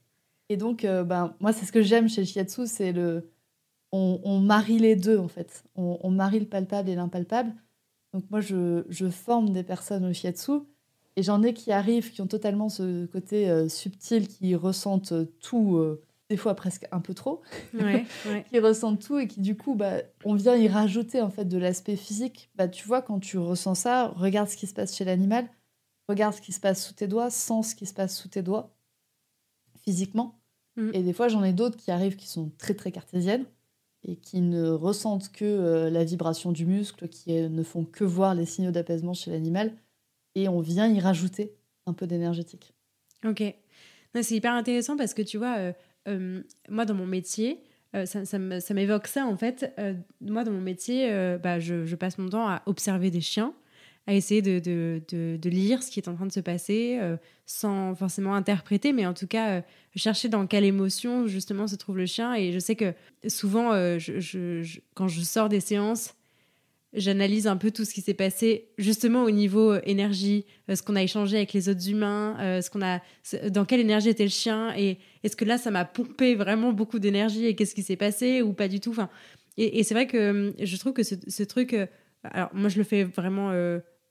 Et 0.49 0.57
donc, 0.57 0.83
euh, 0.83 1.03
ben, 1.03 1.35
moi, 1.39 1.53
c'est 1.53 1.65
ce 1.65 1.71
que 1.71 1.81
j'aime 1.81 2.09
chez 2.09 2.21
le 2.21 2.27
shiatsu, 2.27 2.67
c'est 2.67 2.91
le, 2.91 3.31
on, 3.93 4.39
marie 4.39 4.79
les 4.79 4.95
deux, 4.95 5.17
en 5.17 5.27
fait. 5.27 5.63
On, 5.75 6.09
marie 6.11 6.39
le 6.39 6.47
palpable 6.47 6.89
et 6.89 6.95
l'impalpable. 6.95 7.53
Donc 8.13 8.29
moi, 8.29 8.41
je, 8.41 9.09
forme 9.09 9.51
des 9.51 9.63
personnes 9.63 10.05
au 10.05 10.13
shiatsu 10.13 10.51
et 11.15 11.23
j'en 11.23 11.43
ai 11.43 11.53
qui 11.53 11.71
arrivent, 11.71 12.11
qui 12.11 12.21
ont 12.21 12.27
totalement 12.27 12.69
ce 12.69 13.05
côté 13.05 13.49
euh, 13.49 13.69
subtil, 13.69 14.27
qui 14.27 14.55
ressentent 14.55 15.13
tout, 15.39 15.77
euh, 15.77 16.01
des 16.29 16.37
fois 16.37 16.55
presque 16.55 16.87
un 16.91 16.99
peu 16.99 17.13
trop, 17.13 17.41
qui 18.49 18.59
ressentent 18.59 19.01
tout 19.01 19.19
et 19.19 19.27
qui 19.27 19.41
du 19.41 19.55
coup, 19.55 19.75
bah, 19.75 19.97
on 20.25 20.33
vient 20.33 20.55
y 20.55 20.67
rajouter 20.67 21.21
en 21.21 21.29
fait 21.29 21.45
de 21.45 21.57
l'aspect 21.57 21.95
physique. 21.95 22.49
Bah, 22.55 22.67
tu 22.67 22.87
vois, 22.87 23.01
quand 23.01 23.19
tu 23.19 23.37
ressens 23.37 23.75
ça, 23.75 24.07
regarde 24.07 24.49
ce 24.49 24.57
qui 24.57 24.65
se 24.65 24.73
passe 24.73 24.95
chez 24.95 25.05
l'animal, 25.05 25.47
regarde 26.09 26.33
ce 26.33 26.41
qui 26.41 26.51
se 26.51 26.59
passe 26.59 26.85
sous 26.85 26.93
tes 26.93 27.07
doigts, 27.07 27.29
sens 27.29 27.69
ce 27.69 27.75
qui 27.75 27.85
se 27.85 27.93
passe 27.93 28.17
sous 28.17 28.27
tes 28.27 28.41
doigts, 28.41 28.75
physiquement. 29.83 30.39
Mm. 30.77 30.91
Et 30.93 31.03
des 31.03 31.13
fois, 31.13 31.27
j'en 31.27 31.43
ai 31.43 31.53
d'autres 31.53 31.77
qui 31.77 31.91
arrivent 31.91 32.15
qui 32.15 32.27
sont 32.27 32.51
très 32.57 32.73
très 32.73 32.91
cartésiennes 32.91 33.45
et 34.05 34.15
qui 34.15 34.41
ne 34.41 34.69
ressentent 34.69 35.31
que 35.31 35.45
euh, 35.45 35.89
la 35.91 36.03
vibration 36.03 36.51
du 36.51 36.65
muscle, 36.65 37.07
qui 37.07 37.33
ne 37.33 37.63
font 37.63 37.85
que 37.85 38.03
voir 38.03 38.33
les 38.33 38.45
signaux 38.45 38.71
d'apaisement 38.71 39.13
chez 39.13 39.31
l'animal, 39.31 39.73
et 40.35 40.47
on 40.47 40.59
vient 40.59 40.87
y 40.87 40.99
rajouter 40.99 41.53
un 41.85 41.93
peu 41.93 42.07
d'énergétique. 42.07 42.73
Ok. 43.25 43.43
C'est 44.21 44.35
hyper 44.35 44.53
intéressant 44.53 44.95
parce 44.95 45.13
que 45.13 45.21
tu 45.21 45.37
vois, 45.37 45.57
euh, 45.57 45.73
euh, 46.07 46.43
moi 46.69 46.85
dans 46.85 46.93
mon 46.93 47.07
métier, 47.07 47.63
ça, 48.05 48.25
ça 48.25 48.73
m'évoque 48.73 49.05
ça 49.05 49.27
en 49.27 49.37
fait. 49.37 49.71
moi 50.19 50.43
dans 50.43 50.51
mon 50.51 50.61
métier, 50.61 51.11
bah, 51.43 51.59
je, 51.59 51.93
passe 51.95 52.17
mon 52.17 52.27
temps 52.27 52.47
à 52.47 52.63
observer 52.65 53.11
des 53.11 53.21
chiens 53.21 53.53
à 54.05 54.13
essayer 54.13 54.41
de, 54.41 55.39
lire 55.49 55.81
ce 55.81 55.89
qui 55.89 55.99
est 55.99 56.09
en 56.09 56.15
train 56.15 56.25
de 56.25 56.31
se 56.31 56.39
passer, 56.39 56.97
euh, 57.01 57.15
sans 57.45 57.95
forcément 57.95 58.35
interpréter, 58.35 58.91
mais 58.91 59.05
en 59.05 59.13
tout 59.13 59.27
cas 59.27 59.57
euh, 59.57 59.61
chercher 59.95 60.29
dans 60.29 60.45
quelle 60.45 60.65
émotion 60.65 61.27
justement 61.27 61.67
se 61.67 61.75
trouve 61.75 61.97
le 61.97 62.05
chien. 62.05 62.33
Et 62.33 62.51
je 62.51 62.59
sais 62.59 62.75
que 62.75 62.93
souvent, 63.27 63.71
euh, 63.73 63.97
quand 64.93 65.07
je 65.07 65.21
sors 65.21 65.47
des 65.47 65.61
séances, 65.61 66.15
j'analyse 66.93 67.47
un 67.47 67.57
peu 67.57 67.71
tout 67.71 67.85
ce 67.85 67.93
qui 67.93 68.01
s'est 68.01 68.13
passé 68.13 68.69
justement 68.77 69.23
au 69.23 69.31
niveau 69.31 69.75
énergie, 69.83 70.45
ce 70.73 70.81
qu'on 70.81 70.95
a 70.95 71.03
échangé 71.03 71.37
avec 71.37 71.53
les 71.53 71.69
autres 71.69 71.89
humains, 71.89 72.35
ce 72.61 72.69
qu'on 72.69 72.81
a, 72.81 73.01
dans 73.49 73.65
quelle 73.65 73.79
énergie 73.79 74.09
était 74.09 74.23
le 74.23 74.29
chien, 74.29 74.73
et 74.77 74.97
est-ce 75.23 75.35
que 75.35 75.45
là 75.45 75.57
ça 75.57 75.71
m'a 75.71 75.85
pompé 75.85 76.35
vraiment 76.35 76.71
beaucoup 76.71 76.99
d'énergie 76.99 77.45
et 77.45 77.55
qu'est-ce 77.55 77.75
qui 77.75 77.83
s'est 77.83 77.95
passé 77.95 78.41
ou 78.41 78.53
pas 78.53 78.67
du 78.67 78.79
tout. 78.79 78.91
Enfin, 78.91 79.09
et, 79.57 79.83
c'est 79.83 79.93
vrai 79.93 80.07
que 80.07 80.53
je 80.59 80.77
trouve 80.77 80.93
que 80.93 81.03
ce, 81.03 81.43
truc, 81.43 81.75
alors 82.23 82.49
moi 82.53 82.69
je 82.69 82.77
le 82.77 82.83
fais 82.83 83.03
vraiment 83.03 83.51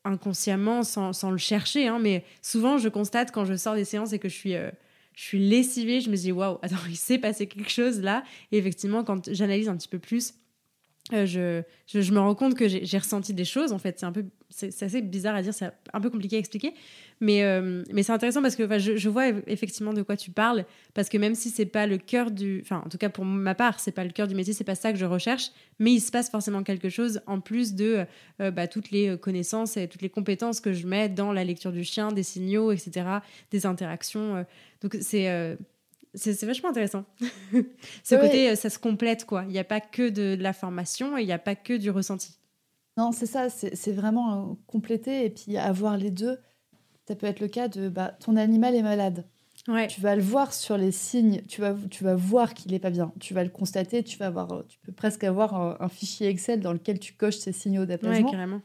inconsciemment 0.04 0.82
sans, 0.82 1.12
sans 1.12 1.30
le 1.30 1.38
chercher. 1.38 1.88
Hein, 1.88 1.98
mais 2.00 2.24
souvent, 2.40 2.78
je 2.78 2.88
constate 2.88 3.30
quand 3.30 3.44
je 3.44 3.54
sors 3.54 3.74
des 3.74 3.84
séances 3.84 4.12
et 4.12 4.18
que 4.18 4.28
je 4.28 4.34
suis, 4.34 4.54
euh, 4.54 4.70
je 5.14 5.22
suis 5.22 5.38
lessivée, 5.38 6.00
je 6.00 6.10
me 6.10 6.16
dis 6.16 6.32
waouh, 6.32 6.58
attends, 6.62 6.76
il 6.88 6.96
s'est 6.96 7.18
passé 7.18 7.46
quelque 7.46 7.70
chose 7.70 8.00
là. 8.00 8.24
Et 8.50 8.58
effectivement, 8.58 9.04
quand 9.04 9.32
j'analyse 9.32 9.68
un 9.68 9.76
petit 9.76 9.88
peu 9.88 9.98
plus, 9.98 10.34
euh, 11.12 11.26
je, 11.26 11.62
je, 12.00 12.12
me 12.12 12.20
rends 12.20 12.34
compte 12.34 12.54
que 12.54 12.68
j'ai 12.68 12.98
ressenti 12.98 13.34
des 13.34 13.44
choses. 13.44 13.72
En 13.72 13.78
fait, 13.78 13.98
c'est 13.98 14.06
un 14.06 14.12
peu, 14.12 14.24
c'est 14.50 14.82
assez 14.82 15.02
bizarre 15.02 15.34
à 15.34 15.42
dire, 15.42 15.52
c'est 15.52 15.70
un 15.92 16.00
peu 16.00 16.10
compliqué 16.10 16.36
à 16.36 16.38
expliquer, 16.38 16.74
mais 17.20 17.42
euh, 17.42 17.82
mais 17.92 18.04
c'est 18.04 18.12
intéressant 18.12 18.40
parce 18.40 18.54
que 18.54 18.78
je, 18.78 18.96
je, 18.96 19.08
vois 19.08 19.28
effectivement 19.48 19.92
de 19.92 20.02
quoi 20.02 20.16
tu 20.16 20.30
parles, 20.30 20.64
parce 20.94 21.08
que 21.08 21.18
même 21.18 21.34
si 21.34 21.50
c'est 21.50 21.66
pas 21.66 21.88
le 21.88 21.98
cœur 21.98 22.30
du, 22.30 22.60
enfin 22.62 22.82
en 22.86 22.88
tout 22.88 22.98
cas 22.98 23.08
pour 23.08 23.24
ma 23.24 23.56
part, 23.56 23.80
c'est 23.80 23.90
pas 23.90 24.04
le 24.04 24.10
cœur 24.10 24.28
du 24.28 24.36
métier, 24.36 24.52
c'est 24.52 24.62
pas 24.62 24.76
ça 24.76 24.92
que 24.92 24.98
je 24.98 25.04
recherche, 25.04 25.50
mais 25.80 25.92
il 25.92 26.00
se 26.00 26.12
passe 26.12 26.30
forcément 26.30 26.62
quelque 26.62 26.88
chose 26.88 27.20
en 27.26 27.40
plus 27.40 27.74
de 27.74 28.06
euh, 28.40 28.50
bah, 28.52 28.68
toutes 28.68 28.92
les 28.92 29.18
connaissances 29.18 29.76
et 29.76 29.88
toutes 29.88 30.02
les 30.02 30.10
compétences 30.10 30.60
que 30.60 30.72
je 30.72 30.86
mets 30.86 31.08
dans 31.08 31.32
la 31.32 31.42
lecture 31.42 31.72
du 31.72 31.82
chien, 31.82 32.12
des 32.12 32.22
signaux, 32.22 32.70
etc., 32.70 33.06
des 33.50 33.66
interactions. 33.66 34.46
donc 34.82 34.96
c'est 35.00 35.56
c'est 36.14 36.44
vachement 36.44 36.70
intéressant. 36.70 37.04
Ce 38.04 38.14
côté, 38.14 38.50
euh, 38.50 38.54
ça 38.54 38.70
se 38.70 38.78
complète, 38.78 39.24
quoi. 39.24 39.44
Il 39.46 39.52
n'y 39.52 39.58
a 39.58 39.64
pas 39.64 39.80
que 39.80 40.08
de, 40.08 40.36
la 40.38 40.52
formation 40.52 41.16
et 41.16 41.22
il 41.22 41.26
n'y 41.26 41.32
a 41.32 41.38
pas 41.38 41.54
que 41.54 41.74
du 41.74 41.90
ressenti. 41.90 42.38
Non, 42.98 43.12
c'est 43.12 43.26
ça, 43.26 43.48
c'est 43.48 43.92
vraiment 43.92 44.58
compléter 44.66 45.24
et 45.24 45.30
puis 45.30 45.56
avoir 45.56 45.96
les 45.96 46.10
deux. 46.10 46.38
ça 47.08 47.16
peut 47.16 47.26
être 47.26 47.40
le 47.40 47.48
cas 47.48 47.68
de 47.68 47.88
bah, 47.88 48.08
ton 48.20 48.36
animal 48.36 48.74
est 48.74 48.82
malade. 48.82 49.24
Ouais. 49.68 49.86
Tu 49.86 50.00
vas 50.00 50.16
le 50.16 50.22
voir 50.22 50.52
sur 50.52 50.76
les 50.76 50.90
signes, 50.90 51.40
tu 51.48 51.60
vas, 51.60 51.74
tu 51.90 52.04
vas 52.04 52.14
voir 52.14 52.52
qu'il 52.52 52.72
n'est 52.72 52.78
pas 52.78 52.90
bien. 52.90 53.12
Tu 53.20 53.32
vas 53.32 53.44
le 53.44 53.50
constater, 53.50 54.02
tu, 54.02 54.18
vas 54.18 54.26
avoir, 54.26 54.66
tu 54.66 54.78
peux 54.80 54.92
presque 54.92 55.24
avoir 55.24 55.80
un, 55.80 55.88
fichier 55.88 56.28
Excel 56.28 56.60
dans 56.60 56.72
lequel 56.72 56.98
tu 56.98 57.14
coches 57.14 57.38
ces 57.38 57.52
signaux 57.52 57.86
d'apaisement. 57.86 58.26
Ouais, 58.26 58.30
carrément. 58.30 58.60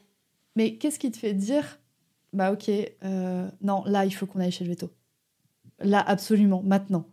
Mais 0.56 0.76
qu'est-ce 0.76 0.98
qui 0.98 1.12
te 1.12 1.18
fait 1.18 1.34
dire, 1.34 1.80
bah 2.34 2.52
ok, 2.52 2.70
euh, 2.70 3.48
non, 3.62 3.84
là, 3.86 4.06
il 4.06 4.12
faut 4.12 4.26
qu'on 4.26 4.40
aille 4.40 4.52
chez 4.52 4.64
le 4.64 4.72
veto. 4.72 4.90
Là, 5.80 6.02
absolument, 6.02 6.64
maintenant. 6.64 7.06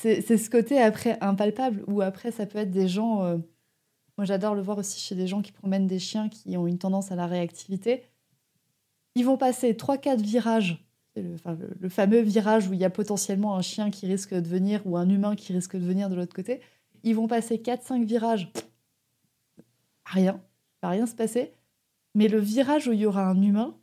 C'est 0.00 0.38
ce 0.38 0.48
côté 0.48 0.80
après 0.80 1.18
impalpable, 1.20 1.82
ou 1.88 2.02
après, 2.02 2.30
ça 2.30 2.46
peut 2.46 2.58
être 2.58 2.70
des 2.70 2.86
gens... 2.86 3.24
Euh, 3.24 3.38
moi, 4.16 4.24
j'adore 4.24 4.54
le 4.54 4.62
voir 4.62 4.78
aussi 4.78 5.00
chez 5.00 5.16
des 5.16 5.26
gens 5.26 5.42
qui 5.42 5.50
promènent 5.50 5.88
des 5.88 5.98
chiens 5.98 6.28
qui 6.28 6.56
ont 6.56 6.68
une 6.68 6.78
tendance 6.78 7.10
à 7.10 7.16
la 7.16 7.26
réactivité. 7.26 8.04
Ils 9.16 9.24
vont 9.24 9.36
passer 9.36 9.72
3-4 9.72 10.20
virages 10.20 10.88
le, 11.20 11.88
fameux 11.88 12.20
virage 12.20 12.68
où 12.68 12.72
il 12.74 12.80
y 12.80 12.84
a 12.84 12.90
potentiellement 12.90 13.56
un 13.56 13.62
chien 13.62 13.90
qui 13.90 14.06
risque 14.06 14.34
de 14.34 14.48
venir 14.48 14.82
ou 14.84 14.96
un 14.96 15.08
humain 15.08 15.36
qui 15.36 15.52
risque 15.52 15.76
de 15.76 15.84
venir 15.84 16.08
de 16.08 16.14
l'autre 16.14 16.34
côté. 16.34 16.60
Ils 17.02 17.14
vont 17.14 17.28
passer 17.28 17.56
4-5 17.56 18.04
virages, 18.04 18.50
rien, 20.04 20.40
va 20.82 20.90
rien 20.90 21.06
se 21.06 21.14
passer. 21.14 21.52
Mais 22.14 22.28
le 22.28 22.38
virage 22.38 22.88
où 22.88 22.92
il 22.92 23.00
y 23.00 23.06
aura 23.06 23.28
un 23.28 23.40
humain, 23.40 23.76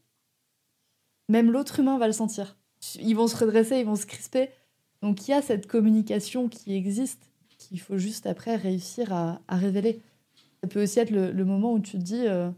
même 1.29 1.51
l'autre 1.51 1.79
humain 1.79 1.97
va 1.97 2.07
le 2.07 2.13
sentir. 2.13 2.57
Ils 2.99 3.15
vont 3.15 3.27
se 3.27 3.37
redresser, 3.37 3.79
ils 3.79 3.85
vont 3.85 3.95
se 3.95 4.05
crisper. 4.05 4.49
Donc 5.01 5.27
il 5.27 5.31
y 5.31 5.33
a 5.33 5.41
cette 5.41 5.67
communication 5.67 6.49
qui 6.49 6.75
existe, 6.75 7.29
qu'il 7.57 7.79
faut 7.79 7.97
juste 7.97 8.25
après 8.25 8.55
réussir 8.55 9.13
à, 9.13 9.39
révéler. 9.49 10.01
Ça 10.61 10.67
peut 10.67 10.83
aussi 10.83 10.99
être 10.99 11.11
le, 11.11 11.45
moment 11.45 11.73
où 11.73 11.79
tu 11.79 11.93
te 11.93 12.03
dis, 12.03 12.27
euh, 12.27 12.49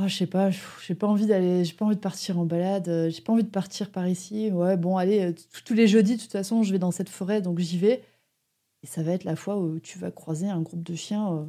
ah, 0.00 0.06
je 0.06 0.16
sais 0.16 0.26
pas, 0.26 0.50
j'ai 0.86 0.94
pas 0.94 1.08
envie 1.08 1.26
d'aller, 1.26 1.64
j'ai 1.64 1.74
pas 1.74 1.84
envie 1.84 1.96
de 1.96 2.00
partir 2.00 2.38
en 2.38 2.44
balade, 2.44 2.88
euh, 2.88 3.10
j'ai 3.10 3.20
pas 3.20 3.32
envie 3.32 3.42
de 3.42 3.48
partir 3.48 3.90
par 3.90 4.06
ici. 4.06 4.48
Ouais, 4.52 4.76
bon, 4.76 4.96
allez, 4.96 5.20
euh, 5.20 5.32
tous 5.64 5.74
les 5.74 5.88
jeudis, 5.88 6.14
de 6.16 6.22
toute 6.22 6.30
façon, 6.30 6.62
je 6.62 6.70
vais 6.70 6.78
dans 6.78 6.92
cette 6.92 7.08
forêt, 7.08 7.42
donc 7.42 7.58
j'y 7.58 7.78
vais. 7.78 8.04
Et 8.84 8.86
ça 8.86 9.02
va 9.02 9.10
être 9.10 9.24
la 9.24 9.34
fois 9.34 9.58
où 9.58 9.80
tu 9.80 9.98
vas 9.98 10.12
croiser 10.12 10.48
un 10.48 10.60
groupe 10.60 10.84
de 10.84 10.94
chiens 10.94 11.32
euh, 11.32 11.44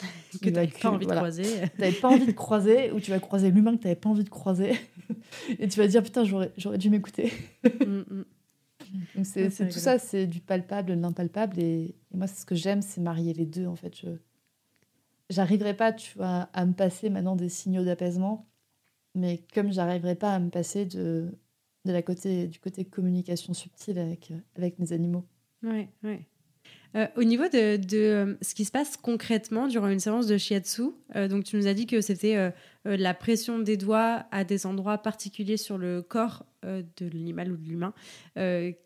que 0.40 0.46
tu 0.46 0.52
n'avais 0.52 0.68
pas 0.68 0.90
envie 0.90 1.06
de 1.06 1.12
croiser. 1.12 1.44
Tu 1.74 1.80
n'avais 1.82 1.96
pas 1.96 2.08
envie 2.08 2.26
de 2.26 2.32
croiser, 2.32 2.92
ou 2.92 3.00
tu 3.00 3.10
vas 3.10 3.20
croiser 3.20 3.50
l'humain 3.50 3.76
que 3.76 3.82
tu 3.82 3.88
n'avais 3.88 4.00
pas 4.00 4.08
envie 4.08 4.24
de 4.24 4.30
croiser. 4.30 4.72
et 5.58 5.68
tu 5.68 5.78
vas 5.78 5.86
dire, 5.86 6.02
putain, 6.02 6.24
j'aurais, 6.24 6.52
j'aurais 6.56 6.78
dû 6.78 6.88
m'écouter. 6.88 7.30
Mm, 7.64 7.98
mm. 7.98 8.24
C'est, 9.22 9.50
tout 9.50 9.78
ça, 9.78 9.98
c'est 9.98 10.26
du 10.26 10.40
palpable, 10.40 10.90
de 10.90 10.94
l'impalpable. 10.94 11.58
Et, 11.58 11.94
et 12.12 12.16
moi, 12.16 12.26
c'est 12.26 12.40
ce 12.40 12.46
que 12.46 12.54
j'aime, 12.54 12.82
c'est 12.82 13.00
marier 13.00 13.32
les 13.32 13.46
deux, 13.46 13.66
en 13.66 13.76
fait. 13.76 13.96
Je, 13.96 14.08
j'arriverai 15.30 15.76
pas, 15.76 15.92
tu 15.92 16.16
vois, 16.16 16.48
à 16.52 16.66
me 16.66 16.72
passer 16.72 17.10
maintenant 17.10 17.36
des 17.36 17.48
signaux 17.48 17.84
d'apaisement, 17.84 18.46
mais 19.14 19.42
comme 19.54 19.72
j'arriverai 19.72 20.14
pas 20.14 20.34
à 20.34 20.38
me 20.38 20.50
passer 20.50 20.84
de, 20.86 21.38
de 21.84 21.92
la 21.92 22.02
côté, 22.02 22.48
du 22.48 22.58
côté 22.60 22.84
communication 22.84 23.54
subtile 23.54 23.98
avec, 23.98 24.32
avec 24.56 24.78
mes 24.78 24.92
animaux. 24.92 25.24
Oui, 25.62 25.88
oui. 26.02 26.26
Euh, 26.96 27.06
au 27.16 27.24
niveau 27.24 27.44
de, 27.44 27.78
euh, 27.94 28.34
ce 28.40 28.54
qui 28.54 28.64
se 28.64 28.70
passe 28.70 28.96
concrètement 28.96 29.68
durant 29.68 29.88
une 29.88 30.00
séance 30.00 30.26
de 30.26 30.38
shiatsu, 30.38 30.82
euh, 31.14 31.28
donc 31.28 31.44
tu 31.44 31.56
nous 31.56 31.66
as 31.66 31.74
dit 31.74 31.86
que 31.86 32.00
c'était 32.00 32.52
la 32.84 33.14
pression 33.14 33.58
des 33.58 33.76
doigts 33.76 34.24
à 34.30 34.44
des 34.44 34.64
endroits 34.64 34.98
particuliers 34.98 35.56
sur 35.56 35.76
le 35.76 36.02
corps 36.02 36.46
de 36.62 37.08
l'animal 37.12 37.50
ou 37.50 37.56
de 37.56 37.68
l'humain 37.68 37.92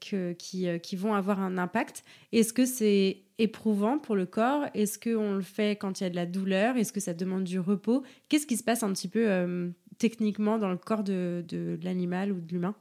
qui, 0.01 0.67
qui 0.83 0.97
vont 0.97 1.15
avoir 1.15 1.41
un 1.41 1.59
impact. 1.59 2.03
Est-ce 2.33 2.55
que 2.55 2.65
c'est 2.65 3.19
éprouvant 3.39 3.99
pour 3.99 4.17
le 4.17 4.25
corps? 4.25 4.65
Est-ce 4.73 4.99
qu'on 4.99 5.35
le 5.35 5.43
fait 5.43 5.77
quand 5.77 6.01
il 6.01 6.05
y 6.05 6.07
a 6.07 6.11
de 6.11 6.17
la 6.17 6.25
douleur? 6.25 6.79
Est-ce 6.79 6.95
que 6.95 7.01
ça 7.01 7.13
demande 7.13 7.45
du 7.45 7.61
repos? 7.61 8.03
Qu'est-ce 8.31 8.47
qui 8.47 8.57
se 8.57 8.65
passe 8.65 8.83
un 8.83 8.93
petit 8.93 9.09
peu 9.09 9.71
techniquement 9.99 10.57
dans 10.57 10.71
le 10.71 10.79
corps 10.79 11.05
de, 11.05 11.45
de 11.47 11.79
l'animal 11.83 12.33
ou 12.33 12.41
de 12.41 12.53
l'humain? 12.53 12.75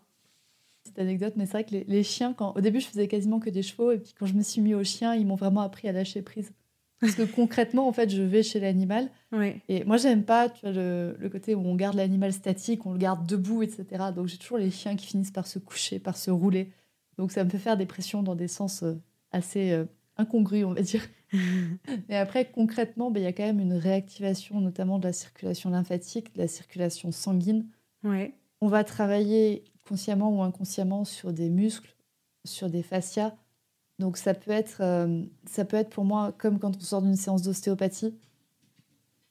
Petite 0.89 0.99
anecdote, 0.99 1.33
mais 1.35 1.45
c'est 1.45 1.51
vrai 1.51 1.63
que 1.63 1.75
les, 1.87 2.03
chiens, 2.03 2.33
quand, 2.33 2.53
au 2.55 2.61
début, 2.61 2.79
je 2.79 2.87
faisais 2.87 3.07
quasiment 3.07 3.39
que 3.39 3.49
des 3.49 3.61
chevaux, 3.61 3.91
et 3.91 3.99
puis 3.99 4.13
quand 4.17 4.25
je 4.25 4.33
me 4.33 4.41
suis 4.41 4.61
mis 4.61 4.73
aux 4.73 4.83
chiens, 4.83 5.13
ils 5.13 5.25
m'ont 5.25 5.35
vraiment 5.35 5.61
appris 5.61 5.87
à 5.87 5.91
lâcher 5.91 6.21
prise. 6.21 6.51
Parce 6.99 7.15
que 7.15 7.21
concrètement, 7.35 7.87
en 7.87 7.93
fait, 7.93 8.09
je 8.09 8.21
vais 8.21 8.43
chez 8.43 8.59
l'animal. 8.59 9.09
Et 9.67 9.83
moi, 9.83 9.97
j'aime 9.97 10.23
pas 10.23 10.49
tu 10.49 10.61
vois, 10.61 10.71
le, 10.71 11.15
le, 11.19 11.29
côté 11.29 11.53
où 11.53 11.61
on 11.61 11.75
garde 11.75 11.95
l'animal 11.95 12.33
statique, 12.33 12.85
on 12.85 12.93
le 12.93 12.97
garde 12.97 13.27
debout, 13.27 13.61
etc. 13.61 13.85
Donc, 14.15 14.27
j'ai 14.27 14.37
toujours 14.37 14.57
les 14.57 14.71
chiens 14.71 14.95
qui 14.95 15.05
finissent 15.05 15.31
par 15.31 15.47
se 15.47 15.59
coucher, 15.59 15.99
par 15.99 16.17
se 16.17 16.31
rouler. 16.31 16.71
Donc, 17.17 17.31
ça 17.31 17.43
me 17.43 17.49
fait 17.49 17.59
faire 17.59 17.77
des 17.77 17.85
pressions 17.85 18.23
dans 18.23 18.35
des 18.35 18.47
sens 18.47 18.81
euh, 18.83 18.95
assez 19.31 19.71
euh, 19.71 19.85
incongrus, 20.17 20.65
on 20.65 20.73
va 20.73 20.81
dire. 20.81 21.07
Mais 22.09 22.15
après, 22.15 22.45
concrètement, 22.45 23.11
ben, 23.11 23.21
il 23.21 23.23
y 23.23 23.27
a 23.27 23.33
quand 23.33 23.43
même 23.43 23.59
une 23.59 23.73
réactivation, 23.73 24.59
notamment 24.61 24.99
de 24.99 25.05
la 25.05 25.13
circulation 25.13 25.69
lymphatique, 25.69 26.33
de 26.33 26.39
la 26.39 26.47
circulation 26.47 27.11
sanguine. 27.11 27.67
Ouais. 28.03 28.33
On 28.61 28.67
va 28.67 28.83
travailler 28.83 29.63
consciemment 29.89 30.29
ou 30.29 30.43
inconsciemment 30.43 31.03
sur 31.03 31.33
des 31.33 31.49
muscles, 31.49 31.95
sur 32.45 32.69
des 32.69 32.83
fascias. 32.83 33.35
Donc 33.97 34.17
ça 34.17 34.33
peut 34.33 34.51
être, 34.51 34.77
euh, 34.81 35.23
ça 35.45 35.65
peut 35.65 35.75
être 35.75 35.89
pour 35.89 36.05
moi 36.05 36.33
comme 36.37 36.59
quand 36.59 36.77
on 36.77 36.79
sort 36.79 37.01
d'une 37.01 37.15
séance 37.15 37.41
d'ostéopathie. 37.41 38.15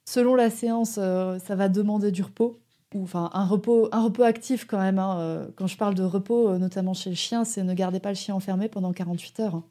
Selon 0.05 0.35
la 0.35 0.51
séance, 0.51 0.97
euh, 0.99 1.39
ça 1.39 1.55
va 1.55 1.69
demander 1.69 2.11
du 2.11 2.23
repos, 2.23 2.59
ou 2.95 3.05
enfin 3.05 3.31
un 3.33 3.47
repos, 3.47 3.89
un 3.93 4.03
repos 4.03 4.25
actif 4.25 4.67
quand 4.67 4.79
même. 4.79 4.99
Hein. 4.99 5.21
Euh, 5.21 5.49
quand 5.55 5.69
je 5.69 5.77
parle 5.77 5.95
de 5.95 6.03
repos, 6.03 6.59
notamment 6.59 6.93
chez 6.93 7.11
le 7.11 7.17
chien, 7.17 7.45
c'est 7.45 7.63
ne 7.63 7.75
gardez 7.75 8.01
pas 8.01 8.11
le 8.11 8.17
chien 8.17 8.35
enfermé 8.35 8.69
pendant 8.69 8.93
48 8.93 9.41
heures. 9.41 9.63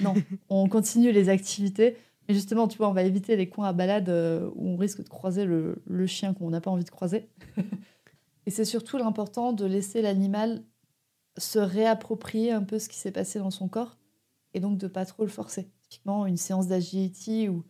Non, 0.00 0.14
on 0.48 0.68
continue 0.68 1.12
les 1.12 1.28
activités. 1.28 1.96
Mais 2.28 2.34
justement, 2.34 2.68
tu 2.68 2.78
vois, 2.78 2.88
on 2.88 2.92
va 2.92 3.02
éviter 3.02 3.36
les 3.36 3.48
coins 3.48 3.66
à 3.66 3.72
balade 3.72 4.08
où 4.54 4.68
on 4.68 4.76
risque 4.76 5.02
de 5.02 5.08
croiser 5.08 5.44
le, 5.44 5.82
le 5.86 6.06
chien 6.06 6.34
qu'on 6.34 6.50
n'a 6.50 6.60
pas 6.60 6.70
envie 6.70 6.84
de 6.84 6.90
croiser. 6.90 7.28
Et 8.46 8.50
c'est 8.50 8.64
surtout 8.64 8.98
l'important 8.98 9.52
de 9.52 9.64
laisser 9.64 10.02
l'animal 10.02 10.62
se 11.38 11.58
réapproprier 11.58 12.52
un 12.52 12.62
peu 12.62 12.78
ce 12.78 12.88
qui 12.88 12.98
s'est 12.98 13.12
passé 13.12 13.38
dans 13.38 13.50
son 13.50 13.68
corps 13.68 13.96
et 14.54 14.60
donc 14.60 14.78
de 14.78 14.86
pas 14.86 15.06
trop 15.06 15.22
le 15.22 15.30
forcer. 15.30 15.68
Typiquement, 15.88 16.26
une 16.26 16.36
séance 16.36 16.68
d'agility 16.68 17.48
où 17.48 17.64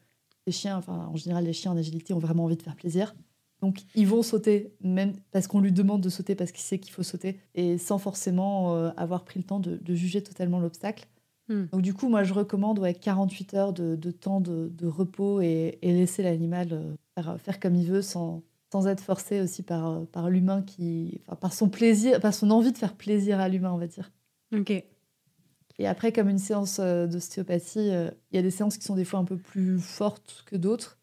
les 0.46 0.52
chiens, 0.52 0.76
enfin 0.76 1.06
en 1.06 1.16
général 1.16 1.44
les 1.44 1.52
chiens 1.52 1.72
en 1.72 1.76
agilité 1.76 2.12
ont 2.14 2.18
vraiment 2.18 2.44
envie 2.44 2.56
de 2.56 2.62
faire 2.62 2.76
plaisir. 2.76 3.14
Donc 3.60 3.82
ils 3.94 4.08
vont 4.08 4.22
sauter, 4.22 4.74
même 4.82 5.12
parce 5.30 5.46
qu'on 5.46 5.60
lui 5.60 5.70
demande 5.70 6.00
de 6.00 6.08
sauter 6.08 6.34
parce 6.34 6.50
qu'il 6.50 6.62
sait 6.62 6.78
qu'il 6.78 6.92
faut 6.92 7.04
sauter, 7.04 7.38
et 7.54 7.78
sans 7.78 7.98
forcément 7.98 8.74
euh, 8.74 8.90
avoir 8.96 9.24
pris 9.24 9.38
le 9.38 9.44
temps 9.44 9.60
de, 9.60 9.94
juger 9.94 10.22
totalement 10.22 10.58
l'obstacle. 10.58 11.06
Hmm. 11.48 11.66
Donc 11.70 11.82
du 11.82 11.94
coup, 11.94 12.08
moi 12.08 12.24
je 12.24 12.34
recommande 12.34 12.80
ouais, 12.80 12.94
48 12.94 13.54
heures 13.54 13.72
de, 13.72 14.10
temps 14.10 14.40
de, 14.40 14.86
repos 14.86 15.40
et, 15.40 15.78
laisser 15.82 16.24
l'animal 16.24 16.68
euh, 16.72 16.94
faire, 17.14 17.40
faire, 17.40 17.60
comme 17.60 17.76
il 17.76 17.86
veut 17.86 18.02
sans, 18.02 18.42
sans 18.72 18.86
être 18.86 19.02
forcé 19.02 19.42
aussi 19.42 19.62
par, 19.62 19.86
euh, 19.86 20.04
par 20.06 20.30
l'humain 20.30 20.62
qui. 20.62 21.20
Enfin, 21.26 21.36
par 21.36 21.52
son 21.52 21.68
plaisir, 21.68 22.20
par 22.20 22.32
son 22.32 22.50
envie 22.50 22.72
de 22.72 22.78
faire 22.78 22.96
plaisir 22.96 23.38
à 23.38 23.50
l'humain, 23.50 23.70
on 23.70 23.76
va 23.76 23.86
dire. 23.86 24.10
Ok. 24.54 24.70
Et 24.70 25.86
après, 25.86 26.10
comme 26.10 26.30
une 26.30 26.38
séance 26.38 26.78
euh, 26.78 27.06
d'ostéopathie, 27.06 27.90
euh, 27.90 28.10
il 28.30 28.36
y 28.36 28.38
a 28.38 28.42
des 28.42 28.50
séances 28.50 28.78
qui 28.78 28.84
sont 28.84 28.94
des 28.94 29.04
fois 29.04 29.20
un 29.20 29.26
peu 29.26 29.36
plus 29.36 29.78
fortes 29.78 30.42
que 30.46 30.56
d'autres. 30.56 30.98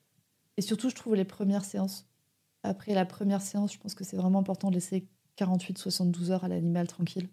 Et 0.58 0.62
surtout, 0.62 0.90
je 0.90 0.96
trouve 0.96 1.14
les 1.14 1.26
premières 1.26 1.64
séances. 1.64 2.10
Après 2.64 2.96
la 2.96 3.06
première 3.06 3.42
séance, 3.42 3.74
je 3.74 3.78
pense 3.78 3.94
que 3.94 4.04
c'est 4.04 4.18
vraiment 4.18 4.40
important 4.40 4.70
de 4.70 4.76
laisser 4.76 5.08
48-72 5.38 6.32
heures 6.32 6.44
à 6.44 6.48
l'animal 6.48 6.88
tranquille. 6.88 7.30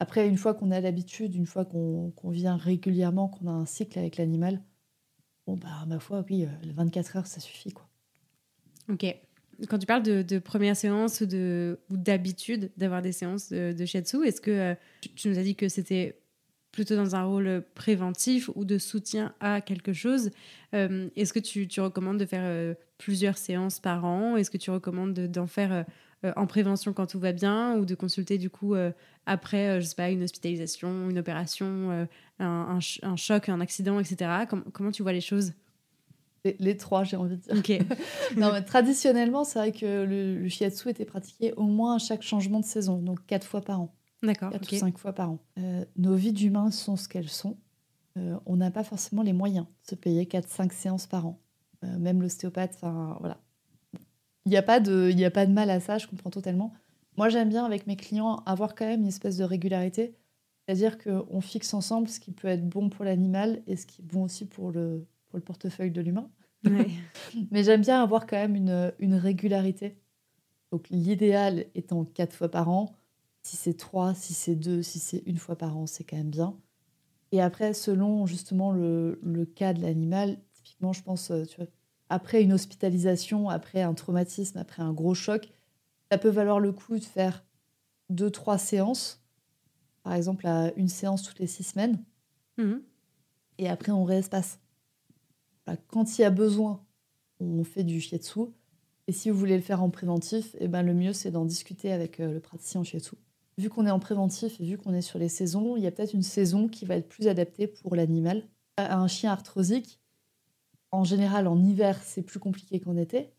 Après, 0.00 0.28
une 0.28 0.36
fois 0.36 0.54
qu'on 0.54 0.72
a 0.72 0.80
l'habitude, 0.80 1.36
une 1.36 1.46
fois 1.46 1.64
qu'on 1.64 2.12
vient 2.24 2.56
régulièrement, 2.56 3.28
qu'on 3.28 3.46
a 3.46 3.52
un 3.52 3.66
cycle 3.66 4.00
avec 4.00 4.16
l'animal, 4.16 4.60
bon, 5.46 5.56
bah, 5.56 5.86
ma 5.86 6.00
foi, 6.00 6.24
oui, 6.28 6.46
les 6.64 6.72
24 6.72 7.16
heures, 7.16 7.26
ça 7.26 7.38
suffit, 7.38 7.72
quoi. 7.72 7.88
Ok 8.90 9.16
quand 9.68 9.78
tu 9.78 9.86
parles 9.86 10.02
de, 10.02 10.38
première 10.38 10.76
séance 10.76 11.20
ou 11.22 11.96
d'habitude 11.96 12.70
d'avoir 12.76 13.02
des 13.02 13.12
séances 13.12 13.50
de, 13.50 13.72
de 13.72 13.84
shiatsu, 13.84 14.24
est-ce 14.24 14.40
que 14.40 14.50
euh, 14.50 14.74
tu 15.16 15.28
nous 15.28 15.38
as 15.38 15.42
dit 15.42 15.54
que 15.54 15.68
c'était 15.68 16.18
plutôt 16.72 16.96
dans 16.96 17.14
un 17.14 17.24
rôle 17.24 17.62
préventif 17.74 18.50
ou 18.54 18.64
de 18.64 18.78
soutien 18.78 19.32
à 19.40 19.60
quelque 19.60 19.92
chose 19.92 20.30
euh, 20.74 21.08
Est-ce 21.16 21.32
que 21.32 21.38
tu, 21.38 21.80
recommandes 21.80 22.18
de 22.18 22.26
faire 22.26 22.42
euh, 22.44 22.74
plusieurs 22.98 23.38
séances 23.38 23.78
par 23.78 24.04
an? 24.04 24.36
Est-ce 24.36 24.50
que 24.50 24.58
tu 24.58 24.70
recommandes 24.70 25.14
d'en 25.14 25.46
faire 25.46 25.84
en 26.36 26.46
prévention 26.46 26.94
quand 26.94 27.06
tout 27.06 27.20
va 27.20 27.32
bien 27.32 27.76
ou 27.76 27.84
de 27.84 27.94
consulter 27.94 28.38
du 28.38 28.48
coup 28.48 28.74
après, 29.26 29.78
je 29.82 29.86
sais 29.86 29.94
pas, 29.94 30.08
une 30.08 30.22
hospitalisation, 30.22 31.10
une 31.10 31.18
opération, 31.18 32.08
un, 32.38 32.80
choc, 32.80 33.50
un 33.50 33.60
accident, 33.60 34.00
etc. 34.00 34.30
comment 34.72 34.90
tu 34.90 35.02
vois 35.02 35.12
les 35.12 35.20
choses? 35.20 35.52
Les, 36.44 36.76
trois, 36.76 37.04
j'ai 37.04 37.16
envie 37.16 37.36
de 37.36 37.60
dire. 37.60 37.84
non, 38.36 38.50
traditionnellement, 38.64 39.44
c'est 39.44 39.58
vrai 39.58 39.72
que 39.72 40.04
le, 40.04 40.48
shiatsu 40.48 40.90
était 40.90 41.04
pratiqué 41.04 41.52
au 41.54 41.64
moins 41.64 41.96
à 41.96 41.98
chaque 41.98 42.22
changement 42.22 42.60
de 42.60 42.64
saison, 42.64 42.98
donc 42.98 43.24
quatre 43.26 43.46
fois 43.46 43.62
par 43.62 43.80
an. 43.80 43.94
D'accord. 44.22 44.50
Quatre 44.50 44.72
ou 44.72 44.76
cinq 44.76 44.98
fois 44.98 45.12
par 45.12 45.30
an. 45.30 45.38
Euh, 45.58 45.84
nos 45.96 46.14
vies 46.14 46.32
d'humains 46.32 46.70
sont 46.70 46.96
ce 46.96 47.08
qu'elles 47.08 47.28
sont. 47.28 47.56
Euh, 48.16 48.38
on 48.46 48.56
n'a 48.56 48.70
pas 48.70 48.84
forcément 48.84 49.22
les 49.22 49.32
moyens 49.32 49.66
de 49.84 49.90
se 49.90 49.94
payer 49.94 50.24
4-5 50.24 50.72
séances 50.72 51.06
par 51.06 51.26
an. 51.26 51.40
Euh, 51.82 51.98
même 51.98 52.22
l'ostéopathe, 52.22 52.72
enfin 52.76 53.16
voilà. 53.20 53.38
Il 54.46 54.50
n'y 54.50 54.56
a, 54.56 54.62
pas 54.62 54.78
de, 54.78 55.10
a 55.24 55.30
pas 55.30 55.46
de 55.46 55.52
mal 55.52 55.70
à 55.70 55.80
ça, 55.80 55.96
je 55.96 56.06
comprends 56.06 56.30
totalement. 56.30 56.74
Moi, 57.16 57.30
j'aime 57.30 57.48
bien 57.48 57.64
avec 57.64 57.86
mes 57.86 57.96
clients 57.96 58.42
avoir 58.44 58.74
quand 58.74 58.84
même 58.84 59.00
une 59.00 59.08
espèce 59.08 59.38
de 59.38 59.44
régularité. 59.44 60.14
C'est-à-dire 60.66 60.98
qu'on 60.98 61.40
fixe 61.40 61.72
ensemble 61.72 62.08
ce 62.08 62.20
qui 62.20 62.30
peut 62.30 62.48
être 62.48 62.68
bon 62.68 62.90
pour 62.90 63.04
l'animal 63.04 63.62
et 63.66 63.76
ce 63.76 63.86
qui 63.86 64.02
est 64.02 64.04
bon 64.04 64.24
aussi 64.24 64.46
pour 64.46 64.70
le, 64.70 65.06
le 65.36 65.42
portefeuille 65.42 65.90
de 65.90 66.00
l'humain. 66.00 66.30
Mais 67.50 67.62
j'aime 67.62 67.82
bien 67.82 68.02
avoir 68.02 68.26
quand 68.26 68.36
même 68.36 68.56
une, 68.56 68.92
une, 68.98 69.14
régularité 69.14 69.98
Donc 70.72 70.88
l'idéal 70.88 71.66
étant 71.74 72.04
quatre 72.04 72.34
fois 72.34 72.50
par 72.50 72.70
an. 72.70 72.96
Si 73.42 73.56
c'est 73.56 73.74
trois, 73.74 74.14
si 74.14 74.32
c'est 74.32 74.54
deux, 74.54 74.82
si 74.82 74.98
c'est 74.98 75.22
une 75.26 75.36
fois 75.36 75.56
par 75.56 75.76
an, 75.76 75.86
c'est 75.86 76.04
quand 76.04 76.16
même 76.16 76.30
bien. 76.30 76.56
Et 77.32 77.42
après, 77.42 77.74
selon 77.74 78.26
justement 78.26 78.72
le, 78.72 79.20
le 79.22 79.44
cas 79.44 79.74
de 79.74 79.82
l'animal, 79.82 80.38
typiquement, 80.54 80.92
je 80.92 81.02
pense, 81.02 81.30
euh, 81.30 81.44
tu 81.44 81.56
vois, 81.56 81.66
après 82.08 82.42
une 82.42 82.52
hospitalisation, 82.52 83.50
après 83.50 83.82
un 83.82 83.92
traumatisme, 83.92 84.58
après 84.58 84.82
un 84.82 84.92
gros 84.92 85.14
choc, 85.14 85.50
ça 86.10 86.18
peut 86.18 86.28
valoir 86.28 86.60
le 86.60 86.72
coup 86.72 86.98
de 86.98 87.04
faire 87.04 87.44
deux, 88.08 88.30
trois 88.30 88.58
séances. 88.58 89.22
Par 90.02 90.14
exemple, 90.14 90.46
à 90.46 90.72
une 90.76 90.88
séance 90.88 91.22
toutes 91.22 91.38
les 91.38 91.46
six 91.46 91.64
semaines. 91.64 92.02
Mhm. 92.56 92.82
Et 93.58 93.68
après, 93.68 93.92
on 93.92 94.04
réespace. 94.04 94.58
Quand 95.88 96.18
il 96.18 96.22
y 96.22 96.24
a 96.24 96.30
besoin, 96.30 96.84
on 97.40 97.64
fait 97.64 97.84
du 97.84 98.00
shiatsu. 98.00 98.40
Et 99.06 99.12
si 99.12 99.30
vous 99.30 99.38
voulez 99.38 99.56
le 99.56 99.62
faire 99.62 99.82
en 99.82 99.90
préventif, 99.90 100.56
eh 100.60 100.68
ben, 100.68 100.82
le 100.82 100.94
mieux, 100.94 101.12
c'est 101.12 101.30
d'en 101.30 101.44
discuter 101.44 101.92
avec 101.92 102.20
euh, 102.20 102.32
le 102.32 102.40
praticien 102.40 102.80
en 102.80 102.84
shiatsu. 102.84 103.16
Vu 103.58 103.68
qu'on 103.68 103.86
est 103.86 103.90
en 103.90 103.98
préventif 103.98 104.60
et 104.60 104.64
vu 104.64 104.78
qu'on 104.78 104.94
est 104.94 105.02
sur 105.02 105.18
les 105.18 105.28
saisons, 105.28 105.76
il 105.76 105.82
y 105.82 105.86
a 105.86 105.90
peut-être 105.90 106.14
une 106.14 106.22
saison 106.22 106.68
qui 106.68 106.86
va 106.86 106.96
être 106.96 107.08
plus 107.08 107.28
adaptée 107.28 107.66
pour 107.66 107.94
l'animal. 107.94 108.42
Un 108.78 109.06
chien 109.06 109.30
arthrosique, 109.30 110.00
en 110.90 111.04
général, 111.04 111.46
en 111.46 111.62
hiver, 111.62 112.00
c'est 112.02 112.22
plus 112.22 112.40
compliqué 112.40 112.80
qu'en 112.80 112.96
été. 112.96 113.30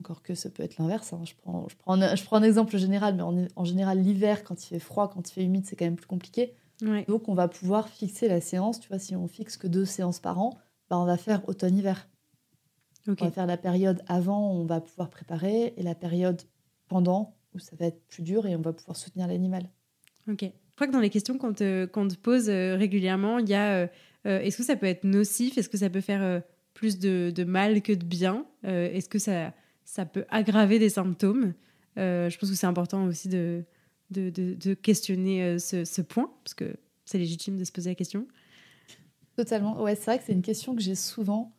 Encore 0.00 0.22
que 0.22 0.34
ça 0.34 0.48
peut 0.50 0.62
être 0.62 0.78
l'inverse. 0.78 1.12
Hein. 1.12 1.22
Je, 1.24 1.34
prends, 1.34 1.66
je, 1.68 1.76
prends 1.76 2.00
un, 2.00 2.14
je 2.14 2.24
prends 2.24 2.36
un 2.36 2.42
exemple 2.42 2.76
général, 2.78 3.14
mais 3.16 3.22
en, 3.22 3.46
en 3.56 3.64
général, 3.64 4.00
l'hiver, 4.00 4.44
quand 4.44 4.62
il 4.64 4.68
fait 4.68 4.78
froid, 4.78 5.10
quand 5.10 5.28
il 5.28 5.32
fait 5.32 5.44
humide, 5.44 5.66
c'est 5.66 5.76
quand 5.76 5.84
même 5.84 5.96
plus 5.96 6.06
compliqué. 6.06 6.54
Donc, 7.08 7.28
on 7.28 7.34
va 7.34 7.48
pouvoir 7.48 7.88
fixer 7.88 8.28
la 8.28 8.40
séance. 8.40 8.80
Tu 8.80 8.88
vois, 8.88 8.98
si 8.98 9.14
on 9.16 9.28
fixe 9.28 9.56
que 9.56 9.66
deux 9.66 9.84
séances 9.84 10.20
par 10.20 10.38
an, 10.38 10.58
bah, 10.94 11.00
on 11.00 11.06
va 11.06 11.16
faire 11.16 11.48
automne-hiver. 11.48 12.08
On 13.06 13.12
va 13.12 13.30
faire 13.30 13.46
la 13.46 13.56
période 13.56 14.02
avant, 14.06 14.52
on 14.52 14.64
va 14.64 14.80
pouvoir 14.80 15.10
préparer, 15.10 15.74
et 15.76 15.82
la 15.82 15.94
période 15.94 16.40
pendant, 16.88 17.36
où 17.54 17.58
ça 17.58 17.76
va 17.76 17.86
être 17.86 18.00
plus 18.06 18.22
dur 18.22 18.46
et 18.46 18.56
on 18.56 18.62
va 18.62 18.72
pouvoir 18.72 18.96
soutenir 18.96 19.26
l'animal. 19.26 19.68
Ok. 20.30 20.42
Je 20.42 20.76
crois 20.76 20.86
que 20.86 20.92
dans 20.92 21.00
les 21.00 21.10
questions 21.10 21.36
qu'on 21.36 21.52
te, 21.52 21.84
te, 21.84 22.16
pose 22.16 22.48
euh, 22.48 22.76
régulièrement, 22.76 23.38
il 23.38 23.48
y 23.48 23.54
a 23.54 23.74
euh, 23.74 23.86
euh, 24.26 24.40
est-ce 24.40 24.56
que 24.56 24.64
ça 24.64 24.74
peut 24.74 24.86
être 24.86 25.04
nocif? 25.04 25.58
Est-ce 25.58 25.68
que 25.68 25.76
ça 25.76 25.90
peut 25.90 26.00
faire 26.00 26.42
plus 26.72 26.98
de, 26.98 27.30
de, 27.34 27.44
mal 27.44 27.82
que 27.82 27.92
de 27.92 28.04
bien? 28.04 28.46
Est-ce 28.62 29.08
que 29.08 29.18
ça, 29.18 29.52
ça 29.84 30.06
peut 30.06 30.24
aggraver 30.30 30.78
des 30.78 30.88
symptômes? 30.88 31.52
Je 31.96 32.36
pense 32.38 32.50
que 32.50 32.56
c'est 32.56 32.66
important 32.66 33.04
aussi 33.04 33.28
de, 33.28 33.64
de, 34.10 34.30
de 34.30 34.74
questionner 34.74 35.58
ce, 35.58 35.84
ce, 35.84 36.00
point, 36.00 36.32
parce 36.42 36.54
que 36.54 36.76
c'est 37.04 37.18
légitime 37.18 37.58
de 37.58 37.64
se 37.64 37.70
poser 37.70 37.90
la 37.90 37.94
question. 37.94 38.26
Totalement. 39.36 39.82
Ouais, 39.82 39.94
c'est 39.94 40.04
vrai 40.04 40.18
que 40.18 40.24
c'est 40.24 40.32
une 40.32 40.42
question 40.42 40.74
que 40.74 40.82
j'ai 40.82 40.94
souvent. 40.94 41.52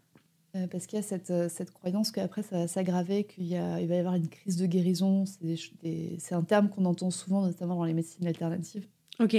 Euh, 0.55 0.67
parce 0.67 0.85
qu'il 0.85 0.97
y 0.97 0.99
a 0.99 1.03
cette, 1.03 1.31
euh, 1.31 1.49
cette 1.49 1.71
croyance 1.71 2.11
qu'après 2.11 2.41
ça 2.41 2.59
va 2.59 2.67
s'aggraver, 2.67 3.25
qu'il 3.25 3.47
il 3.47 3.87
va 3.87 3.95
y 3.95 3.97
avoir 3.97 4.15
une 4.15 4.29
crise 4.29 4.55
de 4.55 4.65
guérison. 4.65 5.25
C'est 5.25 6.33
un 6.33 6.43
terme 6.43 6.69
qu'on 6.69 6.85
entend 6.85 7.11
souvent, 7.11 7.41
notamment 7.41 7.75
dans 7.75 7.83
les 7.83 7.93
médecines 7.93 8.25
alternatives. 8.25 8.87
Ok. 9.19 9.35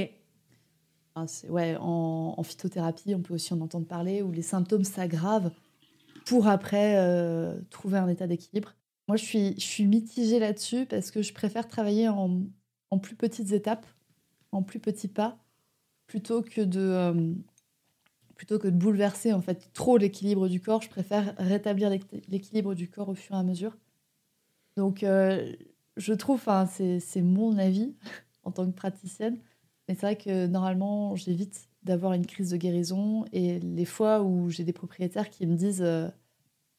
ouais, 1.48 1.76
en, 1.80 2.42
phytothérapie, 2.42 3.14
on 3.14 3.22
peut 3.22 3.34
aussi 3.34 3.54
en 3.54 3.60
entendre 3.62 3.86
parler, 3.86 4.20
où 4.22 4.30
les 4.30 4.42
symptômes 4.42 4.84
s'aggravent 4.84 5.52
pour 6.26 6.48
après 6.48 6.96
euh, 6.96 7.58
trouver 7.70 7.98
un 7.98 8.08
état 8.08 8.26
d'équilibre. 8.26 8.74
Moi, 9.08 9.16
je 9.16 9.24
suis, 9.24 9.54
je 9.54 9.64
suis 9.64 9.86
mitigée 9.86 10.38
là-dessus 10.38 10.84
parce 10.84 11.10
que 11.10 11.22
je 11.22 11.32
préfère 11.32 11.66
travailler 11.68 12.08
en, 12.08 12.42
en, 12.90 12.98
plus 12.98 13.14
petites 13.14 13.52
étapes, 13.52 13.86
en 14.52 14.62
plus 14.62 14.80
petits 14.80 15.08
pas, 15.08 15.38
plutôt 16.08 16.42
que 16.42 16.60
de 16.60 17.34
plutôt 18.36 18.58
que 18.58 18.68
de 18.68 18.76
bouleverser 18.76 19.32
en 19.32 19.40
fait 19.40 19.70
trop 19.72 19.96
l'équilibre 19.96 20.48
du 20.48 20.60
corps, 20.60 20.82
je 20.82 20.90
préfère 20.90 21.34
rétablir 21.38 21.90
l'équilibre 22.28 22.74
du 22.74 22.88
corps 22.88 23.08
au 23.08 23.14
fur 23.14 23.34
et 23.34 23.38
à 23.38 23.42
mesure. 23.42 23.76
Donc, 24.76 25.02
euh, 25.02 25.52
je 25.96 26.12
trouve, 26.12 26.42
c'est 26.68 27.22
mon 27.22 27.58
avis 27.58 27.94
en 28.44 28.52
tant 28.52 28.66
que 28.66 28.76
praticienne, 28.76 29.38
mais 29.88 29.94
c'est 29.94 30.02
vrai 30.02 30.16
que 30.16 30.46
normalement, 30.46 31.16
j'évite 31.16 31.68
d'avoir 31.82 32.12
une 32.12 32.26
crise 32.26 32.50
de 32.50 32.56
guérison. 32.56 33.24
Et 33.32 33.58
les 33.60 33.84
fois 33.84 34.22
où 34.22 34.50
j'ai 34.50 34.64
des 34.64 34.72
propriétaires 34.72 35.30
qui 35.30 35.46
me 35.46 35.56
disent, 35.56 35.82
euh, 35.82 36.08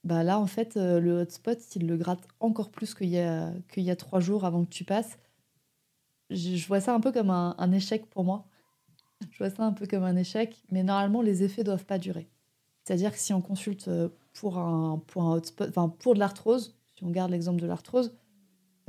bah 0.04 0.24
là, 0.24 0.40
en 0.40 0.48
fait, 0.48 0.78
euh, 0.78 1.00
le 1.00 1.22
hotspot, 1.22 1.76
il 1.76 1.88
le 1.88 1.98
gratte 1.98 2.28
encore 2.40 2.70
plus 2.70 2.94
qu'il 2.94 3.10
y 3.10 3.18
a 3.20 3.96
trois 3.98 4.20
jours 4.20 4.46
avant 4.46 4.64
que 4.64 4.70
tu 4.70 4.84
passes, 4.84 5.18
je, 6.30 6.68
vois 6.68 6.82
ça 6.82 6.94
un 6.94 7.00
peu 7.00 7.12
comme 7.12 7.30
un 7.30 7.72
échec 7.72 8.06
pour 8.08 8.24
moi. 8.26 8.46
Je 9.32 9.38
vois 9.38 9.50
ça 9.50 9.64
un 9.64 9.74
peu 9.74 9.88
comme 9.88 10.04
un 10.04 10.16
échec, 10.16 10.64
mais 10.72 10.84
normalement, 10.84 11.22
les 11.22 11.44
effets 11.44 11.64
doivent 11.64 11.86
pas 11.86 11.98
durer. 11.98 12.30
C'est-à-dire 12.84 13.12
que 13.12 13.18
si 13.18 13.34
on 13.34 13.42
consulte 13.42 13.88
euh, 13.88 14.10
pour 14.34 14.58
un, 14.58 15.02
pour 15.08 15.24
un 15.24 15.34
hotspot, 15.34 15.68
enfin 15.70 15.90
pour 15.90 16.14
de 16.14 16.20
l'arthrose, 16.20 16.78
si 16.96 17.04
on 17.04 17.10
garde 17.10 17.32
l'exemple 17.32 17.62
de 17.62 17.68
l'arthrose, 17.68 18.16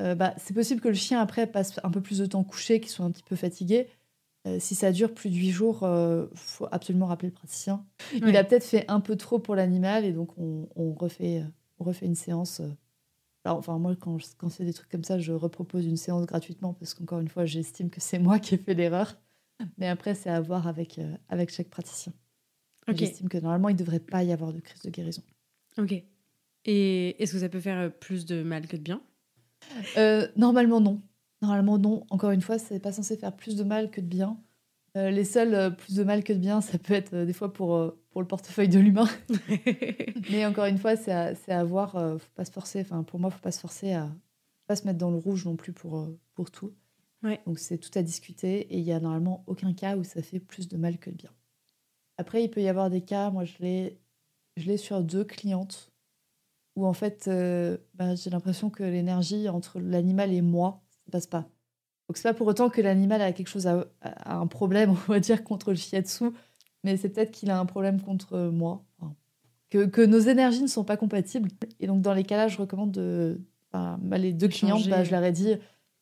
euh, 0.01 0.14
bah, 0.14 0.35
c'est 0.37 0.55
possible 0.55 0.81
que 0.81 0.89
le 0.89 0.95
chien 0.95 1.20
après 1.20 1.47
passe 1.47 1.81
un 1.83 1.91
peu 1.91 2.01
plus 2.01 2.18
de 2.18 2.26
temps 2.26 2.45
couché, 2.45 2.81
qu'il 2.81 2.91
soit 2.91 3.05
un 3.05 3.11
petit 3.11 3.24
peu 3.24 3.35
fatigué. 3.35 3.89
Euh, 4.47 4.59
si 4.61 4.76
ça 4.76 4.93
dure 4.93 5.12
plus 5.12 5.31
de 5.31 5.35
huit 5.35 5.51
jours, 5.51 5.81
il 5.83 6.39
faut 6.39 6.68
absolument 6.70 7.07
rappeler 7.07 7.29
le 7.29 7.35
praticien. 7.35 7.85
Il 8.14 8.37
a 8.37 8.45
peut-être 8.45 8.64
fait 8.64 8.85
un 8.89 9.01
peu 9.01 9.16
trop 9.16 9.41
pour 9.41 9.57
l'animal 9.57 10.05
et 10.05 10.12
donc 10.12 10.39
on, 10.39 10.68
on, 10.76 10.93
refait, 10.93 11.43
on 11.81 11.85
refait 11.85 12.07
une 12.07 12.14
séance. 12.14 12.62
Alors, 13.45 13.59
enfin, 13.59 13.79
moi, 13.79 13.97
quand, 13.99 14.16
quand 14.37 14.49
c'est 14.49 14.64
des 14.64 14.72
trucs 14.72 14.91
comme 14.91 15.05
ça, 15.05 15.18
je 15.18 15.33
repropose 15.33 15.87
une 15.87 15.97
séance 15.97 16.24
gratuitement 16.26 16.72
parce 16.74 16.95
qu'encore 16.95 17.18
une 17.18 17.29
fois, 17.29 17.47
j'estime 17.47 17.91
que 17.91 18.01
c'est 18.01 18.20
moi 18.20 18.39
qui 18.39 18.55
ai 18.55 18.59
fait 18.59 18.74
l'erreur. 18.74 19.16
Mais 19.76 19.88
après, 19.88 20.14
c'est 20.14 20.30
à 20.30 20.40
voir 20.40 20.66
avec, 20.66 20.98
euh, 20.98 21.16
avec 21.28 21.50
chaque 21.50 21.68
praticien. 21.68 22.12
J'estime 22.88 23.28
que 23.28 23.38
normalement, 23.38 23.68
il 23.68 23.74
ne 23.74 23.78
devrait 23.78 24.00
pas 24.00 24.22
y 24.22 24.32
avoir 24.32 24.52
de 24.52 24.61
crise 24.61 24.80
de 24.82 24.90
guérison. 24.90 25.22
Ok. 25.76 26.02
Et 26.64 27.22
est-ce 27.22 27.32
que 27.34 27.38
ça 27.38 27.48
peut 27.48 27.61
faire 27.61 27.78
euh, 27.78 27.88
plus 27.90 28.24
de 28.24 28.42
mal 28.42 28.66
que 28.66 28.76
de 28.76 28.82
bien? 28.82 29.02
Euh, 29.98 30.26
Normalement, 30.36 30.80
non. 30.80 31.02
Normalement, 31.42 31.78
non. 31.78 32.06
Encore 32.11 32.30
une 32.30 32.40
fois, 32.40 32.59
c'est 32.59 32.80
pas 32.80 32.92
censé 32.92 33.16
faire 33.16 33.36
plus 33.36 33.56
de 33.56 33.62
mal 33.62 33.90
que 33.90 34.00
de 34.00 34.06
bien. 34.06 34.38
les 34.94 35.24
seuls 35.24 35.76
plus 35.76 35.94
de 35.96 36.02
mal 36.02 36.24
que 36.24 36.32
de 36.32 36.38
bien, 36.38 36.61
ça 36.62 36.78
peut 36.78 36.94
être 36.94 37.14
des 37.14 37.32
fois 37.32 37.52
pour, 37.52 37.94
pour 38.11 38.22
le 38.22 38.26
portefeuille 38.26 38.68
de 38.68 38.78
l'humain. 38.78 39.09
Mais 40.30 40.46
encore 40.46 40.64
une 40.64 40.78
fois, 40.78 40.96
c'est 40.96 41.12
à, 41.12 41.34
à, 41.48 41.64
voir. 41.64 41.92
faut 41.92 42.30
pas 42.34 42.44
se 42.44 42.52
forcer. 42.52 42.80
Enfin, 42.80 43.02
pour 43.02 43.20
moi, 43.20 43.30
faut 43.30 43.40
pas 43.40 43.52
se 43.52 43.61
forcer 43.61 43.92
à 43.92 44.11
pas 44.66 44.76
se 44.76 44.86
mettre 44.86 44.98
dans 44.98 45.11
le 45.11 45.16
rouge 45.18 45.44
non 45.44 45.56
plus 45.56 45.72
pour, 45.72 46.09
pour 46.34 46.50
tout. 46.50 46.72
Donc 47.22 47.58
c'est 47.58 47.78
tout 47.78 47.96
à 47.98 48.02
discuter 48.02 48.60
et 48.72 48.78
il 48.78 48.84
y 48.84 48.92
a 48.92 49.00
normalement 49.00 49.42
aucun 49.46 49.72
cas 49.74 49.96
où 49.96 50.04
ça 50.04 50.22
fait 50.22 50.38
plus 50.38 50.68
de 50.68 50.76
mal 50.76 50.98
que 50.98 51.10
de 51.10 51.16
bien. 51.16 51.30
Après, 52.16 52.42
il 52.42 52.50
peut 52.50 52.62
y 52.62 52.68
avoir 52.68 52.90
des 52.90 53.00
cas, 53.00 53.30
moi 53.30 53.44
je 53.44 53.54
l'ai, 53.60 53.98
je 54.56 54.66
l'ai 54.66 54.76
sur 54.76 55.02
deux 55.02 55.24
clientes 55.24 55.92
où 56.76 56.86
en 56.86 56.92
fait 56.92 57.26
euh, 57.28 57.76
bah, 57.94 58.14
j'ai 58.14 58.30
l'impression 58.30 58.70
que 58.70 58.82
l'énergie 58.82 59.48
entre 59.48 59.80
l'animal 59.80 60.32
et 60.32 60.42
moi, 60.42 60.82
ça 61.04 61.10
passe 61.10 61.26
pas. 61.26 61.48
Donc 62.08 62.16
c'est 62.16 62.28
pas 62.28 62.34
pour 62.34 62.46
autant 62.46 62.70
que 62.70 62.80
l'animal 62.80 63.20
a 63.20 63.32
quelque 63.32 63.48
chose 63.48 63.66
à, 63.66 63.86
un 64.24 64.46
problème, 64.46 64.90
on 65.08 65.12
va 65.12 65.20
dire, 65.20 65.44
contre 65.44 65.70
le 65.70 65.76
shiatsu, 65.76 66.30
mais 66.84 66.96
c'est 66.96 67.08
peut-être 67.08 67.32
qu'il 67.32 67.50
a 67.50 67.58
un 67.58 67.66
problème 67.66 68.00
contre 68.00 68.38
moi. 68.48 68.84
que, 69.70 69.86
que, 69.86 70.00
nos 70.00 70.20
énergies 70.20 70.62
ne 70.62 70.68
sont 70.68 70.84
pas 70.84 70.96
compatibles. 70.96 71.50
Et 71.80 71.86
donc 71.86 72.00
dans 72.00 72.14
les 72.14 72.24
cas-là, 72.24 72.48
je 72.48 72.58
recommande 72.58 72.92
de... 72.92 73.40
Bah, 73.72 73.98
les 74.16 74.32
deux 74.32 74.48
clientes, 74.48 74.88
bah, 74.88 75.04
je 75.04 75.10
leur 75.10 75.22
ai 75.22 75.30
dit 75.30 75.56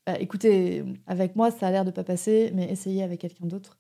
bah, 0.07 0.19
écoutez, 0.21 0.85
avec 1.07 1.35
moi, 1.35 1.51
ça 1.51 1.67
a 1.67 1.71
l'air 1.73 1.85
de 1.85 1.91
pas 1.91 2.05
passer, 2.05 2.53
mais 2.55 2.71
essayez 2.71 3.03
avec 3.03 3.21
quelqu'un 3.21 3.47
d'autre. 3.47 3.79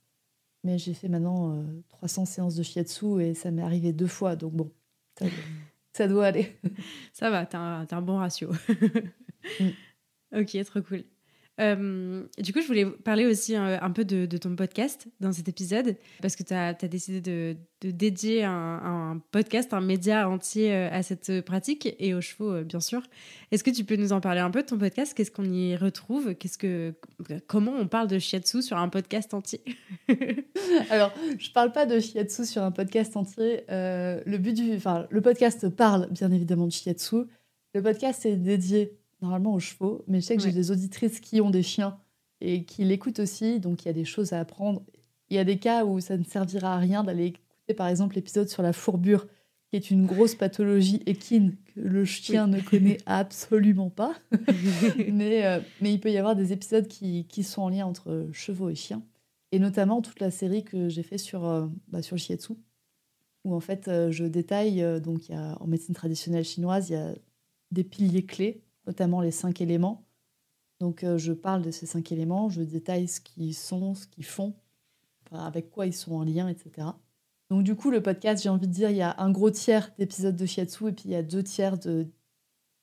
Mais 0.64 0.78
j'ai 0.78 0.94
fait 0.94 1.08
maintenant 1.08 1.64
300 1.88 2.22
euh, 2.22 2.24
séances 2.26 2.54
de 2.56 2.64
shiatsu 2.64 3.22
et 3.22 3.34
ça 3.34 3.52
m'est 3.52 3.62
arrivé 3.62 3.92
deux 3.92 4.08
fois, 4.08 4.34
donc 4.34 4.52
bon, 4.52 4.72
ça, 5.92 6.08
doit 6.08 6.26
aller. 6.26 6.58
ça 7.12 7.30
va, 7.30 7.46
t'as 7.46 7.58
un, 7.58 7.86
un, 7.88 8.02
bon 8.02 8.18
ratio. 8.18 8.50
Mm. 9.60 10.40
Ok, 10.40 10.64
trop 10.64 10.82
cool. 10.82 11.04
Euh, 11.58 12.24
du 12.38 12.52
coup, 12.52 12.60
je 12.60 12.66
voulais 12.66 12.84
parler 12.84 13.26
aussi 13.26 13.56
euh, 13.56 13.78
un, 13.80 13.90
peu 13.90 14.04
de, 14.04 14.26
ton 14.36 14.54
podcast 14.56 15.06
dans 15.20 15.32
cet 15.32 15.48
épisode, 15.48 15.96
parce 16.20 16.36
que 16.36 16.42
tu 16.42 16.52
as, 16.52 16.74
décidé 16.74 17.20
de, 17.20 17.56
dédier 17.90 18.44
un, 18.44 19.20
podcast, 19.30 19.72
un 19.72 19.80
média 19.80 20.28
entier 20.28 20.74
euh, 20.74 20.88
à 20.90 21.02
cette 21.02 21.40
pratique 21.42 21.94
et 21.98 22.14
aux 22.14 22.20
chevaux, 22.20 22.62
bien 22.62 22.80
sûr. 22.80 23.02
Est-ce 23.50 23.64
que 23.64 23.70
tu 23.70 23.84
peux 23.84 23.96
nous 23.96 24.12
en 24.12 24.20
parler 24.20 24.40
un 24.40 24.50
peu 24.50 24.62
de 24.62 24.66
ton 24.66 24.78
podcast? 24.78 25.14
Qu'est-ce 25.14 25.30
qu'on 25.30 25.50
y 25.50 25.76
retrouve? 25.76 26.34
Qu'est-ce 26.34 26.58
que, 26.58 26.94
Comment 27.46 27.72
on 27.72 27.86
parle 27.86 28.08
de 28.08 28.18
shiatsu 28.18 28.62
sur 28.62 28.76
un 28.76 28.88
podcast 28.88 29.32
entier? 29.32 29.62
Alors, 30.90 31.12
je 31.38 31.50
parle 31.50 31.72
pas 31.72 31.86
de 31.86 32.00
shiatsu 32.00 32.44
sur 32.44 32.62
un 32.62 32.70
podcast 32.70 33.16
entier. 33.16 33.64
le, 33.68 34.36
but 34.36 34.52
du, 34.52 34.74
enfin, 34.76 35.06
le 35.10 35.20
podcast 35.22 35.68
parle 35.70 36.08
bien 36.10 36.30
évidemment 36.32 36.66
de 36.66 36.72
shiatsu. 36.72 37.24
Le 37.74 37.82
podcast 37.82 38.24
est 38.26 38.36
dédié 38.36 38.98
normalement 39.20 39.54
aux 39.54 39.60
chevaux, 39.60 40.04
mais 40.06 40.20
je 40.20 40.26
sais 40.26 40.36
que 40.36 40.42
j'ai 40.42 40.52
des 40.52 40.70
auditrices 40.70 41.20
qui 41.20 41.40
ont 41.40 41.50
des 41.50 41.62
chiens 41.62 41.98
et 42.40 42.64
qui 42.64 42.84
l'écoutent 42.84 43.18
aussi, 43.18 43.60
donc 43.60 43.84
il 43.84 43.88
y 43.88 43.90
a 43.90 43.94
des 43.94 44.04
choses 44.04 44.32
à 44.32 44.40
apprendre. 44.40 44.82
Il 45.30 45.36
y 45.36 45.38
a 45.38 45.44
des 45.44 45.58
cas 45.58 45.84
où 45.84 46.00
ça 46.00 46.16
ne 46.16 46.24
servira 46.24 46.74
à 46.74 46.78
rien 46.78 47.02
d'aller 47.02 47.26
écouter 47.26 47.74
par 47.74 47.88
exemple 47.88 48.14
l'épisode 48.14 48.48
sur 48.48 48.62
la 48.62 48.72
fourbure, 48.72 49.26
qui 49.70 49.76
est 49.76 49.90
une 49.90 50.06
grosse 50.06 50.34
pathologie 50.34 51.02
équine 51.06 51.56
que 51.74 51.80
le 51.80 52.04
chien 52.04 52.46
ne 52.46 52.60
connaît 52.60 52.98
absolument 53.06 53.90
pas. 53.90 54.14
mais, 55.12 55.44
euh, 55.46 55.60
mais 55.80 55.92
il 55.92 56.00
peut 56.00 56.10
y 56.10 56.18
avoir 56.18 56.36
des 56.36 56.52
épisodes 56.52 56.86
qui, 56.86 57.26
qui, 57.26 57.42
sont 57.42 57.62
en 57.62 57.68
lien 57.68 57.86
entre 57.86 58.28
chevaux 58.32 58.68
et 58.68 58.74
chiens, 58.74 59.02
et 59.50 59.58
notamment 59.58 60.02
toute 60.02 60.20
la 60.20 60.30
série 60.30 60.62
que 60.62 60.88
j'ai 60.88 61.02
fait 61.02 61.18
sur, 61.18 61.44
euh, 61.44 61.66
bah, 61.88 62.02
sur 62.02 62.14
le 62.14 62.20
shiatsu, 62.20 62.52
où 63.44 63.54
en 63.54 63.60
fait 63.60 63.88
euh, 63.88 64.10
je 64.12 64.24
détaille, 64.24 64.84
donc 65.00 65.28
il 65.28 65.32
y 65.32 65.38
a, 65.38 65.56
en 65.60 65.66
médecine 65.66 65.94
traditionnelle 65.94 66.44
chinoise, 66.44 66.90
il 66.90 66.92
y 66.92 66.96
a 66.96 67.14
des 67.72 67.82
piliers 67.82 68.24
clés 68.24 68.62
notamment 68.86 69.20
les 69.20 69.30
cinq 69.30 69.60
éléments. 69.60 70.06
Donc 70.80 71.04
je 71.16 71.32
parle 71.32 71.62
de 71.62 71.70
ces 71.70 71.86
cinq 71.86 72.12
éléments, 72.12 72.48
je 72.48 72.62
détaille 72.62 73.08
ce 73.08 73.20
qu'ils 73.20 73.54
sont, 73.54 73.94
ce 73.94 74.06
qu'ils 74.06 74.26
font, 74.26 74.54
avec 75.32 75.70
quoi 75.70 75.86
ils 75.86 75.94
sont 75.94 76.14
en 76.14 76.22
lien, 76.22 76.48
etc. 76.48 76.88
Donc 77.50 77.62
du 77.62 77.74
coup, 77.74 77.90
le 77.90 78.02
podcast, 78.02 78.42
j'ai 78.42 78.48
envie 78.48 78.66
de 78.66 78.72
dire, 78.72 78.90
il 78.90 78.96
y 78.96 79.02
a 79.02 79.14
un 79.18 79.30
gros 79.30 79.50
tiers 79.50 79.90
d'épisodes 79.98 80.36
de 80.36 80.46
Shiatsu 80.46 80.88
et 80.88 80.92
puis 80.92 81.04
il 81.06 81.12
y 81.12 81.14
a 81.14 81.22
deux 81.22 81.42
tiers 81.42 81.78
de... 81.78 82.06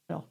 Alors, 0.09 0.29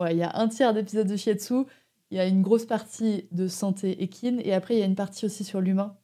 ouais, 0.00 0.14
il 0.14 0.18
y 0.18 0.22
a 0.22 0.38
un 0.38 0.48
tiers 0.48 0.74
d'épisodes 0.74 1.08
de 1.08 1.16
Shiatsu, 1.16 1.64
il 2.10 2.16
y 2.16 2.20
a 2.20 2.26
une 2.26 2.42
grosse 2.42 2.66
partie 2.66 3.26
de 3.32 3.48
santé 3.48 4.02
équine 4.02 4.40
et 4.44 4.52
après, 4.52 4.76
il 4.76 4.80
y 4.80 4.82
a 4.82 4.86
une 4.86 4.94
partie 4.94 5.24
aussi 5.24 5.44
sur 5.44 5.60
l'humain. 5.60 5.96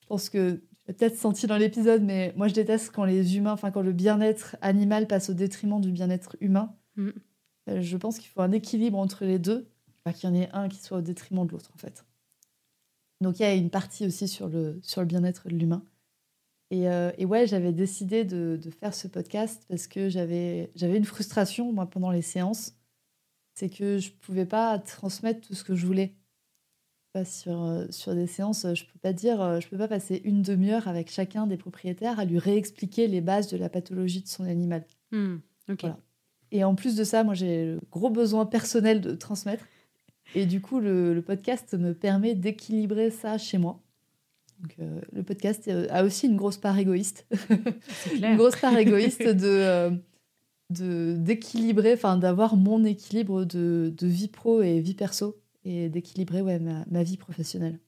Je 0.00 0.06
pense 0.06 0.30
que 0.30 0.62
peut-être 0.84 1.16
senti 1.16 1.46
dans 1.46 1.56
l'épisode, 1.56 2.02
mais 2.02 2.32
moi 2.36 2.48
je 2.48 2.54
déteste 2.54 2.92
quand 2.94 3.04
les 3.04 3.36
humains, 3.36 3.52
enfin 3.52 3.70
quand 3.70 3.82
le 3.82 3.92
bien-être 3.92 4.56
animal 4.60 5.06
passe 5.06 5.30
au 5.30 5.34
détriment 5.34 5.80
du 5.80 5.90
bien-être 5.90 6.36
humain. 6.40 6.74
Mm. 6.96 7.10
Euh, 7.68 7.80
je 7.80 7.96
pense 7.96 8.18
qu'il 8.18 8.28
faut 8.28 8.40
un 8.40 8.52
équilibre 8.52 8.98
entre 8.98 9.24
les 9.24 9.38
deux, 9.38 9.68
pas 10.02 10.12
qu'il 10.12 10.28
y 10.28 10.32
en 10.32 10.34
ait 10.34 10.50
un 10.52 10.68
qui 10.68 10.78
soit 10.78 10.98
au 10.98 11.02
détriment 11.02 11.46
de 11.46 11.52
l'autre 11.52 11.70
en 11.74 11.78
fait. 11.78 12.04
Donc 13.20 13.38
il 13.38 13.42
y 13.42 13.46
a 13.46 13.54
une 13.54 13.70
partie 13.70 14.06
aussi 14.06 14.28
sur 14.28 14.48
le, 14.48 14.78
sur 14.82 15.00
le 15.00 15.06
bien-être 15.06 15.48
de 15.48 15.54
l'humain. 15.54 15.82
Et, 16.70 16.88
euh, 16.88 17.12
et, 17.18 17.24
ouais, 17.24 17.46
j'avais 17.46 17.72
décidé 17.72 18.24
de, 18.24 18.58
de, 18.60 18.70
faire 18.70 18.94
ce 18.94 19.06
podcast 19.06 19.64
parce 19.68 19.86
que 19.86 20.08
j'avais 20.08 20.70
une 20.74 21.04
frustration 21.04 21.72
moi 21.72 21.86
pendant 21.86 22.10
les 22.10 22.22
séances, 22.22 22.74
c'est 23.54 23.68
que 23.68 23.98
je 23.98 24.10
pouvais 24.10 24.46
pas 24.46 24.78
transmettre 24.78 25.46
tout 25.46 25.54
ce 25.54 25.62
que 25.62 25.74
je 25.74 25.86
voulais 25.86 26.14
sur, 27.24 27.62
euh, 27.62 27.86
sur 27.90 28.14
des 28.14 28.26
séances, 28.26 28.66
je 28.74 28.84
peux 28.84 28.98
pas 28.98 29.12
dire, 29.12 29.60
je 29.60 29.68
peux 29.68 29.78
pas 29.78 29.86
passer 29.86 30.20
une 30.24 30.42
demi-heure 30.42 30.88
avec 30.88 31.10
chacun 31.12 31.46
des 31.46 31.56
propriétaires 31.56 32.18
à 32.18 32.24
lui 32.24 32.38
réexpliquer 32.38 33.06
les 33.06 33.20
bases 33.20 33.46
de 33.48 33.56
la 33.56 33.68
pathologie 33.68 34.22
de 34.22 34.28
son 34.28 34.44
animal. 34.44 34.84
Hmm, 35.12 35.36
Et 36.54 36.62
en 36.62 36.76
plus 36.76 36.94
de 36.94 37.02
ça, 37.02 37.24
moi 37.24 37.34
j'ai 37.34 37.66
le 37.66 37.80
gros 37.90 38.10
besoin 38.10 38.46
personnel 38.46 39.00
de 39.00 39.14
transmettre. 39.14 39.66
Et 40.36 40.46
du 40.46 40.60
coup, 40.60 40.78
le, 40.78 41.20
podcast 41.20 41.74
me 41.74 41.92
permet 41.94 42.34
d'équilibrer 42.34 43.10
ça 43.10 43.38
chez 43.38 43.58
moi. 43.58 43.82
Donc, 44.60 44.76
euh, 44.78 45.00
le 45.12 45.24
podcast 45.24 45.68
a 45.90 46.04
aussi 46.04 46.28
une 46.28 46.36
grosse 46.36 46.56
part 46.56 46.78
égoïste. 46.78 47.26
une 48.14 48.36
grosse 48.36 48.56
part 48.56 48.78
égoïste 48.78 49.26
de 49.26 49.98
de 50.70 51.16
d'équilibrer, 51.18 51.92
enfin 51.94 52.16
d'avoir 52.16 52.56
mon 52.56 52.84
équilibre 52.84 53.44
de, 53.44 53.92
de 53.96 54.06
vie 54.06 54.28
pro 54.28 54.62
et 54.62 54.80
vie 54.80 54.94
perso 54.94 55.36
et 55.64 55.88
d'équilibrer 55.88 56.40
ouais, 56.40 56.58
ma, 56.58 56.84
ma, 56.90 57.02
vie 57.02 57.16
professionnelle. 57.16 57.80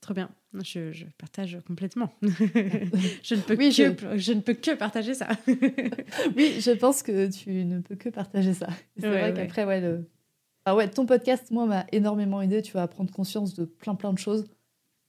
Trop 0.00 0.14
bien, 0.14 0.30
je, 0.54 0.92
je 0.92 1.06
partage 1.18 1.58
complètement. 1.66 2.12
je, 2.22 3.34
ne 3.34 3.40
peux 3.40 3.56
que, 3.56 3.70
je... 3.70 4.18
je... 4.18 4.32
ne 4.32 4.40
peux 4.40 4.54
que 4.54 4.74
partager 4.74 5.14
ça. 5.14 5.28
oui, 6.36 6.60
je 6.60 6.72
pense 6.72 7.02
que 7.02 7.30
tu 7.30 7.64
ne 7.64 7.80
peux 7.80 7.94
que 7.94 8.08
partager 8.08 8.54
ça. 8.54 8.68
C'est 8.98 9.08
vrai 9.08 9.32
qu'après, 9.34 9.64
ouais, 9.64 9.80
le... 9.80 10.08
ah 10.64 10.74
ouais, 10.74 10.88
ton 10.88 11.06
podcast, 11.06 11.50
moi, 11.50 11.66
m'a 11.66 11.86
énormément 11.92 12.42
aidé. 12.42 12.62
Tu 12.62 12.72
vas 12.72 12.88
prendre 12.88 13.12
conscience 13.12 13.54
de 13.54 13.64
plein, 13.64 13.94
plein 13.94 14.12
de 14.12 14.18
choses. 14.18 14.46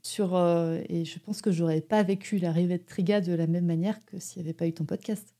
Sur, 0.03 0.35
euh, 0.35 0.79
et 0.89 1.05
je 1.05 1.19
pense 1.19 1.41
que 1.41 1.51
j'aurais 1.51 1.81
pas 1.81 2.01
vécu 2.01 2.37
l'arrivée 2.39 2.79
de 2.79 2.83
Triga 2.83 3.21
de 3.21 3.33
la 3.33 3.45
même 3.45 3.65
manière 3.65 4.03
que 4.05 4.19
s'il 4.19 4.41
n'y 4.41 4.47
avait 4.47 4.57
pas 4.57 4.67
eu 4.67 4.73
ton 4.73 4.85
podcast. 4.85 5.35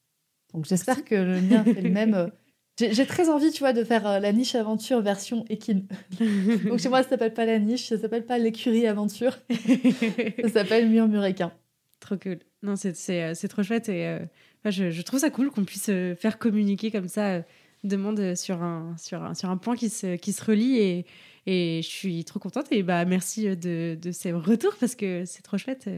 Donc 0.54 0.66
j'espère 0.66 1.04
que 1.04 1.16
le 1.16 1.42
mien 1.42 1.64
fait 1.64 1.82
le 1.82 1.90
même 1.90 2.32
j'ai 2.78 3.06
très 3.06 3.30
envie, 3.30 3.52
tu 3.52 3.60
vois, 3.60 3.74
de 3.74 3.84
faire 3.84 4.08
euh, 4.08 4.20
la 4.20 4.32
niche 4.32 4.56
aventure 4.56 5.02
version 5.02 5.46
équine. 5.50 5.88
Donc 6.66 6.80
chez 6.80 6.90
moi, 6.90 7.04
ça 7.04 7.10
s'appelle 7.10 7.34
pas 7.34 7.46
la 7.46 7.60
niche, 7.60 7.90
ça 7.90 7.98
s'appelle 7.98 8.26
pas 8.26 8.38
l'écurie 8.38 8.88
aventure. 8.88 9.38
ça 10.42 10.50
s'appelle 10.50 10.90
murmuréquin. 10.90 11.52
Trop 12.00 12.18
cool. 12.18 12.40
Non, 12.64 12.76
c'est 12.76 12.96
euh, 13.10 13.48
trop 13.48 13.64
chouette 13.64 13.90
et 13.90 14.08
euh, 14.08 14.20
je, 14.66 14.90
je, 14.90 15.02
trouve 15.02 15.20
ça 15.20 15.30
cool 15.30 15.52
qu'on 15.52 15.66
puisse 15.66 15.92
faire 16.18 16.40
communiquer 16.40 16.92
comme 16.92 17.08
ça 17.08 17.44
deux 17.84 17.98
mondes 17.98 18.36
sur 18.36 18.62
un, 18.62 18.96
sur 18.98 19.24
un, 19.24 19.34
sur 19.34 19.50
un 19.50 19.58
point 19.58 19.76
qui 19.76 19.90
se, 19.90 20.16
qui 20.16 20.34
se 20.34 20.44
relie 20.44 20.78
et, 20.78 21.06
et 21.48 21.82
je 21.82 21.88
suis 21.88 22.24
trop 22.24 22.40
contente 22.40 22.68
et 22.72 22.84
bah 22.84 23.04
merci 23.06 23.56
de, 23.56 23.98
de 24.00 24.12
ces 24.12 24.32
retours 24.32 24.76
parce 24.80 24.94
que 24.94 25.26
c'est 25.26 25.42
trop 25.42 25.58
chouette. 25.58 25.90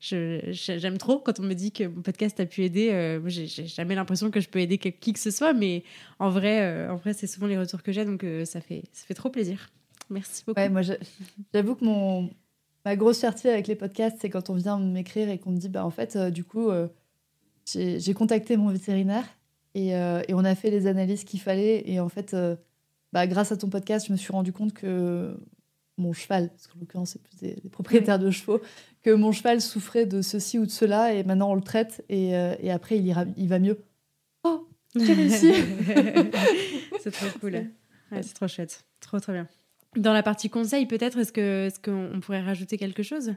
J'aime 0.00 0.96
trop 0.96 1.18
quand 1.18 1.38
on 1.38 1.42
me 1.42 1.52
dit 1.52 1.70
que 1.70 1.84
mon 1.84 2.00
podcast 2.00 2.40
a 2.40 2.46
pu 2.46 2.64
aider. 2.64 2.90
Euh, 2.90 3.20
j'ai 3.26 3.46
jamais 3.46 3.94
l'impression 3.94 4.30
que 4.30 4.40
je 4.40 4.48
peux 4.48 4.58
aider 4.58 4.78
qui 4.78 5.12
que 5.12 5.18
ce 5.18 5.30
soit, 5.30 5.52
mais 5.52 5.84
en 6.18 6.30
vrai, 6.30 6.62
euh, 6.62 6.92
en 6.92 6.96
vrai 6.96 7.12
c'est 7.12 7.26
souvent 7.26 7.46
les 7.46 7.58
retours 7.58 7.82
que 7.82 7.92
j'ai, 7.92 8.06
donc 8.06 8.24
euh, 8.24 8.46
ça, 8.46 8.62
fait, 8.62 8.84
ça 8.92 9.04
fait 9.06 9.14
trop 9.14 9.28
plaisir. 9.28 9.70
Merci 10.08 10.44
beaucoup. 10.46 10.60
Moi 10.70 10.80
j'avoue 10.80 11.74
que 11.74 11.84
mon, 11.84 12.30
ma 12.86 12.96
grosse 12.96 13.20
fierté 13.20 13.50
avec 13.50 13.66
les 13.66 13.76
podcasts, 13.76 14.16
c'est 14.20 14.30
quand 14.30 14.48
on 14.48 14.54
vient 14.54 14.78
m'écrire 14.78 15.28
et 15.28 15.38
qu'on 15.38 15.50
me 15.50 15.58
dit, 15.58 15.68
bah 15.68 15.84
en 15.84 15.90
fait, 15.90 16.16
du 16.16 16.42
coup, 16.44 16.70
j'ai 17.66 18.14
contacté 18.14 18.56
mon 18.56 18.70
vétérinaire 18.70 19.26
et, 19.74 19.88
et, 19.88 20.32
on 20.32 20.44
a 20.44 20.54
fait 20.54 20.70
les 20.70 20.86
analyses 20.86 21.24
qu'il 21.24 21.40
fallait 21.40 21.82
et 21.86 22.00
en 22.00 22.08
fait 22.08 22.34
bah, 23.16 23.26
grâce 23.26 23.50
à 23.50 23.56
ton 23.56 23.70
podcast, 23.70 24.08
je 24.08 24.12
me 24.12 24.18
suis 24.18 24.30
rendu 24.30 24.52
compte 24.52 24.74
que 24.74 25.34
mon 25.96 26.12
cheval, 26.12 26.50
parce 26.50 26.66
qu'en 26.66 26.78
l'occurrence, 26.78 27.12
c'est 27.12 27.22
plus 27.22 27.38
des, 27.38 27.56
propriétaires 27.70 28.18
de 28.18 28.30
chevaux, 28.30 28.60
que 29.02 29.08
mon 29.08 29.32
cheval 29.32 29.62
souffrait 29.62 30.04
de 30.04 30.20
ceci 30.20 30.58
ou 30.58 30.66
de 30.66 30.70
cela, 30.70 31.14
et 31.14 31.24
maintenant 31.24 31.50
on 31.50 31.54
le 31.54 31.62
traite, 31.62 32.04
et, 32.10 32.36
euh, 32.36 32.54
et 32.60 32.70
après 32.70 32.98
il, 32.98 33.06
ira, 33.06 33.24
il 33.38 33.48
va 33.48 33.58
mieux. 33.58 33.78
Oh, 34.44 34.68
j'ai 34.94 35.14
réussi 35.14 35.50
C'est 37.00 37.10
trop 37.10 37.38
cool. 37.40 37.70
c'est 38.12 38.34
trop 38.34 38.48
chouette. 38.48 38.84
Trop, 39.00 39.18
trop 39.18 39.32
bien. 39.32 39.48
Dans 39.96 40.12
la 40.12 40.22
partie 40.22 40.50
conseil, 40.50 40.84
peut-être, 40.84 41.16
est-ce 41.16 41.32
qu'on 41.32 41.40
est 41.40 41.82
qu'on 42.12 42.20
pourrait 42.20 42.42
rajouter 42.42 42.76
quelque 42.76 43.02
chose? 43.02 43.32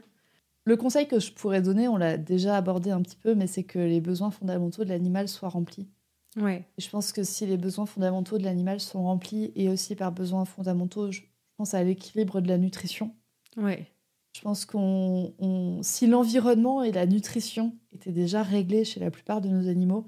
Le 0.66 0.76
conseil 0.76 1.08
que 1.08 1.20
je 1.20 1.32
pourrais 1.32 1.62
donner, 1.62 1.88
on 1.88 1.96
l'a 1.96 2.18
déjà 2.18 2.54
abordé 2.58 2.90
un 2.90 3.00
petit 3.00 3.16
peu, 3.16 3.34
mais 3.34 3.46
c'est 3.46 3.64
que 3.64 3.78
les 3.78 4.02
besoins 4.02 4.30
fondamentaux 4.30 4.84
de 4.84 4.90
l'animal 4.90 5.26
soient 5.26 5.48
remplis. 5.48 5.88
Ouais. 6.36 6.64
je 6.78 6.88
pense 6.88 7.12
que 7.12 7.24
si 7.24 7.44
les 7.44 7.56
besoins 7.56 7.86
fondamentaux 7.86 8.38
de 8.38 8.44
l'animal 8.44 8.80
sont 8.80 9.02
remplis, 9.02 9.52
et 9.56 9.68
aussi 9.68 9.96
par 9.96 10.12
besoins 10.12 10.44
fondamentaux, 10.44 11.10
je 11.10 11.22
pense 11.56 11.74
à 11.74 11.82
l'équilibre 11.82 12.40
de 12.40 12.48
la 12.48 12.58
nutrition. 12.58 13.14
Ouais. 13.56 13.86
Je 14.32 14.42
pense 14.42 14.64
qu'on, 14.64 15.34
si 15.82 16.06
l'environnement 16.06 16.82
et 16.82 16.92
la 16.92 17.06
nutrition 17.06 17.74
étaient 17.92 18.12
déjà 18.12 18.42
réglés 18.42 18.84
chez 18.84 19.00
la 19.00 19.10
plupart 19.10 19.40
de 19.40 19.48
nos 19.48 19.68
animaux, 19.68 20.06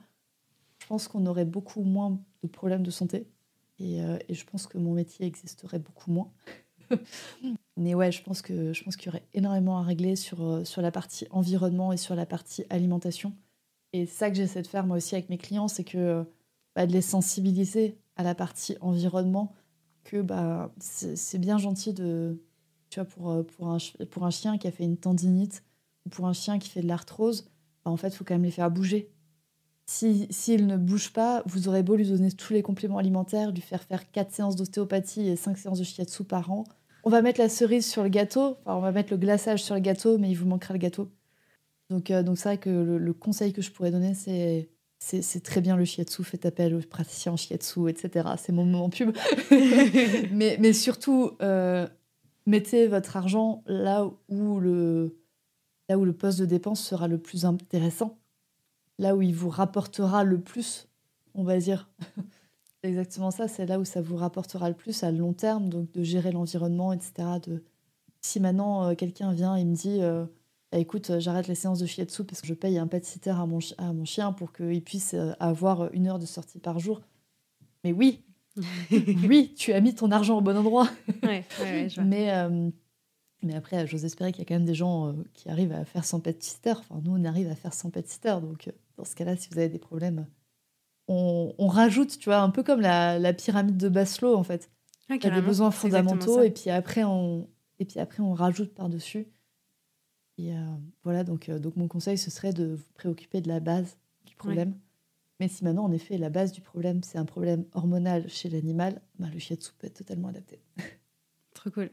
je 0.78 0.86
pense 0.86 1.08
qu'on 1.08 1.26
aurait 1.26 1.44
beaucoup 1.44 1.82
moins 1.82 2.20
de 2.42 2.48
problèmes 2.48 2.84
de 2.84 2.90
santé. 2.90 3.26
Et, 3.78 4.00
euh, 4.02 4.18
et 4.28 4.34
je 4.34 4.44
pense 4.44 4.66
que 4.66 4.78
mon 4.78 4.92
métier 4.92 5.26
existerait 5.26 5.80
beaucoup 5.80 6.12
moins. 6.12 6.30
Mais 7.76 7.94
ouais, 7.94 8.12
je 8.12 8.22
pense 8.22 8.42
que 8.42 8.72
je 8.72 8.84
pense 8.84 8.96
qu'il 8.96 9.06
y 9.06 9.08
aurait 9.08 9.26
énormément 9.34 9.78
à 9.78 9.82
régler 9.82 10.14
sur, 10.14 10.42
euh, 10.42 10.64
sur 10.64 10.82
la 10.82 10.90
partie 10.90 11.26
environnement 11.30 11.92
et 11.92 11.96
sur 11.96 12.14
la 12.14 12.26
partie 12.26 12.64
alimentation. 12.70 13.34
Et 13.92 14.06
ça 14.06 14.30
que 14.30 14.36
j'essaie 14.36 14.62
de 14.62 14.66
faire 14.66 14.86
moi 14.86 14.96
aussi 14.96 15.14
avec 15.14 15.28
mes 15.28 15.38
clients, 15.38 15.68
c'est 15.68 15.84
que 15.84 16.24
bah, 16.74 16.86
de 16.86 16.92
les 16.92 17.02
sensibiliser 17.02 17.98
à 18.16 18.22
la 18.22 18.34
partie 18.34 18.76
environnement, 18.80 19.54
que 20.04 20.22
bah, 20.22 20.72
c'est 20.78 21.38
bien 21.38 21.58
gentil 21.58 21.92
de, 21.92 22.42
tu 22.90 23.00
vois, 23.00 23.08
pour, 23.08 23.30
euh, 23.30 23.42
un, 23.60 23.78
pour 24.06 24.24
un 24.24 24.30
chien 24.30 24.58
qui 24.58 24.66
a 24.66 24.72
fait 24.72 24.84
une 24.84 24.96
tendinite 24.96 25.62
ou 26.06 26.10
pour 26.10 26.26
un 26.26 26.32
chien 26.32 26.58
qui 26.58 26.68
fait 26.68 26.82
de 26.82 26.88
l'arthrose, 26.88 27.50
bah, 27.84 27.90
en 27.90 27.96
fait, 27.96 28.08
il 28.08 28.16
faut 28.16 28.24
quand 28.24 28.34
même 28.34 28.44
les 28.44 28.50
faire 28.50 28.70
bouger. 28.70 29.10
S'il 29.86 30.32
si, 30.32 30.56
ne 30.56 30.76
bouge 30.76 31.12
pas, 31.12 31.42
vous 31.46 31.68
aurez 31.68 31.82
beau 31.82 31.96
lui 31.96 32.08
donner 32.08 32.30
tous 32.32 32.52
les 32.52 32.62
compléments 32.62 32.98
alimentaires, 32.98 33.50
lui 33.50 33.60
faire 33.60 33.82
faire 33.82 34.10
4 34.10 34.32
séances 34.32 34.56
d'ostéopathie 34.56 35.28
et 35.28 35.36
5 35.36 35.58
séances 35.58 35.78
de 35.78 35.84
shiatsu 35.84 36.24
par 36.24 36.50
an. 36.50 36.64
On 37.04 37.10
va 37.10 37.20
mettre 37.20 37.40
la 37.40 37.48
cerise 37.48 37.86
sur 37.86 38.02
le 38.04 38.08
gâteau, 38.08 38.56
enfin, 38.60 38.76
on 38.76 38.80
va 38.80 38.92
mettre 38.92 39.12
le 39.12 39.18
glaçage 39.18 39.62
sur 39.62 39.74
le 39.74 39.80
gâteau, 39.80 40.18
mais 40.18 40.30
il 40.30 40.34
vous 40.34 40.46
manquera 40.46 40.72
le 40.72 40.78
gâteau. 40.78 41.10
Donc, 41.92 42.10
euh, 42.10 42.22
donc 42.22 42.38
c'est 42.38 42.48
vrai 42.48 42.58
que 42.58 42.70
le, 42.70 43.12
conseil 43.12 43.52
que 43.52 43.60
je 43.60 43.70
pourrais 43.70 43.90
donner, 43.90 44.14
c'est 44.14 44.68
c'est 44.98 45.42
très 45.42 45.60
bien 45.60 45.76
le 45.76 45.84
shiatsu, 45.84 46.22
faites 46.22 46.46
appel 46.46 46.76
aux 46.76 46.80
praticiens 46.80 47.32
en 47.32 47.36
shiatsu, 47.36 47.88
etc. 47.88 48.28
C'est 48.38 48.52
mon 48.52 48.64
moment 48.64 48.88
pub. 48.88 49.10
mais, 50.30 50.56
mais 50.60 50.72
surtout, 50.72 51.32
euh, 51.42 51.88
mettez 52.46 52.86
votre 52.86 53.16
argent 53.16 53.64
là 53.66 54.08
où, 54.28 54.60
le, 54.60 55.18
là 55.88 55.98
où 55.98 56.04
le 56.04 56.12
poste 56.12 56.38
de 56.38 56.46
dépense 56.46 56.80
sera 56.80 57.08
le 57.08 57.18
plus 57.18 57.44
intéressant, 57.44 58.16
là 59.00 59.16
où 59.16 59.22
il 59.22 59.34
vous 59.34 59.48
rapportera 59.48 60.22
le 60.22 60.40
plus, 60.40 60.86
on 61.34 61.42
va 61.42 61.58
dire. 61.58 61.90
c'est 62.80 62.88
exactement 62.88 63.32
ça, 63.32 63.48
c'est 63.48 63.66
là 63.66 63.80
où 63.80 63.84
ça 63.84 64.00
vous 64.00 64.16
rapportera 64.16 64.68
le 64.68 64.76
plus 64.76 65.02
à 65.02 65.10
long 65.10 65.32
terme, 65.32 65.68
donc 65.68 65.90
de 65.90 66.04
gérer 66.04 66.30
l'environnement, 66.30 66.92
etc. 66.92 67.40
De... 67.44 67.64
Si 68.20 68.38
maintenant 68.38 68.86
euh, 68.86 68.94
quelqu'un 68.94 69.32
vient 69.32 69.56
et 69.56 69.64
me 69.64 69.74
dit 69.74 70.00
bah, 70.72 70.78
écoute, 70.78 71.10
euh, 71.10 71.20
j'arrête 71.20 71.48
les 71.48 71.54
séances 71.54 71.80
de 71.80 71.86
shiatsu 71.86 72.24
parce 72.24 72.40
que 72.40 72.46
je 72.46 72.54
paye 72.54 72.78
un 72.78 72.86
pet 72.86 73.04
sitter 73.04 73.30
à 73.30 73.44
mon, 73.44 73.58
à 73.76 73.92
mon 73.92 74.06
chien 74.06 74.32
pour 74.32 74.54
qu'il 74.54 74.82
puisse 74.82 75.12
euh, 75.12 75.32
avoir 75.38 75.92
une 75.92 76.08
heure 76.08 76.18
de 76.18 76.24
sortie 76.24 76.58
par 76.58 76.78
jour. 76.78 77.02
Mais 77.84 77.92
oui, 77.92 78.24
oui, 78.90 79.54
tu 79.54 79.74
as 79.74 79.80
mis 79.80 79.94
ton 79.94 80.10
argent 80.10 80.38
au 80.38 80.40
bon 80.40 80.56
endroit. 80.56 80.88
Ouais, 81.22 81.44
mais, 82.02 82.32
euh, 82.32 82.70
mais 83.42 83.54
après, 83.54 83.86
j'ose 83.86 84.04
espérer 84.06 84.32
qu'il 84.32 84.40
y 84.40 84.46
a 84.46 84.48
quand 84.48 84.54
même 84.54 84.64
des 84.64 84.74
gens 84.74 85.14
qui 85.34 85.50
arrivent 85.50 85.72
à 85.72 85.84
faire 85.84 86.06
sans 86.06 86.20
pet 86.20 86.42
sitter. 86.42 86.70
Enfin, 86.70 87.00
nous, 87.04 87.16
on 87.16 87.24
arrive 87.24 87.50
à 87.50 87.54
faire 87.54 87.74
sans 87.74 87.90
pet 87.90 88.08
sitter. 88.08 88.36
Donc, 88.40 88.72
dans 88.96 89.04
ce 89.04 89.14
cas-là, 89.14 89.36
si 89.36 89.48
vous 89.50 89.58
avez 89.58 89.68
des 89.68 89.78
problèmes, 89.78 90.26
on, 91.08 91.54
on, 91.58 91.66
rajoute, 91.66 92.18
tu 92.18 92.26
vois, 92.26 92.38
un 92.38 92.50
peu 92.50 92.62
comme 92.62 92.80
la, 92.80 93.18
la 93.18 93.34
pyramide 93.34 93.76
de 93.76 93.88
Baslow, 93.88 94.36
en 94.36 94.44
fait. 94.44 94.70
Ah, 95.10 95.16
il 95.16 95.24
y 95.24 95.26
a 95.26 95.34
des 95.34 95.42
besoins 95.42 95.70
fondamentaux 95.70 96.42
et 96.42 96.50
puis 96.50 96.70
après, 96.70 97.04
on, 97.04 97.48
et 97.78 97.84
puis 97.84 98.00
après, 98.00 98.22
on 98.22 98.32
rajoute 98.32 98.72
par-dessus. 98.74 99.26
Et 100.38 100.52
euh, 100.52 100.60
voilà, 101.04 101.24
donc, 101.24 101.48
euh, 101.48 101.58
donc 101.58 101.76
mon 101.76 101.88
conseil, 101.88 102.18
ce 102.18 102.30
serait 102.30 102.52
de 102.52 102.74
vous 102.74 102.92
préoccuper 102.94 103.40
de 103.40 103.48
la 103.48 103.60
base 103.60 103.96
du 104.24 104.34
problème. 104.34 104.74
Mais 105.40 105.48
si 105.48 105.64
maintenant, 105.64 105.84
en 105.84 105.92
effet, 105.92 106.18
la 106.18 106.30
base 106.30 106.52
du 106.52 106.60
problème, 106.60 107.02
c'est 107.02 107.18
un 107.18 107.24
problème 107.24 107.64
hormonal 107.74 108.28
chez 108.28 108.48
l'animal, 108.48 109.00
bah, 109.18 109.26
le 109.32 109.38
shiatsu 109.38 109.72
peut 109.78 109.86
être 109.86 109.98
totalement 109.98 110.28
adapté. 110.28 110.60
Trop 111.54 111.70
cool. 111.70 111.90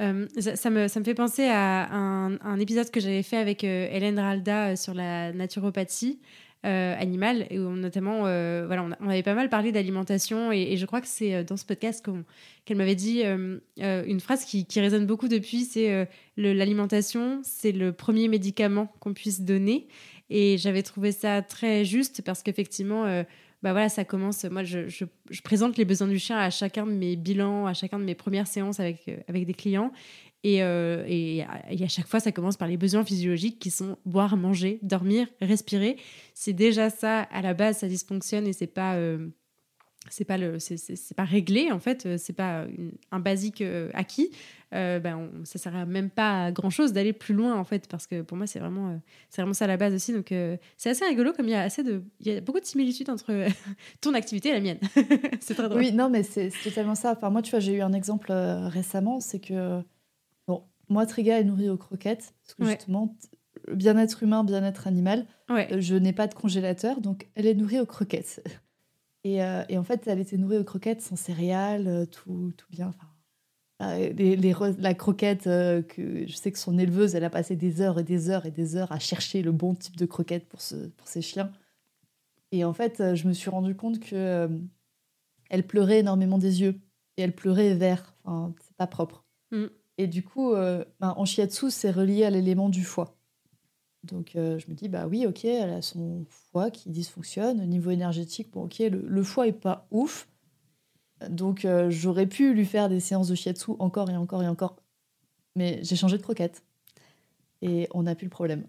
Euh, 0.00 0.26
ça, 0.38 0.70
me, 0.70 0.88
ça, 0.88 0.98
me, 0.98 1.04
fait 1.04 1.14
penser 1.14 1.46
à 1.46 1.92
un, 1.92 2.58
épisode 2.58 2.90
que 2.90 3.00
j'avais 3.00 3.22
fait 3.22 3.36
avec 3.36 3.64
euh, 3.64 3.86
Hélène 3.90 4.18
Ralda 4.18 4.74
sur 4.76 4.94
la 4.94 5.32
naturopathie. 5.32 6.20
Euh, 6.66 6.94
animale, 6.98 7.46
et 7.48 7.56
notamment, 7.56 8.26
euh, 8.26 8.64
voilà, 8.66 8.86
on, 9.00 9.08
avait 9.08 9.22
pas 9.22 9.32
mal 9.32 9.48
parlé 9.48 9.72
d'alimentation, 9.72 10.52
et, 10.52 10.76
je 10.76 10.84
crois 10.84 11.00
que 11.00 11.06
c'est 11.06 11.34
euh, 11.34 11.42
dans 11.42 11.56
ce 11.56 11.64
podcast 11.64 12.06
qu'elle 12.66 12.76
m'avait 12.76 12.94
dit 12.94 13.22
une 13.22 14.20
phrase 14.20 14.44
qui, 14.44 14.66
résonne 14.76 15.06
beaucoup 15.06 15.28
depuis, 15.28 15.64
c'est 15.64 16.06
l'alimentation, 16.36 17.40
c'est 17.44 17.72
le 17.72 17.94
premier 17.94 18.28
médicament 18.28 18.92
qu'on 19.00 19.14
puisse 19.14 19.40
donner, 19.40 19.88
et 20.28 20.58
j'avais 20.58 20.82
trouvé 20.82 21.12
ça 21.12 21.40
très 21.40 21.86
juste 21.86 22.20
parce 22.26 22.42
qu'effectivement, 22.42 23.04
bah 23.62 23.72
voilà, 23.72 23.88
ça 23.88 24.04
commence. 24.04 24.44
Moi, 24.44 24.62
je, 24.62 24.86
je, 24.88 25.04
présente 25.42 25.78
les 25.78 25.86
besoins 25.86 26.08
du 26.08 26.18
chien 26.18 26.36
à 26.36 26.50
chacun 26.50 26.86
de 26.86 26.92
mes 26.92 27.16
bilans, 27.16 27.66
à 27.66 27.72
chacun 27.74 27.98
de 27.98 28.04
mes 28.04 28.14
premières 28.14 28.46
séances 28.46 28.80
avec, 28.80 29.10
avec 29.28 29.46
des 29.46 29.54
clients. 29.54 29.92
Euh, 30.46 31.04
et, 31.06 31.42
à 31.42 31.88
chaque 31.88 32.06
fois, 32.06 32.20
ça 32.20 32.32
commence 32.32 32.56
par 32.56 32.68
les 32.68 32.76
besoins 32.76 33.04
physiologiques 33.04 33.58
qui 33.58 33.70
sont 33.70 33.98
boire, 34.04 34.36
manger, 34.36 34.78
dormir, 34.82 35.26
respirer. 35.40 35.96
C'est 36.34 36.52
déjà 36.52 36.90
ça 36.90 37.22
à 37.22 37.42
la 37.42 37.54
base, 37.54 37.78
ça 37.78 37.88
dysfonctionne 37.88 38.46
et 38.46 38.52
c'est 38.52 38.66
pas 38.66 38.94
euh, 38.94 39.28
c'est 40.08 40.24
pas 40.24 40.38
le 40.38 40.58
c'est 40.58 41.14
pas 41.14 41.24
réglé 41.24 41.70
en 41.70 41.78
fait. 41.78 42.06
Euh, 42.06 42.16
c'est 42.18 42.32
pas 42.32 42.66
un 43.10 43.20
basique 43.20 43.62
acquis. 43.92 44.30
ben 44.72 45.30
ça 45.44 45.58
sert 45.58 45.86
même 45.86 46.08
pas 46.08 46.46
à 46.46 46.52
grand 46.52 46.70
chose 46.70 46.94
d'aller 46.94 47.12
plus 47.12 47.34
loin 47.34 47.54
en 47.56 47.64
fait 47.64 47.86
parce 47.86 48.06
que 48.06 48.22
pour 48.22 48.38
moi 48.38 48.46
c'est 48.46 48.60
vraiment 48.60 48.98
c'est 49.28 49.42
vraiment 49.42 49.52
ça 49.52 49.66
la 49.66 49.76
base 49.76 49.92
aussi. 49.92 50.14
Donc 50.14 50.32
c'est 50.78 50.88
assez 50.88 51.04
rigolo 51.04 51.34
comme 51.34 51.48
il 51.48 51.52
y 51.52 51.54
a 51.54 51.62
assez 51.62 51.82
de 51.82 52.02
il 52.20 52.32
y 52.32 52.36
a 52.36 52.40
beaucoup 52.40 52.60
de 52.60 52.64
similitudes 52.64 53.10
entre 53.10 53.46
ton 54.00 54.14
activité 54.14 54.48
et 54.48 54.52
la 54.52 54.60
mienne. 54.60 54.80
c'est 55.40 55.54
très 55.54 55.68
drôle. 55.68 55.80
Oui, 55.82 55.92
non 55.92 56.08
mais 56.08 56.22
c'est 56.22 56.50
totalement 56.64 56.94
ça. 56.94 57.12
Enfin 57.12 57.28
moi 57.28 57.42
tu 57.42 57.50
vois 57.50 57.60
j'ai 57.60 57.74
eu 57.74 57.82
un 57.82 57.92
exemple 57.92 58.32
récemment, 58.32 59.20
c'est 59.20 59.40
que 59.40 59.82
moi, 60.90 61.06
Triga 61.06 61.38
est 61.38 61.44
nourrie 61.44 61.70
aux 61.70 61.78
croquettes, 61.78 62.34
parce 62.42 62.54
que 62.54 62.64
justement, 62.66 63.16
bien-être 63.72 64.22
humain, 64.22 64.44
bien-être 64.44 64.86
animal, 64.86 65.26
euh, 65.50 65.80
je 65.80 65.94
n'ai 65.94 66.12
pas 66.12 66.26
de 66.26 66.34
congélateur, 66.34 67.00
donc 67.00 67.28
elle 67.34 67.46
est 67.46 67.54
nourrie 67.54 67.80
aux 67.80 67.86
croquettes. 67.86 68.42
Et, 69.22 69.44
euh, 69.44 69.62
et, 69.68 69.76
en 69.76 69.84
fait, 69.84 70.06
elle 70.06 70.18
était 70.18 70.38
nourrie 70.38 70.56
aux 70.56 70.64
croquettes 70.64 71.02
sans 71.02 71.14
céréales, 71.14 71.86
euh, 71.88 72.06
tout, 72.06 72.54
tout 72.56 72.66
bien. 72.70 72.88
Enfin, 72.88 73.98
les, 74.16 74.54
la 74.78 74.94
croquette, 74.94 75.44
que 75.44 76.26
je 76.26 76.32
sais 76.32 76.50
que 76.50 76.58
son 76.58 76.78
éleveuse, 76.78 77.14
elle 77.14 77.24
a 77.24 77.28
passé 77.28 77.54
des 77.54 77.82
heures 77.82 77.98
et 77.98 78.02
des 78.02 78.30
heures 78.30 78.46
et 78.46 78.50
des 78.50 78.76
heures 78.76 78.90
à 78.92 78.98
chercher 78.98 79.42
le 79.42 79.52
bon 79.52 79.74
type 79.74 79.96
de 79.96 80.06
croquette 80.06 80.48
pour, 80.48 80.62
ce, 80.62 80.74
pour 80.74 81.06
ses 81.06 81.20
chiens. 81.20 81.52
Et 82.50 82.64
en 82.64 82.72
fait, 82.72 83.14
je 83.14 83.28
me 83.28 83.34
suis 83.34 83.50
rendu 83.50 83.74
compte 83.74 84.00
que 84.00 84.48
elle 85.50 85.66
pleurait 85.66 85.98
énormément 85.98 86.38
des 86.38 86.62
yeux. 86.62 86.80
Et 87.18 87.22
elle 87.22 87.34
pleurait 87.34 87.74
vert. 87.74 88.14
Enfin, 88.24 88.54
c'est 88.62 88.76
pas 88.76 88.86
propre. 88.86 89.26
Mm. 89.50 89.66
Et 90.00 90.06
du 90.06 90.22
coup, 90.22 90.54
euh, 90.54 90.82
en 91.02 91.26
shiatsu, 91.26 91.70
c'est 91.70 91.90
relié 91.90 92.24
à 92.24 92.30
l'élément 92.30 92.70
du 92.70 92.84
foie. 92.84 93.18
Donc 94.02 94.34
euh, 94.34 94.58
je 94.58 94.66
me 94.70 94.74
dis, 94.74 94.88
bah 94.88 95.06
oui, 95.06 95.26
ok, 95.26 95.44
elle 95.44 95.68
a 95.68 95.82
son 95.82 96.24
foie 96.30 96.70
qui 96.70 96.88
dysfonctionne. 96.88 97.60
Au 97.60 97.66
niveau 97.66 97.90
énergétique, 97.90 98.50
bon, 98.50 98.64
ok, 98.64 98.78
le, 98.78 99.22
foie 99.22 99.46
est 99.46 99.52
pas 99.52 99.86
ouf. 99.90 100.26
Donc 101.28 101.66
euh, 101.66 101.90
j'aurais 101.90 102.26
pu 102.26 102.54
lui 102.54 102.64
faire 102.64 102.88
des 102.88 102.98
séances 102.98 103.28
de 103.28 103.34
shiatsu 103.34 103.72
encore 103.78 104.08
et 104.08 104.16
encore 104.16 104.42
et 104.42 104.48
encore. 104.48 104.76
Mais 105.54 105.80
j'ai 105.82 105.96
changé 105.96 106.16
de 106.16 106.22
croquette. 106.22 106.64
Et 107.60 107.86
on 107.92 108.04
n'a 108.04 108.14
plus 108.14 108.24
le 108.24 108.30
problème. 108.30 108.66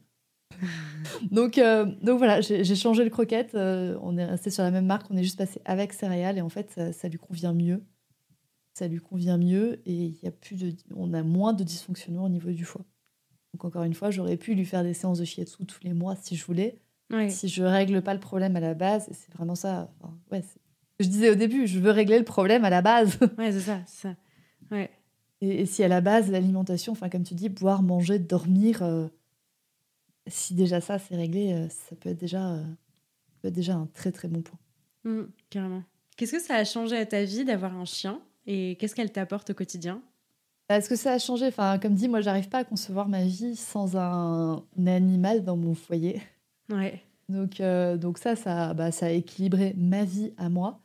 donc, 1.32 1.62
donc 2.02 2.18
voilà, 2.18 2.42
j'ai 2.42 2.76
changé 2.76 3.06
de 3.06 3.10
croquette. 3.10 3.56
on 3.56 4.18
est 4.18 4.26
resté 4.26 4.50
sur 4.50 4.64
la 4.64 4.72
même 4.72 4.86
marque. 4.86 5.10
On 5.10 5.16
est 5.16 5.24
juste 5.24 5.38
passé 5.38 5.62
avec 5.64 5.94
céréales. 5.94 6.38
Et 6.38 6.42
en 6.42 6.50
fait, 6.50 6.92
ça 6.92 7.08
lui 7.08 7.20
convient 7.20 7.54
mieux 7.54 7.82
ça 8.74 8.88
lui 8.88 9.00
convient 9.00 9.38
mieux 9.38 9.82
et 9.86 9.94
il 9.94 10.20
y 10.24 10.28
a 10.28 10.32
plus 10.32 10.56
de, 10.56 10.74
on 10.96 11.14
a 11.14 11.24
moins 11.24 11.54
de 11.54 11.64
dysfonctionnement 11.64 12.26
au 12.26 12.30
niveau 12.30 12.52
du 12.52 12.66
foie. 12.66 12.86
Donc 13.54 13.66
encore 13.66 13.84
une 13.84 13.94
fois, 13.94 14.12
j'aurais 14.12 14.38
pu 14.38 14.56
lui 14.56 14.66
faire 14.66 14.84
des 14.84 14.94
séances 14.94 15.20
de 15.20 15.26
shiatsu 15.26 15.66
tous 15.66 15.84
les 15.84 15.94
mois 15.94 16.16
si 16.16 16.36
je 16.36 16.46
voulais. 16.46 16.80
Si 17.30 17.50
je 17.50 17.64
règle 17.64 18.02
pas 18.02 18.14
le 18.14 18.22
problème 18.22 18.56
à 18.56 18.62
la 18.62 18.74
base, 18.74 19.10
c'est 19.12 19.34
vraiment 19.34 19.56
ça. 19.56 19.94
ouais, 20.32 20.42
je 21.02 21.08
disais 21.08 21.30
au 21.30 21.36
début, 21.36 21.68
je 21.68 21.80
veux 21.80 21.92
régler 21.92 22.18
le 22.18 22.26
problème 22.26 22.64
à 22.64 22.70
la 22.70 22.82
base. 22.82 23.18
Ouais, 23.38 23.52
c'est 23.52 23.60
ça, 23.60 23.82
ça. 23.86 24.16
Ouais. 24.70 24.90
Et, 25.42 25.66
si 25.66 25.84
à 25.84 25.88
la 25.88 26.02
base 26.02 26.32
l'alimentation, 26.32 26.94
enfin 26.94 27.10
comme 27.10 27.24
tu 27.24 27.34
dis, 27.34 27.50
boire, 27.50 27.84
manger, 27.84 28.20
dormir, 28.20 28.84
euh, 28.84 29.08
si 30.28 30.54
déjà 30.54 30.80
ça 30.80 31.00
c'est 31.00 31.16
réglé, 31.16 31.52
euh, 31.52 31.68
ça 31.70 31.96
peut 31.96 32.10
être 32.10 32.20
déjà, 32.20 32.54
euh, 32.54 32.64
peut 33.42 33.48
être 33.50 33.54
déjà 33.54 33.76
un 33.76 33.88
très 33.88 34.12
très 34.12 34.28
bon 34.28 34.42
point. 34.42 34.60
Mmh, 35.04 35.24
carrément. 35.50 35.84
Qu'est-ce 36.16 36.34
que 36.34 36.42
ça 36.42 36.56
a 36.56 36.64
changé 36.64 36.96
à 36.96 37.06
ta 37.06 37.24
vie 37.24 37.44
d'avoir 37.44 37.76
un 37.76 37.86
chien? 37.86 38.22
Et 38.46 38.76
qu'est-ce 38.80 38.96
qu'elle 38.96 39.12
t'apporte 39.12 39.52
au 39.52 39.54
quotidien? 39.54 40.02
Est-ce 40.70 40.90
que 40.90 40.96
ça 40.96 41.14
a 41.14 41.20
changé? 41.20 41.48
Enfin, 41.48 41.78
comme 41.80 41.96
dit, 41.96 42.08
moi, 42.08 42.22
j'arrive 42.22 42.48
pas 42.48 42.60
à 42.60 42.64
concevoir 42.64 43.10
ma 43.10 43.24
vie 43.24 43.56
sans 43.56 43.98
un, 43.98 44.64
animal 44.86 45.44
dans 45.44 45.58
mon 45.58 45.76
foyer. 45.76 46.22
Ouais. 46.70 47.02
Donc, 47.28 47.60
euh, 47.60 47.98
donc 47.98 48.18
ça, 48.18 48.36
ça, 48.36 48.74
bah, 48.74 48.92
ça 48.92 49.08
a 49.08 49.10
équilibré 49.10 49.74
ma 49.78 50.06
vie 50.06 50.34
à 50.38 50.50
moi. 50.50 50.80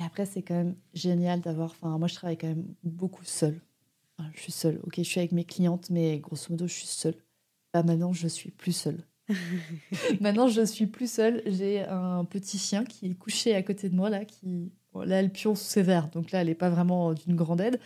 Et 0.00 0.04
après, 0.04 0.26
c'est 0.26 0.42
quand 0.42 0.54
même 0.54 0.74
génial 0.92 1.40
d'avoir. 1.40 1.70
Enfin, 1.70 1.98
moi, 1.98 2.08
je 2.08 2.14
travaille 2.14 2.36
quand 2.36 2.48
même 2.48 2.66
beaucoup 2.84 3.24
seule. 3.24 3.58
je 4.34 4.40
suis 4.40 4.52
seule. 4.52 4.80
Ok, 4.84 4.94
je 4.98 5.02
suis 5.02 5.20
avec 5.20 5.32
mes 5.32 5.44
clientes, 5.44 5.88
mais 5.90 6.18
grosso 6.18 6.48
modo, 6.50 6.66
je 6.66 6.74
suis 6.74 6.86
seule. 6.86 7.16
Bah, 7.72 7.82
maintenant, 7.82 8.12
je 8.12 8.28
suis 8.28 8.50
plus 8.50 8.72
seule. 8.72 9.02
maintenant, 10.20 10.48
je 10.48 10.62
suis 10.62 10.86
plus 10.86 11.10
seule. 11.10 11.42
J'ai 11.46 11.82
un 11.84 12.24
petit 12.24 12.58
chien 12.58 12.84
qui 12.84 13.06
est 13.06 13.14
couché 13.14 13.54
à 13.54 13.62
côté 13.62 13.88
de 13.88 13.96
moi 13.96 14.10
là, 14.10 14.24
qui 14.24 14.72
là, 15.04 15.16
elle 15.16 15.30
pionce 15.30 15.60
sévère, 15.60 16.08
donc 16.08 16.30
là, 16.30 16.40
elle 16.40 16.48
n'est 16.48 16.54
pas 16.54 16.70
vraiment 16.70 17.12
d'une 17.14 17.36
grande 17.36 17.60
aide. 17.60 17.80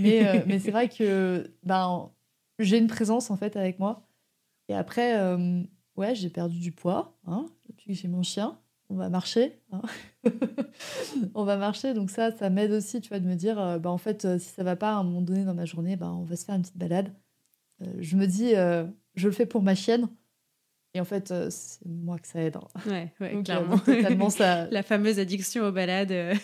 Mais, 0.00 0.26
euh, 0.26 0.40
mais 0.46 0.58
c'est 0.58 0.70
vrai 0.70 0.88
que 0.88 1.50
ben, 1.64 2.10
j'ai 2.58 2.78
une 2.78 2.86
présence 2.86 3.30
en 3.30 3.36
fait 3.36 3.56
avec 3.56 3.78
moi. 3.78 4.06
Et 4.68 4.74
après, 4.74 5.18
euh, 5.18 5.62
ouais, 5.96 6.14
j'ai 6.14 6.30
perdu 6.30 6.58
du 6.58 6.72
poids 6.72 7.18
hein, 7.26 7.46
depuis 7.68 7.94
que 7.94 8.00
j'ai 8.00 8.08
mon 8.08 8.22
chien. 8.22 8.58
On 8.90 8.94
va 8.94 9.08
marcher. 9.08 9.58
Hein. 9.72 9.82
on 11.34 11.44
va 11.44 11.56
marcher, 11.56 11.94
donc 11.94 12.10
ça, 12.10 12.30
ça 12.36 12.50
m'aide 12.50 12.72
aussi, 12.72 13.00
tu 13.00 13.08
vois, 13.08 13.20
de 13.20 13.26
me 13.26 13.34
dire, 13.34 13.58
euh, 13.58 13.78
ben, 13.78 13.90
en 13.90 13.98
fait, 13.98 14.38
si 14.38 14.50
ça 14.50 14.62
va 14.62 14.76
pas 14.76 14.92
à 14.92 14.96
un 14.96 15.04
moment 15.04 15.22
donné 15.22 15.44
dans 15.44 15.54
ma 15.54 15.64
journée, 15.64 15.96
ben, 15.96 16.10
on 16.10 16.24
va 16.24 16.36
se 16.36 16.44
faire 16.44 16.54
une 16.54 16.62
petite 16.62 16.78
balade. 16.78 17.12
je 17.98 18.16
me 18.16 18.26
dis, 18.26 18.52
je 19.14 19.28
le 19.28 19.32
fais 19.32 19.46
pour 19.46 19.62
ma 19.62 19.74
chienne. 19.74 20.08
Et 20.94 21.00
en 21.00 21.04
fait, 21.04 21.30
euh, 21.30 21.48
c'est 21.50 21.86
moi 21.86 22.18
que 22.18 22.26
ça 22.26 22.40
aide. 22.40 22.56
Hein. 22.56 22.80
Ouais, 22.86 23.12
ouais 23.20 23.34
euh, 23.36 23.42
clairement. 23.42 23.78
totalement 23.84 24.30
ça. 24.30 24.66
La 24.70 24.82
fameuse 24.82 25.18
addiction 25.18 25.64
aux 25.64 25.72
balades. 25.72 26.12
Euh. 26.12 26.34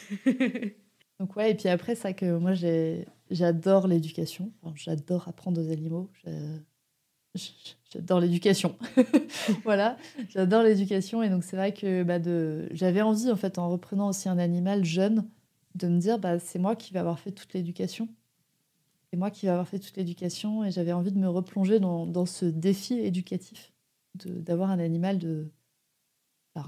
Donc 1.20 1.36
ouais, 1.36 1.50
et 1.50 1.54
puis 1.54 1.68
après, 1.68 1.94
ça 1.94 2.12
que 2.12 2.38
moi, 2.38 2.52
j'adore 3.30 3.88
l'éducation. 3.88 4.52
j'adore 4.74 5.28
apprendre 5.28 5.60
aux 5.60 5.70
animaux. 5.70 6.10
J'adore 7.92 8.20
l'éducation. 8.20 8.76
voilà, 9.64 9.98
j'adore 10.30 10.62
l'éducation. 10.62 11.22
Et 11.22 11.28
donc, 11.28 11.44
c'est 11.44 11.56
vrai 11.56 11.72
que 11.72 12.02
bah, 12.02 12.18
de... 12.18 12.68
j'avais 12.72 13.02
envie, 13.02 13.30
en 13.30 13.36
fait, 13.36 13.58
en 13.58 13.68
reprenant 13.68 14.08
aussi 14.08 14.28
un 14.28 14.38
animal 14.38 14.84
jeune, 14.84 15.28
de 15.74 15.88
me 15.88 15.98
dire, 15.98 16.18
bah, 16.18 16.38
c'est 16.38 16.58
moi 16.58 16.74
qui 16.74 16.92
vais 16.92 16.98
avoir 17.00 17.18
fait 17.18 17.32
toute 17.32 17.52
l'éducation. 17.52 18.08
C'est 19.10 19.18
moi 19.18 19.30
qui 19.30 19.46
vais 19.46 19.52
avoir 19.52 19.68
fait 19.68 19.78
toute 19.78 19.96
l'éducation. 19.96 20.64
Et 20.64 20.70
j'avais 20.70 20.92
envie 20.92 21.12
de 21.12 21.18
me 21.18 21.28
replonger 21.28 21.80
dans, 21.80 22.06
dans 22.06 22.26
ce 22.26 22.46
défi 22.46 22.94
éducatif 22.98 23.72
d'avoir 24.14 24.70
un 24.70 24.78
animal 24.78 25.18
de, 25.18 25.50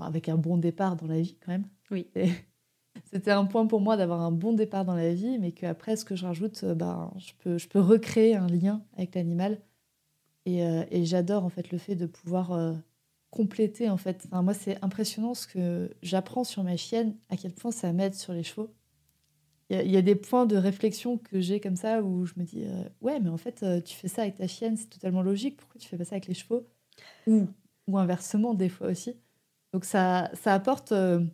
avec 0.01 0.29
un 0.29 0.37
bon 0.37 0.57
départ 0.57 0.97
dans 0.97 1.07
la 1.07 1.21
vie 1.21 1.37
quand 1.45 1.53
même. 1.53 1.67
Oui. 1.91 2.07
C'était 3.13 3.31
un 3.31 3.45
point 3.45 3.67
pour 3.67 3.81
moi 3.81 3.97
d'avoir 3.97 4.21
un 4.21 4.31
bon 4.31 4.53
départ 4.53 4.85
dans 4.85 4.95
la 4.95 5.13
vie, 5.15 5.39
mais 5.39 5.53
qu'après, 5.53 5.97
ce 5.97 6.05
que 6.05 6.17
je 6.17 6.27
rajoute, 6.27 6.63
euh, 6.65 6.75
ben, 6.75 7.13
je, 7.19 7.33
peux, 7.39 7.59
je 7.59 7.69
peux 7.69 7.81
recréer 7.81 8.37
un 8.37 8.47
lien 8.47 8.83
avec 8.97 9.15
l'animal. 9.15 9.61
Et, 10.47 10.65
euh, 10.65 10.85
et 10.91 11.05
j'adore 11.05 11.45
en 11.45 11.49
fait 11.49 11.71
le 11.71 11.79
fait 11.79 11.95
de 11.95 12.07
pouvoir 12.07 12.53
euh, 12.53 12.75
compléter. 13.31 13.89
En 13.89 13.97
fait. 13.97 14.27
Enfin, 14.27 14.43
moi, 14.43 14.55
c'est 14.55 14.83
impressionnant 14.83 15.35
ce 15.35 15.47
que 15.47 15.91
j'apprends 16.03 16.45
sur 16.45 16.65
ma 16.65 16.77
chienne, 16.77 17.17
à 17.29 17.37
quel 17.37 17.53
point 17.53 17.71
ça 17.71 17.93
m'aide 17.93 18.15
sur 18.15 18.33
les 18.33 18.43
chevaux. 18.43 18.73
Il 19.73 19.89
y, 19.89 19.97
a 19.97 20.03
des 20.03 20.17
points 20.17 20.47
de 20.47 20.57
réflexion 20.57 21.17
que 21.17 21.39
j'ai 21.41 21.61
comme 21.61 21.77
ça 21.77 22.03
où 22.03 22.27
je 22.27 22.33
me 22.37 22.43
dis 22.43 22.65
Ouais, 23.01 23.21
mais 23.21 23.29
en 23.29 23.37
fait, 23.37 23.65
tu 23.85 23.95
fais 23.95 24.09
ça 24.09 24.23
avec 24.23 24.35
ta 24.35 24.49
chienne, 24.49 24.77
c'est 24.77 24.89
totalement 24.89 25.23
logique. 25.23 25.59
Pourquoi 25.59 25.81
tu 25.81 25.87
fais 25.87 25.97
pas 25.97 26.05
ça 26.05 26.17
avec 26.17 26.27
les 26.27 26.35
chevaux? 26.35 26.67
Ou, 27.27 27.49
ou 27.87 27.99
inversement 27.99 28.55
des 28.55 28.69
fois 28.69 28.89
aussi. 28.89 29.17
Donc 29.73 29.85
ça, 29.85 30.31
ça 30.35 30.55
apporte 30.55 30.93
euh, 30.93 31.25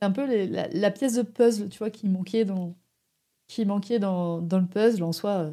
un 0.00 0.10
peu 0.10 0.26
la, 0.46 0.90
pièce 0.90 1.14
de 1.14 1.22
puzzle, 1.22 1.68
tu 1.68 1.78
vois, 1.78 1.90
qui 1.90 2.08
manquait 2.08 2.44
dans, 2.44 2.76
qui 3.48 3.64
manquait 3.64 3.98
dans, 3.98 4.40
dans 4.40 4.58
le 4.58 4.66
puzzle 4.66 5.02
en 5.02 5.12
soi. 5.12 5.30
Euh, 5.30 5.52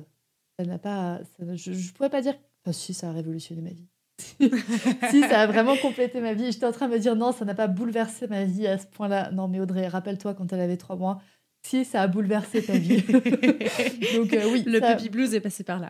ça 0.59 0.65
n'a 0.65 0.79
pas, 0.79 1.19
je, 1.39 1.71
ne 1.71 1.91
pourrais 1.93 2.09
pas 2.09 2.21
dire, 2.21 2.35
si 2.71 2.93
ça 2.93 3.09
a 3.09 3.11
révolutionné 3.11 3.61
ma 3.61 3.69
vie. 3.69 3.87
si 5.09 5.21
ça 5.21 5.41
a 5.41 5.47
vraiment 5.47 5.75
complété 5.77 6.21
ma 6.21 6.33
vie. 6.33 6.51
J'étais 6.51 6.65
en 6.65 6.71
train 6.71 6.87
de 6.87 6.93
me 6.93 6.99
dire 6.99 7.15
non, 7.15 7.31
ça 7.31 7.45
n'a 7.45 7.55
pas 7.55 7.67
bouleversé 7.67 8.27
ma 8.27 8.43
vie 8.43 8.67
à 8.67 8.77
ce 8.77 8.85
point-là. 8.87 9.31
Non, 9.31 9.47
mais 9.47 9.59
Audrey, 9.59 9.87
rappelle-toi 9.87 10.33
quand 10.33 10.51
elle 10.53 10.59
avait 10.59 10.77
trois 10.77 10.95
mois, 10.95 11.21
si 11.63 11.85
ça 11.85 12.01
a 12.01 12.07
bouleversé 12.07 12.63
ta 12.63 12.77
vie. 12.77 13.01
Donc 14.15 14.33
euh, 14.33 14.49
oui, 14.51 14.63
le 14.65 14.79
puppy 14.79 15.09
blues 15.09 15.33
est 15.33 15.41
passé 15.41 15.63
par 15.63 15.79
là. 15.79 15.89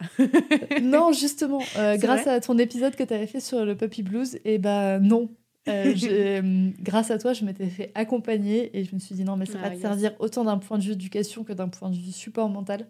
non, 0.81 1.11
justement, 1.13 1.61
euh, 1.77 1.97
grâce 1.97 2.27
à 2.27 2.39
ton 2.39 2.57
épisode 2.57 2.95
que 2.95 3.03
tu 3.03 3.13
avais 3.13 3.27
fait 3.27 3.39
sur 3.39 3.65
le 3.65 3.75
puppy 3.75 4.03
blues, 4.03 4.35
et 4.35 4.55
eh 4.55 4.57
ben 4.57 4.99
non, 4.99 5.29
Euh, 5.67 6.71
grâce 6.79 7.11
à 7.11 7.19
toi, 7.19 7.33
je 7.33 7.45
m'étais 7.45 7.67
fait 7.67 7.91
accompagner 7.93 8.75
et 8.75 8.83
je 8.83 8.95
me 8.95 8.99
suis 8.99 9.13
dit 9.13 9.23
non, 9.23 9.37
mais 9.37 9.45
ça 9.45 9.59
va 9.59 9.69
te 9.69 9.79
servir 9.79 10.15
autant 10.17 10.43
d'un 10.43 10.57
point 10.57 10.79
de 10.79 10.83
vue 10.83 10.93
éducation 10.93 11.43
que 11.43 11.53
d'un 11.53 11.69
point 11.69 11.91
de 11.91 11.95
vue 11.95 12.11
support 12.11 12.49
mental. 12.49 12.87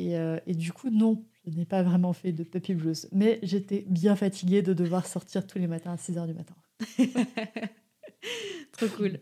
Et, 0.00 0.14
et 0.14 0.54
du 0.54 0.72
coup, 0.72 0.90
non, 0.90 1.24
je 1.46 1.56
n'ai 1.56 1.64
pas 1.64 1.84
vraiment 1.84 2.12
fait 2.12 2.32
de 2.32 2.42
puppy 2.42 2.74
blues, 2.74 3.08
mais 3.12 3.38
j'étais 3.44 3.84
bien 3.88 4.16
fatiguée 4.16 4.62
de 4.62 4.72
devoir 4.72 5.06
sortir 5.06 5.46
tous 5.46 5.60
les 5.60 5.68
matins 5.68 5.92
à 5.92 5.96
6 5.96 6.14
h 6.14 6.26
du 6.26 6.34
matin. 6.34 6.56
Trop 8.72 8.88
cool. 8.88 9.20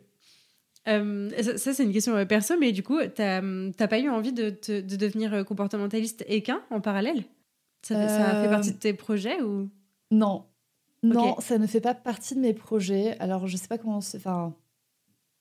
Euh, 0.88 1.30
ça, 1.56 1.72
c'est 1.72 1.84
une 1.84 1.92
question 1.92 2.14
euh, 2.14 2.24
perso, 2.24 2.54
mais 2.58 2.72
du 2.72 2.82
coup, 2.82 2.98
tu 3.00 3.22
n'as 3.22 3.88
pas 3.88 3.98
eu 3.98 4.10
envie 4.10 4.32
de, 4.32 4.50
de, 4.68 4.96
devenir 4.96 5.32
euh, 5.32 5.44
comportementaliste 5.44 6.24
équin 6.28 6.62
en 6.70 6.80
parallèle? 6.80 7.24
Ça, 7.82 8.08
ça, 8.08 8.42
fait 8.42 8.48
partie 8.48 8.72
de 8.72 8.78
tes 8.78 8.94
projets 8.94 9.42
ou? 9.42 9.68
Non. 10.10 10.46
Non, 11.02 11.36
ça 11.40 11.58
ne 11.58 11.66
fait 11.66 11.82
pas 11.82 11.94
partie 11.94 12.34
de 12.34 12.40
mes 12.40 12.54
projets. 12.54 13.18
Alors, 13.18 13.46
je 13.46 13.56
sais 13.56 13.68
pas 13.68 13.76
comment... 13.76 13.98
Enfin, 13.98 14.54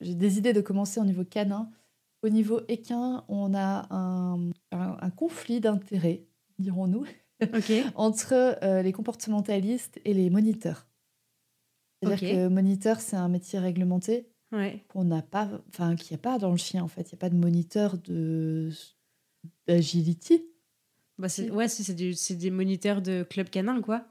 j'ai 0.02 0.14
des 0.16 0.38
idées 0.38 0.52
de 0.52 0.60
commencer 0.60 1.00
au 1.00 1.06
niveau 1.06 1.24
canin. 1.24 1.70
Au 2.22 2.30
niveau 2.30 2.62
équin, 2.68 3.24
on 3.30 3.54
a 3.54 3.88
un, 3.94 4.50
un, 4.72 5.10
conflit 5.10 5.62
d'intérêts, 5.62 6.26
dirons-nous, 6.60 7.06
entre 7.96 8.82
les 8.82 8.92
comportementalistes 8.92 10.00
et 10.04 10.14
les 10.14 10.30
moniteurs. 10.30 10.88
C'est-à-dire 12.02 12.30
que 12.30 12.48
moniteur, 12.48 13.00
c'est 13.00 13.16
un 13.16 13.30
métier 13.30 13.60
réglementé 13.60 14.33
qu'on 14.88 15.04
n'a 15.04 15.22
pas, 15.22 15.50
enfin, 15.70 15.96
qu'il 15.96 16.16
n'y 16.16 16.20
a 16.20 16.22
pas 16.22 16.38
dans 16.38 16.52
le 16.52 16.58
chien 16.58 16.84
en 16.84 16.88
fait. 16.88 17.12
Il 17.12 17.16
n'y 17.16 17.20
a 17.20 17.22
pas 17.22 17.30
de 17.30 17.36
moniteur 17.36 17.98
de 17.98 18.70
d'agility. 19.68 20.46
Bah 21.18 21.28
ouais, 21.52 21.68
c'est 21.68 22.36
des 22.36 22.52
moniteurs 22.52 23.02
de 23.02 23.24
club 23.24 23.50
canin, 23.50 23.82
quoi. 23.82 24.06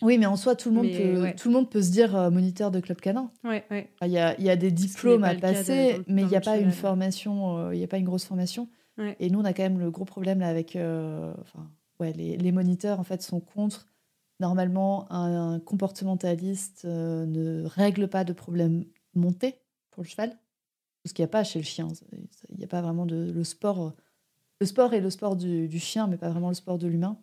Oui, 0.00 0.18
mais 0.18 0.26
en 0.26 0.36
soi, 0.36 0.56
tout 0.56 0.70
le 0.70 0.74
monde, 0.74 0.90
peut, 0.90 1.32
tout 1.36 1.48
le 1.48 1.54
monde 1.54 1.70
peut 1.70 1.82
se 1.82 1.90
dire 1.90 2.16
euh, 2.16 2.30
moniteur 2.30 2.70
de 2.70 2.80
club 2.80 3.00
canin. 3.00 3.30
Ouais, 3.44 3.64
ouais. 3.70 3.88
Il 4.02 4.08
y, 4.08 4.18
a, 4.18 4.38
y 4.40 4.50
a 4.50 4.56
des 4.56 4.72
diplômes 4.72 5.22
à 5.22 5.34
passer, 5.34 6.00
mais 6.08 6.22
il 6.22 6.28
n'y 6.28 6.36
a 6.36 6.40
pas 6.40 6.56
une 6.56 6.72
formation, 6.72 7.58
euh, 7.58 7.74
il 7.74 7.80
y 7.80 7.84
a 7.84 7.86
pas 7.86 7.98
une 7.98 8.04
grosse 8.04 8.24
formation. 8.24 8.68
Et 9.18 9.30
nous, 9.30 9.40
on 9.40 9.44
a 9.44 9.52
quand 9.52 9.62
même 9.62 9.78
le 9.78 9.90
gros 9.90 10.04
problème 10.04 10.40
là 10.40 10.48
avec, 10.48 10.76
euh, 10.76 11.32
ouais, 11.98 12.12
les, 12.12 12.36
les, 12.36 12.52
moniteurs 12.52 13.00
en 13.00 13.04
fait 13.04 13.22
sont 13.22 13.40
contre. 13.40 13.86
Normalement, 14.38 15.10
un, 15.10 15.60
comportementaliste 15.60 16.84
ne 16.84 17.64
règle 17.66 18.08
pas 18.08 18.24
de 18.24 18.32
problème 18.32 18.84
monté 19.14 19.61
pour 19.92 20.02
le 20.02 20.08
cheval. 20.08 20.36
Parce 21.02 21.12
qu'il 21.12 21.22
n'y 21.22 21.26
a 21.26 21.28
pas 21.28 21.44
chez 21.44 21.58
le 21.58 21.64
chien. 21.64 21.88
Il 22.50 22.58
n'y 22.58 22.64
a 22.64 22.68
pas 22.68 22.82
vraiment 22.82 23.06
de 23.06 23.30
le 23.30 23.44
sport. 23.44 23.94
Le 24.60 24.66
sport 24.66 24.94
est 24.94 25.00
le 25.00 25.10
sport 25.10 25.36
du, 25.36 25.78
chien, 25.78 26.06
mais 26.06 26.16
pas 26.16 26.30
vraiment 26.30 26.48
le 26.48 26.54
sport 26.54 26.78
de 26.78 26.86
l'humain. 26.86 27.18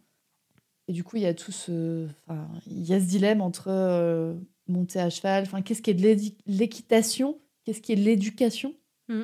Et 0.88 0.94
du 0.94 1.04
coup, 1.04 1.18
il 1.18 1.24
y 1.24 1.28
a 1.28 1.34
tout 1.34 1.52
ce, 1.52 2.08
enfin, 2.28 2.50
il 2.66 2.86
y 2.86 2.94
a 2.94 3.00
ce 3.00 3.06
dilemme 3.06 3.42
entre 3.42 3.68
euh, 3.70 4.34
monter 4.68 5.00
à 5.00 5.10
cheval. 5.10 5.44
Enfin, 5.44 5.62
qu'est-ce 5.62 5.82
qui 5.82 5.92
est 5.92 5.94
de 5.94 6.34
l'équitation 6.48 7.40
Qu'est-ce 7.64 7.82
qui 7.82 7.92
est 7.92 7.98
de 7.98 8.02
l'éducation? 8.02 8.74
Mm. 9.10 9.24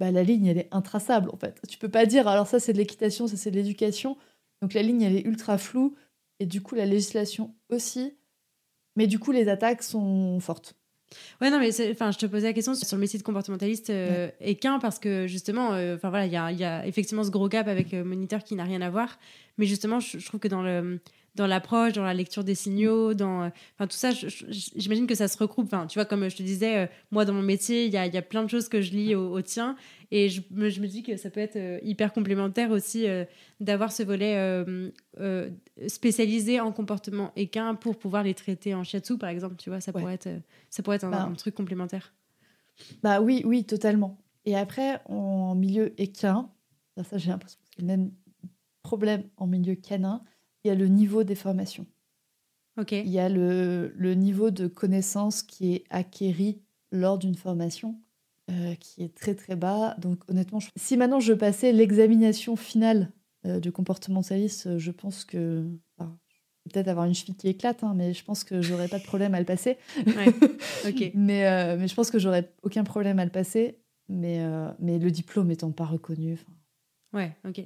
bah, 0.00 0.10
la 0.10 0.22
ligne, 0.22 0.46
elle 0.46 0.58
est 0.58 0.68
intraçable 0.72 1.30
en 1.30 1.36
fait. 1.36 1.60
Tu 1.68 1.78
peux 1.78 1.88
pas 1.88 2.06
dire 2.06 2.26
alors 2.26 2.46
ça 2.46 2.58
c'est 2.58 2.72
de 2.72 2.78
l'équitation, 2.78 3.28
ça 3.28 3.36
c'est 3.36 3.50
de 3.50 3.56
l'éducation. 3.56 4.16
Donc 4.62 4.74
la 4.74 4.82
ligne, 4.82 5.02
elle 5.02 5.16
est 5.16 5.26
ultra 5.26 5.58
floue. 5.58 5.96
Et 6.38 6.46
du 6.46 6.62
coup, 6.62 6.74
la 6.74 6.86
législation 6.86 7.54
aussi. 7.70 8.16
Mais 8.96 9.06
du 9.06 9.18
coup, 9.18 9.32
les 9.32 9.48
attaques 9.48 9.82
sont 9.82 10.38
fortes. 10.40 10.76
Ouais, 11.40 11.50
non, 11.50 11.58
mais 11.58 11.70
enfin, 11.90 12.10
je 12.10 12.18
te 12.18 12.26
posais 12.26 12.48
la 12.48 12.52
question 12.52 12.74
sur 12.74 12.96
le 12.96 13.00
métier 13.00 13.18
de 13.18 13.24
comportementaliste 13.24 13.90
euh, 13.90 14.28
équin 14.40 14.78
parce 14.78 14.98
que 14.98 15.26
justement, 15.26 15.72
euh, 15.72 15.96
enfin 15.96 16.10
voilà, 16.10 16.26
il 16.26 16.32
y 16.32 16.36
a, 16.36 16.50
y 16.50 16.64
a, 16.64 16.86
effectivement 16.86 17.22
ce 17.22 17.30
gros 17.30 17.48
gap 17.48 17.68
avec 17.68 17.94
euh, 17.94 18.04
moniteur 18.04 18.42
qui 18.42 18.54
n'a 18.54 18.64
rien 18.64 18.80
à 18.80 18.90
voir. 18.90 19.18
Mais 19.58 19.66
justement, 19.66 20.00
je, 20.00 20.24
trouve 20.24 20.40
que 20.40 20.48
dans 20.48 20.62
le 20.62 21.00
dans 21.36 21.46
l'approche, 21.46 21.92
dans 21.92 22.04
la 22.04 22.14
lecture 22.14 22.44
des 22.44 22.54
signaux, 22.54 23.14
dans 23.14 23.50
enfin 23.74 23.86
tout 23.86 23.96
ça, 23.96 24.10
j'imagine 24.12 25.06
que 25.06 25.14
ça 25.14 25.28
se 25.28 25.38
recoupe. 25.38 25.66
Enfin, 25.66 25.86
tu 25.86 25.98
vois, 25.98 26.04
comme 26.04 26.28
je 26.28 26.36
te 26.36 26.42
disais, 26.42 26.90
moi 27.10 27.24
dans 27.24 27.34
mon 27.34 27.42
métier, 27.42 27.86
il 27.86 27.92
y 27.92 27.96
a, 27.96 28.06
y 28.06 28.16
a, 28.16 28.22
plein 28.22 28.42
de 28.42 28.50
choses 28.50 28.68
que 28.68 28.80
je 28.80 28.92
lis 28.92 29.14
au, 29.14 29.32
au 29.32 29.42
tien 29.42 29.76
et 30.10 30.28
je 30.28 30.42
me, 30.50 30.68
je 30.70 30.80
me, 30.80 30.86
dis 30.86 31.02
que 31.02 31.16
ça 31.16 31.30
peut 31.30 31.40
être 31.40 31.56
euh, 31.56 31.78
hyper 31.82 32.12
complémentaire 32.12 32.70
aussi 32.70 33.08
euh, 33.08 33.24
d'avoir 33.58 33.90
ce 33.90 34.02
volet 34.02 34.36
euh, 34.36 35.50
spécialisé 35.88 36.60
en 36.60 36.72
comportement 36.72 37.32
équin 37.34 37.74
pour 37.74 37.98
pouvoir 37.98 38.22
les 38.22 38.34
traiter 38.34 38.74
en 38.74 38.84
shiatsu, 38.84 39.18
par 39.18 39.30
exemple. 39.30 39.56
Tu 39.56 39.70
vois, 39.70 39.80
ça 39.80 39.92
pourrait 39.92 40.14
être, 40.14 40.28
ça 40.70 40.82
pourrait 40.82 40.96
être 40.96 41.10
bah. 41.10 41.24
un, 41.24 41.32
truc 41.34 41.54
complémentaire. 41.54 42.14
Bah 43.02 43.20
oui, 43.20 43.42
oui, 43.44 43.64
totalement. 43.64 44.18
Et 44.44 44.56
après, 44.56 45.00
en 45.06 45.54
milieu 45.54 46.00
équin, 46.00 46.50
ça, 47.02 47.18
j'ai 47.18 47.30
l'impression 47.30 47.58
que 47.58 47.68
c'est 47.74 47.82
le 47.82 47.88
même 47.88 48.12
problème 48.82 49.24
en 49.36 49.48
milieu 49.48 49.74
canin, 49.74 50.22
il 50.66 50.68
y 50.68 50.72
a 50.72 50.74
le 50.74 50.88
niveau 50.88 51.22
des 51.22 51.36
formations. 51.36 51.86
Ok. 52.76 52.92
Il 52.92 53.08
y 53.08 53.20
a 53.20 53.28
le, 53.28 53.92
le 53.96 54.14
niveau 54.14 54.50
de 54.50 54.66
connaissance 54.66 55.42
qui 55.42 55.74
est 55.74 55.84
acquéri 55.90 56.60
lors 56.90 57.18
d'une 57.18 57.36
formation 57.36 58.00
euh, 58.50 58.74
qui 58.76 59.02
est 59.02 59.14
très 59.14 59.34
très 59.34 59.56
bas. 59.56 59.96
Donc 59.98 60.20
honnêtement, 60.28 60.58
si 60.76 60.96
maintenant 60.96 61.20
je 61.20 61.32
passais 61.32 61.72
l'examination 61.72 62.56
finale 62.56 63.10
euh, 63.44 63.60
du 63.60 63.72
comportementaliste, 63.72 64.66
euh, 64.66 64.78
je 64.78 64.90
pense 64.90 65.24
que 65.24 65.64
peut-être 66.72 66.88
avoir 66.88 67.06
une 67.06 67.14
cheville 67.14 67.36
qui 67.36 67.48
éclate, 67.48 67.84
hein, 67.84 67.92
mais 67.96 68.12
je 68.12 68.24
pense 68.24 68.42
que 68.42 68.60
j'aurais 68.60 68.88
pas 68.88 68.98
de 68.98 69.04
problème 69.04 69.34
à 69.34 69.38
le 69.38 69.46
passer. 69.46 69.78
mais, 71.14 71.76
mais 71.76 71.88
je 71.88 71.94
pense 71.94 72.10
que 72.10 72.18
j'aurais 72.18 72.52
aucun 72.62 72.82
problème 72.82 73.20
à 73.20 73.24
le 73.24 73.30
passer, 73.30 73.78
mais, 74.08 74.44
mais 74.80 74.98
le 74.98 75.12
diplôme 75.12 75.52
étant 75.52 75.70
pas 75.70 75.84
reconnu. 75.84 76.38
Ouais, 77.12 77.36
ok. 77.48 77.62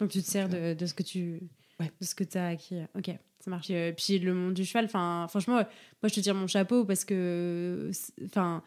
Donc 0.00 0.10
tu 0.10 0.20
te 0.20 0.26
sers 0.26 0.48
de, 0.48 0.74
de 0.74 0.86
ce 0.86 0.94
que 0.94 1.04
tu 1.04 1.42
de 1.80 2.04
ce 2.04 2.14
que 2.14 2.24
tu 2.24 2.38
as 2.38 2.48
acquis. 2.48 2.76
Ok, 2.96 3.10
ça 3.40 3.50
marche. 3.50 3.68
Puis 3.96 4.18
le 4.18 4.34
monde 4.34 4.54
du 4.54 4.64
cheval, 4.64 4.88
franchement, 4.88 5.54
moi 5.54 6.08
je 6.08 6.14
te 6.14 6.20
tire 6.20 6.34
mon 6.34 6.46
chapeau 6.46 6.84
parce 6.84 7.04
que, 7.04 7.90
enfin, 8.24 8.62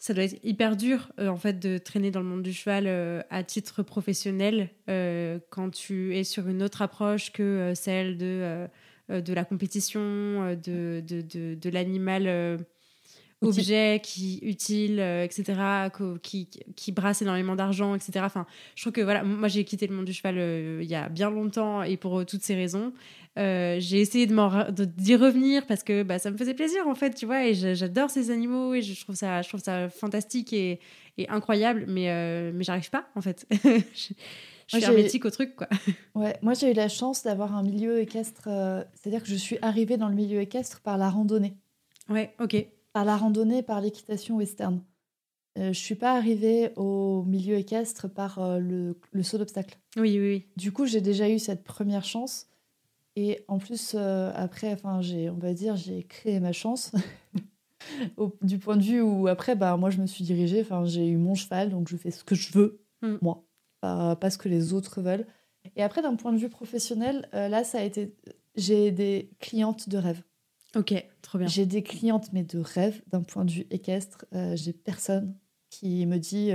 ça 0.00 0.14
doit 0.14 0.24
être 0.24 0.42
hyper 0.42 0.76
dur 0.76 1.12
euh, 1.20 1.28
en 1.28 1.36
fait 1.36 1.58
de 1.58 1.76
traîner 1.76 2.10
dans 2.10 2.20
le 2.20 2.26
monde 2.26 2.42
du 2.42 2.54
cheval 2.54 2.86
euh, 2.86 3.20
à 3.28 3.44
titre 3.44 3.82
professionnel 3.82 4.70
euh, 4.88 5.38
quand 5.50 5.70
tu 5.70 6.16
es 6.16 6.24
sur 6.24 6.48
une 6.48 6.62
autre 6.62 6.80
approche 6.80 7.32
que 7.32 7.74
celle 7.76 8.16
de, 8.16 8.66
de 9.10 9.32
la 9.34 9.44
compétition, 9.44 10.00
de, 10.54 11.02
de, 11.06 11.20
de, 11.20 11.54
de 11.54 11.70
l'animal 11.70 12.64
objet 13.42 14.00
qui 14.02 14.38
utile, 14.42 15.00
etc., 15.00 15.88
qui, 16.22 16.48
qui 16.76 16.92
brasse 16.92 17.22
énormément 17.22 17.56
d'argent, 17.56 17.94
etc. 17.94 18.20
Enfin, 18.22 18.46
je 18.74 18.82
trouve 18.82 18.92
que 18.92 19.00
voilà, 19.00 19.24
moi 19.24 19.48
j'ai 19.48 19.64
quitté 19.64 19.86
le 19.86 19.94
monde 19.94 20.04
du 20.04 20.12
cheval 20.12 20.36
il 20.82 20.88
y 20.88 20.94
a 20.94 21.08
bien 21.08 21.30
longtemps 21.30 21.82
et 21.82 21.96
pour 21.96 22.26
toutes 22.26 22.42
ces 22.42 22.54
raisons. 22.54 22.92
Euh, 23.38 23.76
j'ai 23.78 24.00
essayé 24.00 24.26
de 24.26 24.84
d'y 24.84 25.14
revenir 25.14 25.64
parce 25.66 25.84
que 25.84 26.02
bah, 26.02 26.18
ça 26.18 26.32
me 26.32 26.36
faisait 26.36 26.54
plaisir 26.54 26.88
en 26.88 26.96
fait, 26.96 27.14
tu 27.14 27.26
vois, 27.26 27.46
et 27.46 27.54
j'adore 27.54 28.10
ces 28.10 28.30
animaux 28.30 28.74
et 28.74 28.82
je 28.82 29.00
trouve 29.00 29.14
ça, 29.14 29.40
je 29.42 29.48
trouve 29.48 29.60
ça 29.60 29.88
fantastique 29.88 30.52
et, 30.52 30.80
et 31.16 31.28
incroyable, 31.28 31.84
mais, 31.86 32.10
euh, 32.10 32.50
mais 32.52 32.64
j'arrive 32.64 32.90
pas 32.90 33.06
en 33.14 33.20
fait. 33.20 33.46
je, 33.64 34.14
suis 34.66 34.84
hermétique 34.84 35.24
au 35.24 35.30
truc 35.30 35.54
quoi. 35.54 35.68
Ouais, 36.16 36.36
moi 36.42 36.54
j'ai 36.54 36.72
eu 36.72 36.74
la 36.74 36.88
chance 36.88 37.22
d'avoir 37.22 37.54
un 37.54 37.62
milieu 37.62 38.00
équestre, 38.00 38.48
euh, 38.48 38.82
c'est-à-dire 38.94 39.22
que 39.22 39.28
je 39.28 39.36
suis 39.36 39.58
arrivée 39.62 39.96
dans 39.96 40.08
le 40.08 40.16
milieu 40.16 40.40
équestre 40.40 40.80
par 40.80 40.98
la 40.98 41.08
randonnée. 41.08 41.56
Ouais, 42.08 42.34
ok. 42.40 42.66
Par 42.92 43.04
la 43.04 43.16
randonnée, 43.16 43.62
par 43.62 43.80
l'équitation 43.80 44.36
western. 44.36 44.82
je 45.56 45.72
suis 45.72 45.94
pas 45.94 46.16
arrivée 46.16 46.72
au 46.76 47.22
milieu 47.22 47.56
équestre 47.56 48.08
par 48.08 48.58
le, 48.58 48.98
le 49.12 49.22
saut 49.22 49.38
d'obstacle. 49.38 49.78
Oui, 49.96 50.18
oui, 50.18 50.28
oui. 50.28 50.46
Du 50.56 50.72
coup, 50.72 50.86
j'ai 50.86 51.00
déjà 51.00 51.28
eu 51.28 51.38
cette 51.38 51.62
première 51.62 52.04
chance. 52.04 52.50
Et 53.16 53.44
en 53.48 53.58
plus, 53.58 53.94
euh, 53.94 54.30
après, 54.34 54.72
enfin, 54.72 55.00
j'ai, 55.02 55.30
on 55.30 55.38
va 55.38 55.52
dire, 55.52 55.76
j'ai 55.76 56.04
créé 56.04 56.40
ma 56.40 56.52
chance. 56.52 56.92
du 58.42 58.58
point 58.58 58.76
de 58.76 58.82
vue 58.82 59.00
où, 59.00 59.26
après, 59.26 59.56
bah, 59.56 59.76
moi, 59.76 59.90
je 59.90 60.00
me 60.00 60.06
suis 60.06 60.24
dirigée. 60.24 60.60
Enfin, 60.60 60.84
j'ai 60.84 61.08
eu 61.08 61.16
mon 61.16 61.34
cheval, 61.34 61.70
donc 61.70 61.88
je 61.88 61.96
fais 61.96 62.10
ce 62.10 62.24
que 62.24 62.34
je 62.34 62.52
veux, 62.52 62.80
mm. 63.02 63.16
moi, 63.20 63.44
pas, 63.80 64.30
ce 64.30 64.38
que 64.38 64.48
les 64.48 64.72
autres 64.72 65.00
veulent. 65.00 65.26
Et 65.76 65.82
après, 65.82 66.02
d'un 66.02 66.14
point 66.14 66.32
de 66.32 66.38
vue 66.38 66.48
professionnel, 66.48 67.28
euh, 67.34 67.48
là, 67.48 67.64
ça 67.64 67.78
a 67.78 67.82
été. 67.82 68.14
J'ai 68.56 68.90
des 68.90 69.30
clientes 69.38 69.88
de 69.88 69.98
rêve. 69.98 70.22
Ok, 70.76 70.94
trop 71.22 71.38
bien. 71.38 71.48
J'ai 71.48 71.66
des 71.66 71.82
clientes, 71.82 72.32
mais 72.32 72.44
de 72.44 72.58
rêve, 72.58 73.02
d'un 73.08 73.22
point 73.22 73.44
de 73.44 73.50
vue 73.50 73.66
équestre. 73.70 74.24
Euh, 74.34 74.54
j'ai 74.56 74.72
personne 74.72 75.34
qui 75.68 76.06
me 76.06 76.18
dit 76.18 76.50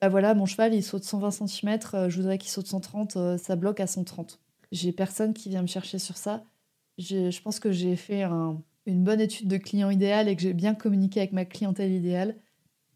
bah 0.00 0.08
voilà, 0.08 0.34
mon 0.34 0.46
cheval, 0.46 0.74
il 0.74 0.82
saute 0.82 1.04
120 1.04 1.30
cm, 1.30 1.78
je 2.08 2.16
voudrais 2.16 2.38
qu'il 2.38 2.50
saute 2.50 2.66
130, 2.66 3.38
ça 3.38 3.56
bloque 3.56 3.80
à 3.80 3.86
130. 3.86 4.40
J'ai 4.70 4.92
personne 4.92 5.32
qui 5.32 5.48
vient 5.48 5.62
me 5.62 5.66
chercher 5.66 5.98
sur 5.98 6.16
ça. 6.16 6.44
Je, 6.98 7.40
pense 7.40 7.60
que 7.60 7.70
j'ai 7.70 7.96
fait 7.96 8.24
une 8.24 9.04
bonne 9.04 9.20
étude 9.20 9.48
de 9.48 9.56
client 9.56 9.90
idéal 9.90 10.28
et 10.28 10.36
que 10.36 10.42
j'ai 10.42 10.52
bien 10.52 10.74
communiqué 10.74 11.20
avec 11.20 11.32
ma 11.32 11.44
clientèle 11.44 11.92
idéale. 11.92 12.36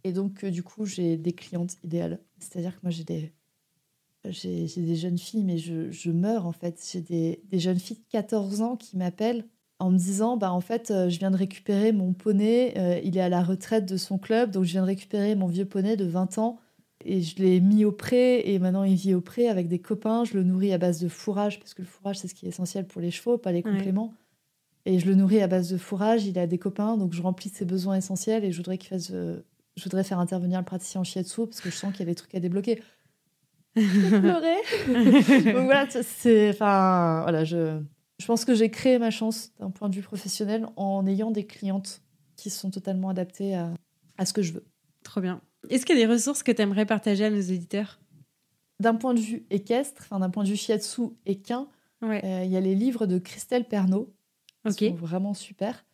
Et 0.04 0.12
donc, 0.12 0.44
euh, 0.44 0.50
du 0.50 0.62
coup, 0.62 0.84
j'ai 0.84 1.16
des 1.16 1.32
clientes 1.32 1.76
idéales. 1.84 2.20
C'est-à-dire 2.38 2.74
que 2.74 2.80
moi, 2.82 2.90
j'ai 2.90 3.04
des, 3.04 4.96
jeunes 4.96 5.18
filles, 5.18 5.44
mais 5.44 5.58
je, 5.58 6.10
meurs 6.10 6.46
en 6.46 6.52
fait. 6.52 6.84
J'ai 6.90 7.00
des, 7.00 7.58
jeunes 7.58 7.78
filles 7.78 7.98
de 7.98 8.10
14 8.10 8.62
ans 8.62 8.76
qui 8.76 8.96
m'appellent 8.96 9.46
en 9.82 9.90
me 9.90 9.98
disant 9.98 10.36
bah 10.36 10.52
en 10.52 10.60
fait 10.60 10.90
euh, 10.90 11.08
je 11.08 11.18
viens 11.18 11.30
de 11.30 11.36
récupérer 11.36 11.92
mon 11.92 12.12
poney, 12.12 12.74
euh, 12.76 13.00
il 13.02 13.16
est 13.16 13.20
à 13.20 13.28
la 13.28 13.42
retraite 13.42 13.84
de 13.84 13.96
son 13.96 14.16
club, 14.16 14.50
donc 14.50 14.64
je 14.64 14.72
viens 14.72 14.82
de 14.82 14.86
récupérer 14.86 15.34
mon 15.34 15.46
vieux 15.46 15.64
poney 15.64 15.96
de 15.96 16.04
20 16.04 16.38
ans 16.38 16.60
et 17.04 17.20
je 17.20 17.36
l'ai 17.42 17.60
mis 17.60 17.84
au 17.84 17.90
pré 17.90 18.40
et 18.44 18.58
maintenant 18.60 18.84
il 18.84 18.94
vit 18.94 19.14
au 19.14 19.20
pré 19.20 19.48
avec 19.48 19.66
des 19.66 19.80
copains. 19.80 20.24
Je 20.24 20.34
le 20.34 20.44
nourris 20.44 20.72
à 20.72 20.78
base 20.78 21.00
de 21.00 21.08
fourrage 21.08 21.58
parce 21.58 21.74
que 21.74 21.82
le 21.82 21.88
fourrage 21.88 22.18
c'est 22.18 22.28
ce 22.28 22.34
qui 22.34 22.46
est 22.46 22.50
essentiel 22.50 22.86
pour 22.86 23.00
les 23.00 23.10
chevaux, 23.10 23.38
pas 23.38 23.50
les 23.50 23.62
compléments. 23.62 24.14
Et 24.84 24.98
je 24.98 25.06
le 25.06 25.14
nourris 25.14 25.40
à 25.40 25.46
base 25.48 25.70
de 25.70 25.76
fourrage. 25.76 26.26
Il 26.26 26.38
a 26.38 26.46
des 26.46 26.58
copains, 26.58 26.96
donc 26.96 27.12
je 27.12 27.22
remplis 27.22 27.50
ses 27.50 27.64
besoins 27.64 27.96
essentiels 27.96 28.44
et 28.44 28.52
je 28.52 28.56
voudrais 28.56 28.78
qu'il 28.78 28.88
fasse. 28.88 29.10
Euh, 29.12 29.40
je 29.76 29.84
voudrais 29.84 30.04
faire 30.04 30.18
intervenir 30.18 30.58
le 30.58 30.64
praticien 30.64 31.00
en 31.00 31.04
shiatsu 31.04 31.46
parce 31.46 31.60
que 31.60 31.70
je 31.70 31.76
sens 31.76 31.92
qu'il 31.92 32.00
y 32.00 32.02
a 32.02 32.06
des 32.06 32.14
trucs 32.14 32.34
à 32.34 32.40
débloquer. 32.40 32.82
Je 33.76 34.18
pleurer. 34.18 34.58
donc 35.54 35.64
voilà, 35.64 35.86
c'est. 35.88 36.50
Enfin, 36.50 37.22
voilà, 37.22 37.42
je, 37.44 37.80
je 38.22 38.26
pense 38.28 38.44
que 38.44 38.54
j'ai 38.54 38.70
créé 38.70 39.00
ma 39.00 39.10
chance 39.10 39.50
d'un 39.58 39.70
point 39.70 39.88
de 39.88 39.96
vue 39.96 40.02
professionnel 40.02 40.68
en 40.76 41.04
ayant 41.08 41.32
des 41.32 41.44
clientes 41.44 42.02
qui 42.36 42.50
sont 42.50 42.70
totalement 42.70 43.08
adaptées 43.08 43.56
à, 43.56 43.74
à 44.16 44.24
ce 44.26 44.32
que 44.32 44.42
je 44.42 44.52
veux. 44.52 44.64
Trop 45.02 45.20
bien. 45.20 45.40
Est-ce 45.70 45.84
qu'il 45.84 45.98
y 45.98 46.02
a 46.02 46.06
des 46.06 46.12
ressources 46.12 46.44
que 46.44 46.52
tu 46.52 46.62
aimerais 46.62 46.86
partager 46.86 47.24
à 47.24 47.30
nos 47.30 47.40
éditeurs 47.40 48.00
D'un 48.78 48.94
point 48.94 49.12
de 49.12 49.18
vue 49.18 49.44
équestre, 49.50 50.02
enfin 50.04 50.20
d'un 50.20 50.30
point 50.30 50.44
de 50.44 50.48
vue 50.48 50.56
shiatsu 50.56 51.02
équin, 51.26 51.68
euh, 52.04 52.42
il 52.44 52.50
y 52.50 52.56
a 52.56 52.60
les 52.60 52.76
livres 52.76 53.06
de 53.06 53.18
Christelle 53.18 53.66
Pernaud 53.66 54.14
qui 54.76 54.88
sont 54.88 54.94
vraiment 54.94 55.34
super. 55.34 55.84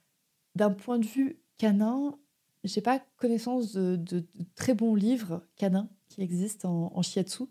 D'un 0.54 0.70
point 0.70 0.98
de 0.98 1.06
vue 1.06 1.40
canin, 1.56 2.18
j'ai 2.62 2.82
pas 2.82 3.00
connaissance 3.16 3.72
de, 3.72 4.26
très 4.54 4.74
bons 4.74 4.94
livres 4.94 5.42
canins 5.56 5.88
qui 6.10 6.20
existent 6.20 6.68
en, 6.68 6.92
en 6.94 7.00
shiatsu. 7.00 7.44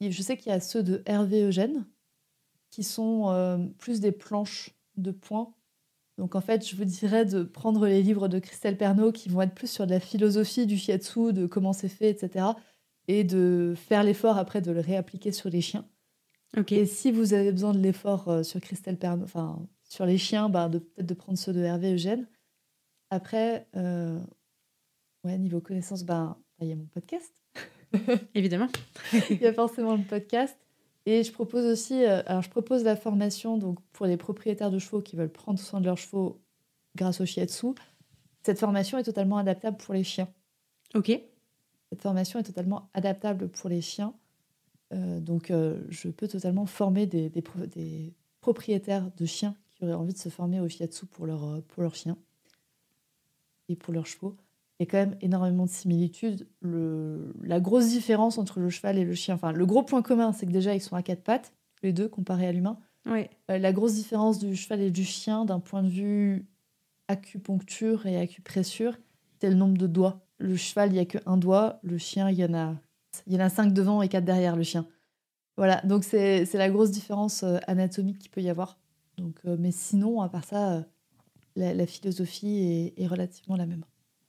Je 0.00 0.22
sais 0.22 0.36
qu'il 0.36 0.52
y 0.52 0.54
a 0.54 0.60
ceux 0.60 0.84
de 0.84 1.02
Hervé 1.06 1.42
Eugène, 1.42 1.86
qui 2.72 2.82
sont 2.82 3.28
euh, 3.28 3.58
plus 3.78 4.00
des 4.00 4.10
planches 4.10 4.70
de 4.96 5.12
points. 5.12 5.54
Donc 6.18 6.34
en 6.34 6.40
fait, 6.40 6.66
je 6.66 6.74
vous 6.74 6.84
dirais 6.84 7.24
de 7.24 7.42
prendre 7.42 7.86
les 7.86 8.02
livres 8.02 8.28
de 8.28 8.38
Christelle 8.38 8.76
Pernaud 8.76 9.12
qui 9.12 9.28
vont 9.28 9.42
être 9.42 9.54
plus 9.54 9.70
sur 9.70 9.86
de 9.86 9.92
la 9.92 10.00
philosophie 10.00 10.66
du 10.66 10.76
shiatsu, 10.76 11.32
de 11.32 11.46
comment 11.46 11.72
c'est 11.72 11.88
fait, 11.88 12.10
etc. 12.10 12.46
Et 13.08 13.24
de 13.24 13.74
faire 13.76 14.02
l'effort 14.02 14.38
après 14.38 14.62
de 14.62 14.72
le 14.72 14.80
réappliquer 14.80 15.32
sur 15.32 15.50
les 15.50 15.60
chiens. 15.60 15.86
Et 16.68 16.86
si 16.86 17.12
vous 17.12 17.34
avez 17.34 17.52
besoin 17.52 17.72
de 17.72 17.78
l'effort 17.78 18.28
euh, 18.28 18.42
sur 18.42 18.60
Christelle 18.60 18.98
Pernaud, 18.98 19.24
enfin 19.24 19.66
sur 19.84 20.06
les 20.06 20.18
chiens, 20.18 20.48
bah, 20.48 20.68
de 20.68 20.78
peut-être 20.78 21.06
de 21.06 21.14
prendre 21.14 21.38
ceux 21.38 21.52
de 21.52 21.60
Hervé 21.60 21.92
Eugène. 21.92 22.26
Après, 23.10 23.68
euh, 23.76 24.18
ouais, 25.24 25.36
niveau 25.36 25.60
connaissance, 25.60 26.04
bah, 26.04 26.38
il 26.60 26.68
y 26.68 26.72
a 26.72 26.76
mon 26.76 26.86
podcast. 26.86 27.32
Évidemment. 28.34 28.68
Il 29.30 29.36
y 29.36 29.46
a 29.46 29.52
forcément 29.52 29.96
le 29.96 30.02
podcast. 30.02 30.56
Et 31.06 31.24
je 31.24 31.32
propose 31.32 31.64
aussi, 31.66 32.04
euh, 32.04 32.22
alors 32.26 32.42
je 32.42 32.50
propose 32.50 32.84
la 32.84 32.96
formation 32.96 33.58
donc 33.58 33.80
pour 33.92 34.06
les 34.06 34.16
propriétaires 34.16 34.70
de 34.70 34.78
chevaux 34.78 35.00
qui 35.00 35.16
veulent 35.16 35.32
prendre 35.32 35.58
soin 35.58 35.80
de 35.80 35.86
leurs 35.86 35.98
chevaux 35.98 36.40
grâce 36.94 37.20
au 37.20 37.26
shiatsu. 37.26 37.68
Cette 38.44 38.58
formation 38.58 38.98
est 38.98 39.02
totalement 39.02 39.38
adaptable 39.38 39.76
pour 39.76 39.94
les 39.94 40.04
chiens. 40.04 40.28
Ok. 40.94 41.10
Cette 41.90 42.02
formation 42.02 42.38
est 42.38 42.44
totalement 42.44 42.88
adaptable 42.94 43.48
pour 43.48 43.68
les 43.68 43.80
chiens. 43.80 44.14
Euh, 44.92 45.20
donc, 45.20 45.50
euh, 45.50 45.82
je 45.88 46.08
peux 46.08 46.28
totalement 46.28 46.66
former 46.66 47.06
des, 47.06 47.28
des, 47.30 47.42
des, 47.66 48.14
propriétaires 48.40 49.10
de 49.16 49.24
chiens 49.24 49.54
qui 49.70 49.84
auraient 49.84 49.94
envie 49.94 50.12
de 50.12 50.18
se 50.18 50.28
former 50.28 50.60
au 50.60 50.68
shiatsu 50.68 51.06
pour, 51.06 51.26
leur, 51.26 51.62
pour 51.62 51.82
leurs 51.82 51.94
chiens 51.94 52.18
et 53.68 53.76
pour 53.76 53.92
leurs 53.92 54.06
chevaux 54.06 54.36
y 54.84 54.88
a 54.88 54.90
quand 54.90 54.98
même 54.98 55.16
énormément 55.20 55.64
de 55.64 55.70
similitudes. 55.70 56.46
Le, 56.60 57.34
la 57.42 57.60
grosse 57.60 57.88
différence 57.88 58.38
entre 58.38 58.60
le 58.60 58.70
cheval 58.70 58.98
et 58.98 59.04
le 59.04 59.14
chien, 59.14 59.34
enfin, 59.34 59.52
le 59.52 59.66
gros 59.66 59.82
point 59.82 60.02
commun, 60.02 60.32
c'est 60.32 60.46
que 60.46 60.52
déjà, 60.52 60.74
ils 60.74 60.80
sont 60.80 60.96
à 60.96 61.02
quatre 61.02 61.22
pattes, 61.22 61.52
les 61.82 61.92
deux, 61.92 62.08
comparés 62.08 62.46
à 62.46 62.52
l'humain. 62.52 62.78
Oui. 63.06 63.26
Euh, 63.50 63.58
la 63.58 63.72
grosse 63.72 63.94
différence 63.94 64.38
du 64.38 64.56
cheval 64.56 64.80
et 64.80 64.90
du 64.90 65.04
chien, 65.04 65.44
d'un 65.44 65.60
point 65.60 65.82
de 65.82 65.88
vue 65.88 66.46
acupuncture 67.08 68.06
et 68.06 68.18
acupressure, 68.18 68.96
c'est 69.40 69.48
le 69.48 69.56
nombre 69.56 69.76
de 69.76 69.86
doigts. 69.86 70.20
Le 70.38 70.56
cheval, 70.56 70.90
il 70.90 70.94
n'y 70.94 70.98
a 71.00 71.04
qu'un 71.04 71.36
doigt. 71.36 71.78
Le 71.82 71.98
chien, 71.98 72.30
il 72.30 72.38
y 72.38 72.44
en 72.44 72.54
a, 72.54 72.74
il 73.26 73.34
y 73.34 73.36
en 73.36 73.40
a 73.40 73.48
cinq 73.48 73.72
devant 73.72 74.02
et 74.02 74.08
quatre 74.08 74.24
derrière, 74.24 74.56
le 74.56 74.62
chien. 74.62 74.86
Voilà, 75.56 75.80
donc 75.82 76.04
c'est 76.04 76.50
la 76.54 76.70
grosse 76.70 76.90
différence 76.90 77.42
euh, 77.42 77.58
anatomique 77.66 78.18
qu'il 78.18 78.30
peut 78.30 78.40
y 78.40 78.48
avoir. 78.48 78.78
Donc, 79.18 79.36
euh, 79.44 79.56
mais 79.58 79.70
sinon, 79.70 80.22
à 80.22 80.28
part 80.28 80.44
ça, 80.44 80.86
la, 81.56 81.86
philosophie 81.86 82.92
est 82.96 83.06
relativement 83.06 83.56
la 83.56 83.66
même. 83.66 83.84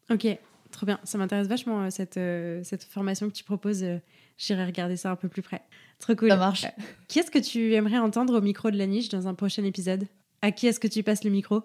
Ok, 0.09 0.27
trop 0.71 0.85
bien. 0.85 0.99
Ça 1.03 1.17
m'intéresse 1.17 1.47
vachement 1.47 1.83
euh, 1.83 1.89
cette, 1.89 2.17
euh, 2.17 2.61
cette 2.63 2.83
formation 2.83 3.29
que 3.29 3.33
tu 3.33 3.43
proposes. 3.43 3.83
Euh, 3.83 3.97
j'irai 4.37 4.65
regarder 4.65 4.97
ça 4.97 5.11
un 5.11 5.15
peu 5.15 5.29
plus 5.29 5.41
près. 5.41 5.61
Trop 5.99 6.15
cool. 6.15 6.29
Ça 6.29 6.35
marche. 6.35 6.65
qui 7.07 7.19
est-ce 7.19 7.31
que 7.31 7.39
tu 7.39 7.73
aimerais 7.73 7.99
entendre 7.99 8.37
au 8.37 8.41
micro 8.41 8.71
de 8.71 8.77
la 8.77 8.87
niche 8.87 9.09
dans 9.09 9.27
un 9.27 9.33
prochain 9.33 9.63
épisode? 9.63 10.05
À 10.41 10.51
qui 10.51 10.67
est-ce 10.67 10.79
que 10.79 10.87
tu 10.87 11.03
passes 11.03 11.23
le 11.23 11.29
micro? 11.29 11.61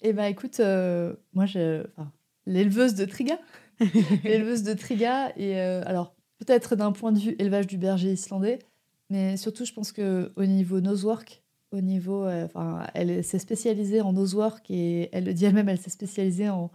Eh 0.00 0.14
ben 0.14 0.24
écoute, 0.24 0.60
moi, 1.34 1.44
je... 1.44 1.84
l'éleveuse 2.46 2.94
de 2.94 3.04
Triga. 3.04 3.38
l'éleveuse 4.24 4.62
de 4.62 4.72
Triga. 4.72 5.32
Et 5.36 5.60
alors, 5.60 6.14
peut-être 6.38 6.76
d'un 6.76 6.92
point 6.92 7.12
de 7.12 7.18
vue 7.18 7.36
élevage 7.38 7.66
du 7.66 7.76
berger 7.76 8.12
islandais, 8.12 8.60
mais 9.10 9.36
surtout, 9.36 9.66
je 9.66 9.74
pense 9.74 9.92
qu'au 9.92 10.44
niveau 10.46 10.80
nosework, 10.80 11.42
au 11.70 11.82
niveau, 11.82 12.26
enfin, 12.26 12.86
elle 12.94 13.22
s'est 13.22 13.40
spécialisée 13.40 14.00
en 14.00 14.14
nosework 14.14 14.70
et 14.70 15.10
elle 15.12 15.24
le 15.24 15.34
dit 15.34 15.44
elle-même, 15.44 15.68
elle 15.68 15.80
s'est 15.80 15.90
spécialisée 15.90 16.48
en 16.48 16.70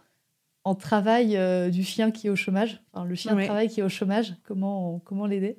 en 0.70 0.76
travail 0.76 1.36
euh, 1.36 1.72
du 1.72 1.84
chien 1.84 2.12
qui 2.12 2.28
est 2.28 2.30
au 2.30 2.36
chômage, 2.36 2.80
enfin, 2.94 3.04
le 3.04 3.16
chien 3.16 3.36
de 3.36 3.44
travail 3.44 3.70
qui 3.70 3.80
est 3.80 3.84
au 3.84 3.90
chômage, 3.90 4.36
comment, 4.44 5.00
comment 5.00 5.26
l'aider. 5.26 5.58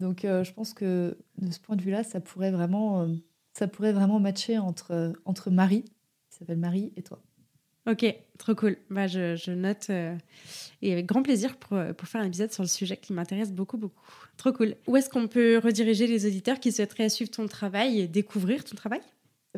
Donc 0.00 0.24
euh, 0.24 0.44
je 0.44 0.52
pense 0.54 0.72
que 0.72 1.18
de 1.36 1.50
ce 1.50 1.60
point 1.60 1.76
de 1.76 1.82
vue-là, 1.82 2.04
ça 2.04 2.20
pourrait 2.20 2.50
vraiment, 2.50 3.02
euh, 3.02 3.08
ça 3.52 3.68
pourrait 3.68 3.92
vraiment 3.92 4.18
matcher 4.18 4.56
entre, 4.56 5.12
entre 5.26 5.50
Marie, 5.50 5.84
qui 6.30 6.38
s'appelle 6.38 6.56
Marie, 6.56 6.90
et 6.96 7.02
toi. 7.02 7.22
Ok, 7.86 8.06
trop 8.38 8.54
cool. 8.54 8.78
Bah, 8.88 9.06
je, 9.06 9.36
je 9.36 9.52
note 9.52 9.90
et 10.80 10.92
avec 10.92 11.04
grand 11.04 11.22
plaisir 11.22 11.56
pour, 11.58 11.78
pour 11.96 12.08
faire 12.08 12.22
un 12.22 12.26
épisode 12.26 12.52
sur 12.52 12.62
le 12.62 12.68
sujet 12.68 12.96
qui 12.96 13.12
m'intéresse 13.12 13.52
beaucoup, 13.52 13.76
beaucoup. 13.76 14.00
Trop 14.38 14.52
cool. 14.52 14.76
Où 14.86 14.96
est-ce 14.96 15.10
qu'on 15.10 15.28
peut 15.28 15.60
rediriger 15.62 16.06
les 16.06 16.24
auditeurs 16.24 16.60
qui 16.60 16.72
souhaiteraient 16.72 17.10
suivre 17.10 17.30
ton 17.30 17.46
travail 17.46 18.00
et 18.00 18.08
découvrir 18.08 18.64
ton 18.64 18.76
travail? 18.76 19.00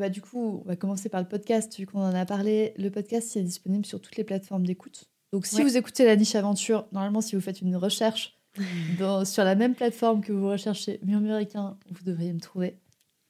Bah, 0.00 0.08
du 0.08 0.22
coup, 0.22 0.62
on 0.64 0.68
va 0.68 0.76
commencer 0.76 1.08
par 1.08 1.20
le 1.20 1.28
podcast, 1.28 1.76
vu 1.78 1.86
qu'on 1.86 2.00
en 2.00 2.14
a 2.14 2.24
parlé. 2.24 2.72
Le 2.78 2.90
podcast 2.90 3.36
est 3.36 3.42
disponible 3.42 3.84
sur 3.84 4.00
toutes 4.00 4.16
les 4.16 4.24
plateformes 4.24 4.66
d'écoute. 4.66 5.04
Donc, 5.32 5.46
si 5.46 5.62
vous 5.62 5.76
écoutez 5.76 6.04
La 6.04 6.16
Niche 6.16 6.34
Aventure, 6.34 6.86
normalement, 6.92 7.20
si 7.20 7.34
vous 7.34 7.42
faites 7.42 7.60
une 7.60 7.76
recherche 7.76 8.38
sur 9.24 9.44
la 9.44 9.54
même 9.54 9.74
plateforme 9.74 10.22
que 10.22 10.32
vous 10.32 10.48
recherchez 10.48 10.98
Murmuricain, 11.02 11.78
vous 11.90 12.04
devriez 12.04 12.32
me 12.32 12.40
trouver. 12.40 12.78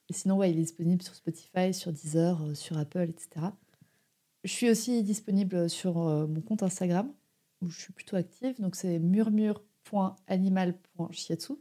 Et 0.09 0.13
sinon, 0.13 0.37
ouais, 0.37 0.51
il 0.51 0.57
est 0.57 0.61
disponible 0.61 1.01
sur 1.01 1.15
Spotify, 1.15 1.73
sur 1.73 1.91
Deezer, 1.93 2.43
euh, 2.43 2.53
sur 2.53 2.77
Apple, 2.77 3.09
etc. 3.09 3.47
Je 4.43 4.51
suis 4.51 4.69
aussi 4.69 5.01
disponible 5.03 5.69
sur 5.69 6.05
euh, 6.07 6.27
mon 6.27 6.41
compte 6.41 6.61
Instagram, 6.63 7.09
où 7.61 7.69
je 7.69 7.79
suis 7.79 7.93
plutôt 7.93 8.17
active. 8.17 8.59
Donc, 8.59 8.75
c'est 8.75 8.99
murmure.animal.shiatsu. 8.99 11.53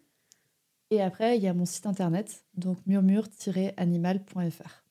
Et 0.90 1.00
après, 1.00 1.36
il 1.36 1.42
y 1.42 1.48
a 1.48 1.54
mon 1.54 1.64
site 1.64 1.86
internet, 1.86 2.44
donc 2.54 2.78
murmure-animal.fr. 2.86 4.81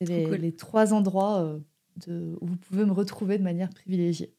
C'est 0.00 0.38
les, 0.38 0.52
trois 0.52 0.94
endroits 0.94 1.40
euh, 1.40 1.58
de, 2.06 2.36
où 2.40 2.46
vous 2.46 2.56
pouvez 2.56 2.84
me 2.84 2.92
retrouver 2.92 3.38
de 3.38 3.42
manière 3.42 3.68
privilégiée. 3.70 4.32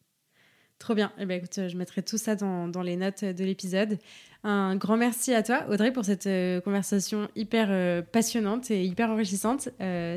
Trop 0.78 0.96
bien. 0.96 1.12
Eh 1.20 1.26
bien, 1.26 1.36
écoute, 1.36 1.60
je 1.68 1.76
mettrai 1.76 2.02
tout 2.02 2.18
ça 2.18 2.36
dans, 2.36 2.70
dans 2.70 2.82
les 2.82 2.96
notes 2.96 3.26
de 3.26 3.44
l'épisode. 3.44 3.98
Un 4.46 4.78
grand 4.78 4.96
merci 4.96 5.34
à 5.34 5.44
toi, 5.44 5.66
Audrey, 5.70 5.92
pour 5.92 6.06
cette 6.06 6.28
euh, 6.28 6.62
conversation 6.62 7.28
hyper 7.36 7.68
euh, 7.70 8.02
passionnante 8.02 8.72
et 8.72 8.86
hyper 8.86 9.10
enrichissante. 9.10 9.70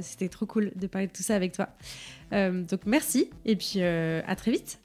C'était 0.03 0.29
trop 0.29 0.47
cool 0.47 0.71
de 0.77 0.87
parler 0.87 1.09
de 1.09 1.13
tout 1.13 1.25
ça 1.25 1.35
avec 1.35 1.53
toi. 1.53 1.69
donc, 2.31 2.87
merci 2.87 3.31
et 3.45 3.57
puis 3.57 3.83
à 3.83 4.37
très 4.37 4.53
vite. 4.53 4.79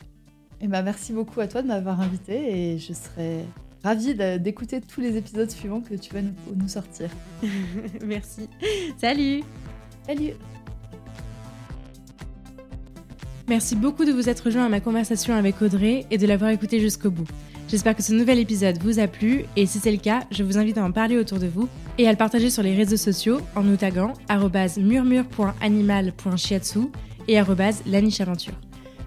Eh 0.60 0.68
ben, 0.68 0.82
merci 0.82 1.14
beaucoup 1.14 1.40
à 1.40 1.48
toi 1.48 1.62
de 1.62 1.68
m'avoir 1.68 2.02
invité 2.02 2.74
et 2.74 2.80
je 2.80 2.94
serai 2.94 3.44
ravie 3.84 4.16
d'écouter 4.40 4.82
tous 4.82 5.02
les 5.02 5.16
épisodes 5.16 5.52
suivants 5.52 5.82
que 5.82 5.94
tu 5.94 6.12
vas 6.14 6.24
nous, 6.24 6.34
nous 6.56 6.68
sortir. 6.68 7.12
merci. 8.04 8.50
Salut 8.98 9.44
Salut 10.08 10.34
Merci 13.50 13.76
beaucoup 13.76 14.06
de 14.06 14.12
vous 14.12 14.30
être 14.30 14.46
rejoint 14.46 14.66
à 14.66 14.70
ma 14.70 14.80
conversation 14.80 15.34
avec 15.34 15.62
Audrey 15.62 16.06
et 16.12 16.18
de 16.18 16.28
l'avoir 16.28 16.52
écouté 16.52 16.80
jusqu'au 16.80 17.12
bout. 17.12 17.28
J'espère 17.70 17.96
que 17.96 18.04
ce 18.04 18.14
nouvel 18.14 18.40
épisode 18.40 18.78
vous 18.82 19.00
a 19.00 19.08
plu 19.08 19.46
et 19.56 19.66
si 19.66 19.80
c'est 19.80 19.92
le 19.92 19.98
cas, 19.98 20.24
je 20.32 20.44
vous 20.44 20.58
invite 20.58 20.78
à 20.78 20.84
en 20.84 20.92
parler 20.92 21.18
autour 21.18 21.40
de 21.40 21.48
vous 21.48 21.70
et 21.98 22.08
à 22.08 22.12
le 22.12 22.18
partager 22.18 22.50
sur 22.50 22.64
les 22.64 22.76
réseaux 22.76 22.98
sociaux 22.98 23.40
en 23.56 23.64
nous 23.64 23.78
taguant 23.78 24.14
murmure.animal.shiatsu 24.78 26.80
et 27.28 27.40
lanicheaventure 27.86 28.54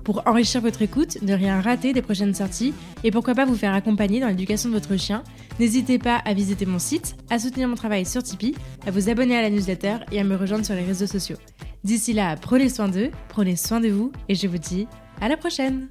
pour 0.05 0.27
enrichir 0.27 0.61
votre 0.61 0.83
écoute, 0.83 1.19
ne 1.23 1.35
rien 1.35 1.61
rater 1.61 1.93
des 1.93 2.03
prochaines 2.03 2.35
sorties 2.35 2.75
et 3.05 3.11
pourquoi 3.11 3.35
pas 3.35 3.45
vous 3.45 3.55
faire 3.55 3.75
accompagner 3.75 4.21
dans 4.21 4.29
l'éducation 4.29 4.69
de 4.69 4.75
votre 4.75 4.97
chien, 4.97 5.23
n'hésitez 5.59 5.99
pas 5.99 6.17
à 6.25 6.35
visiter 6.35 6.67
mon 6.67 6.79
site, 6.79 7.17
à 7.31 7.39
soutenir 7.39 7.69
mon 7.69 7.75
travail 7.75 8.07
sur 8.07 8.23
Tipeee, 8.23 8.55
à 8.87 8.91
vous 8.91 9.09
abonner 9.09 9.37
à 9.37 9.43
la 9.43 9.51
newsletter 9.51 9.99
et 10.13 10.21
à 10.21 10.25
me 10.25 10.37
rejoindre 10.37 10.65
sur 10.65 10.75
les 10.75 10.85
réseaux 10.85 11.07
sociaux. 11.07 11.37
D'ici 11.85 12.13
là, 12.13 12.37
prenez 12.37 12.69
soin 12.69 12.89
d'eux, 12.89 13.11
prenez 13.29 13.57
soin 13.57 13.81
de 13.81 13.89
vous 13.89 14.13
et 14.29 14.35
je 14.35 14.47
vous 14.47 14.59
dis 14.59 14.87
à 15.21 15.29
la 15.29 15.37
prochaine 15.37 15.89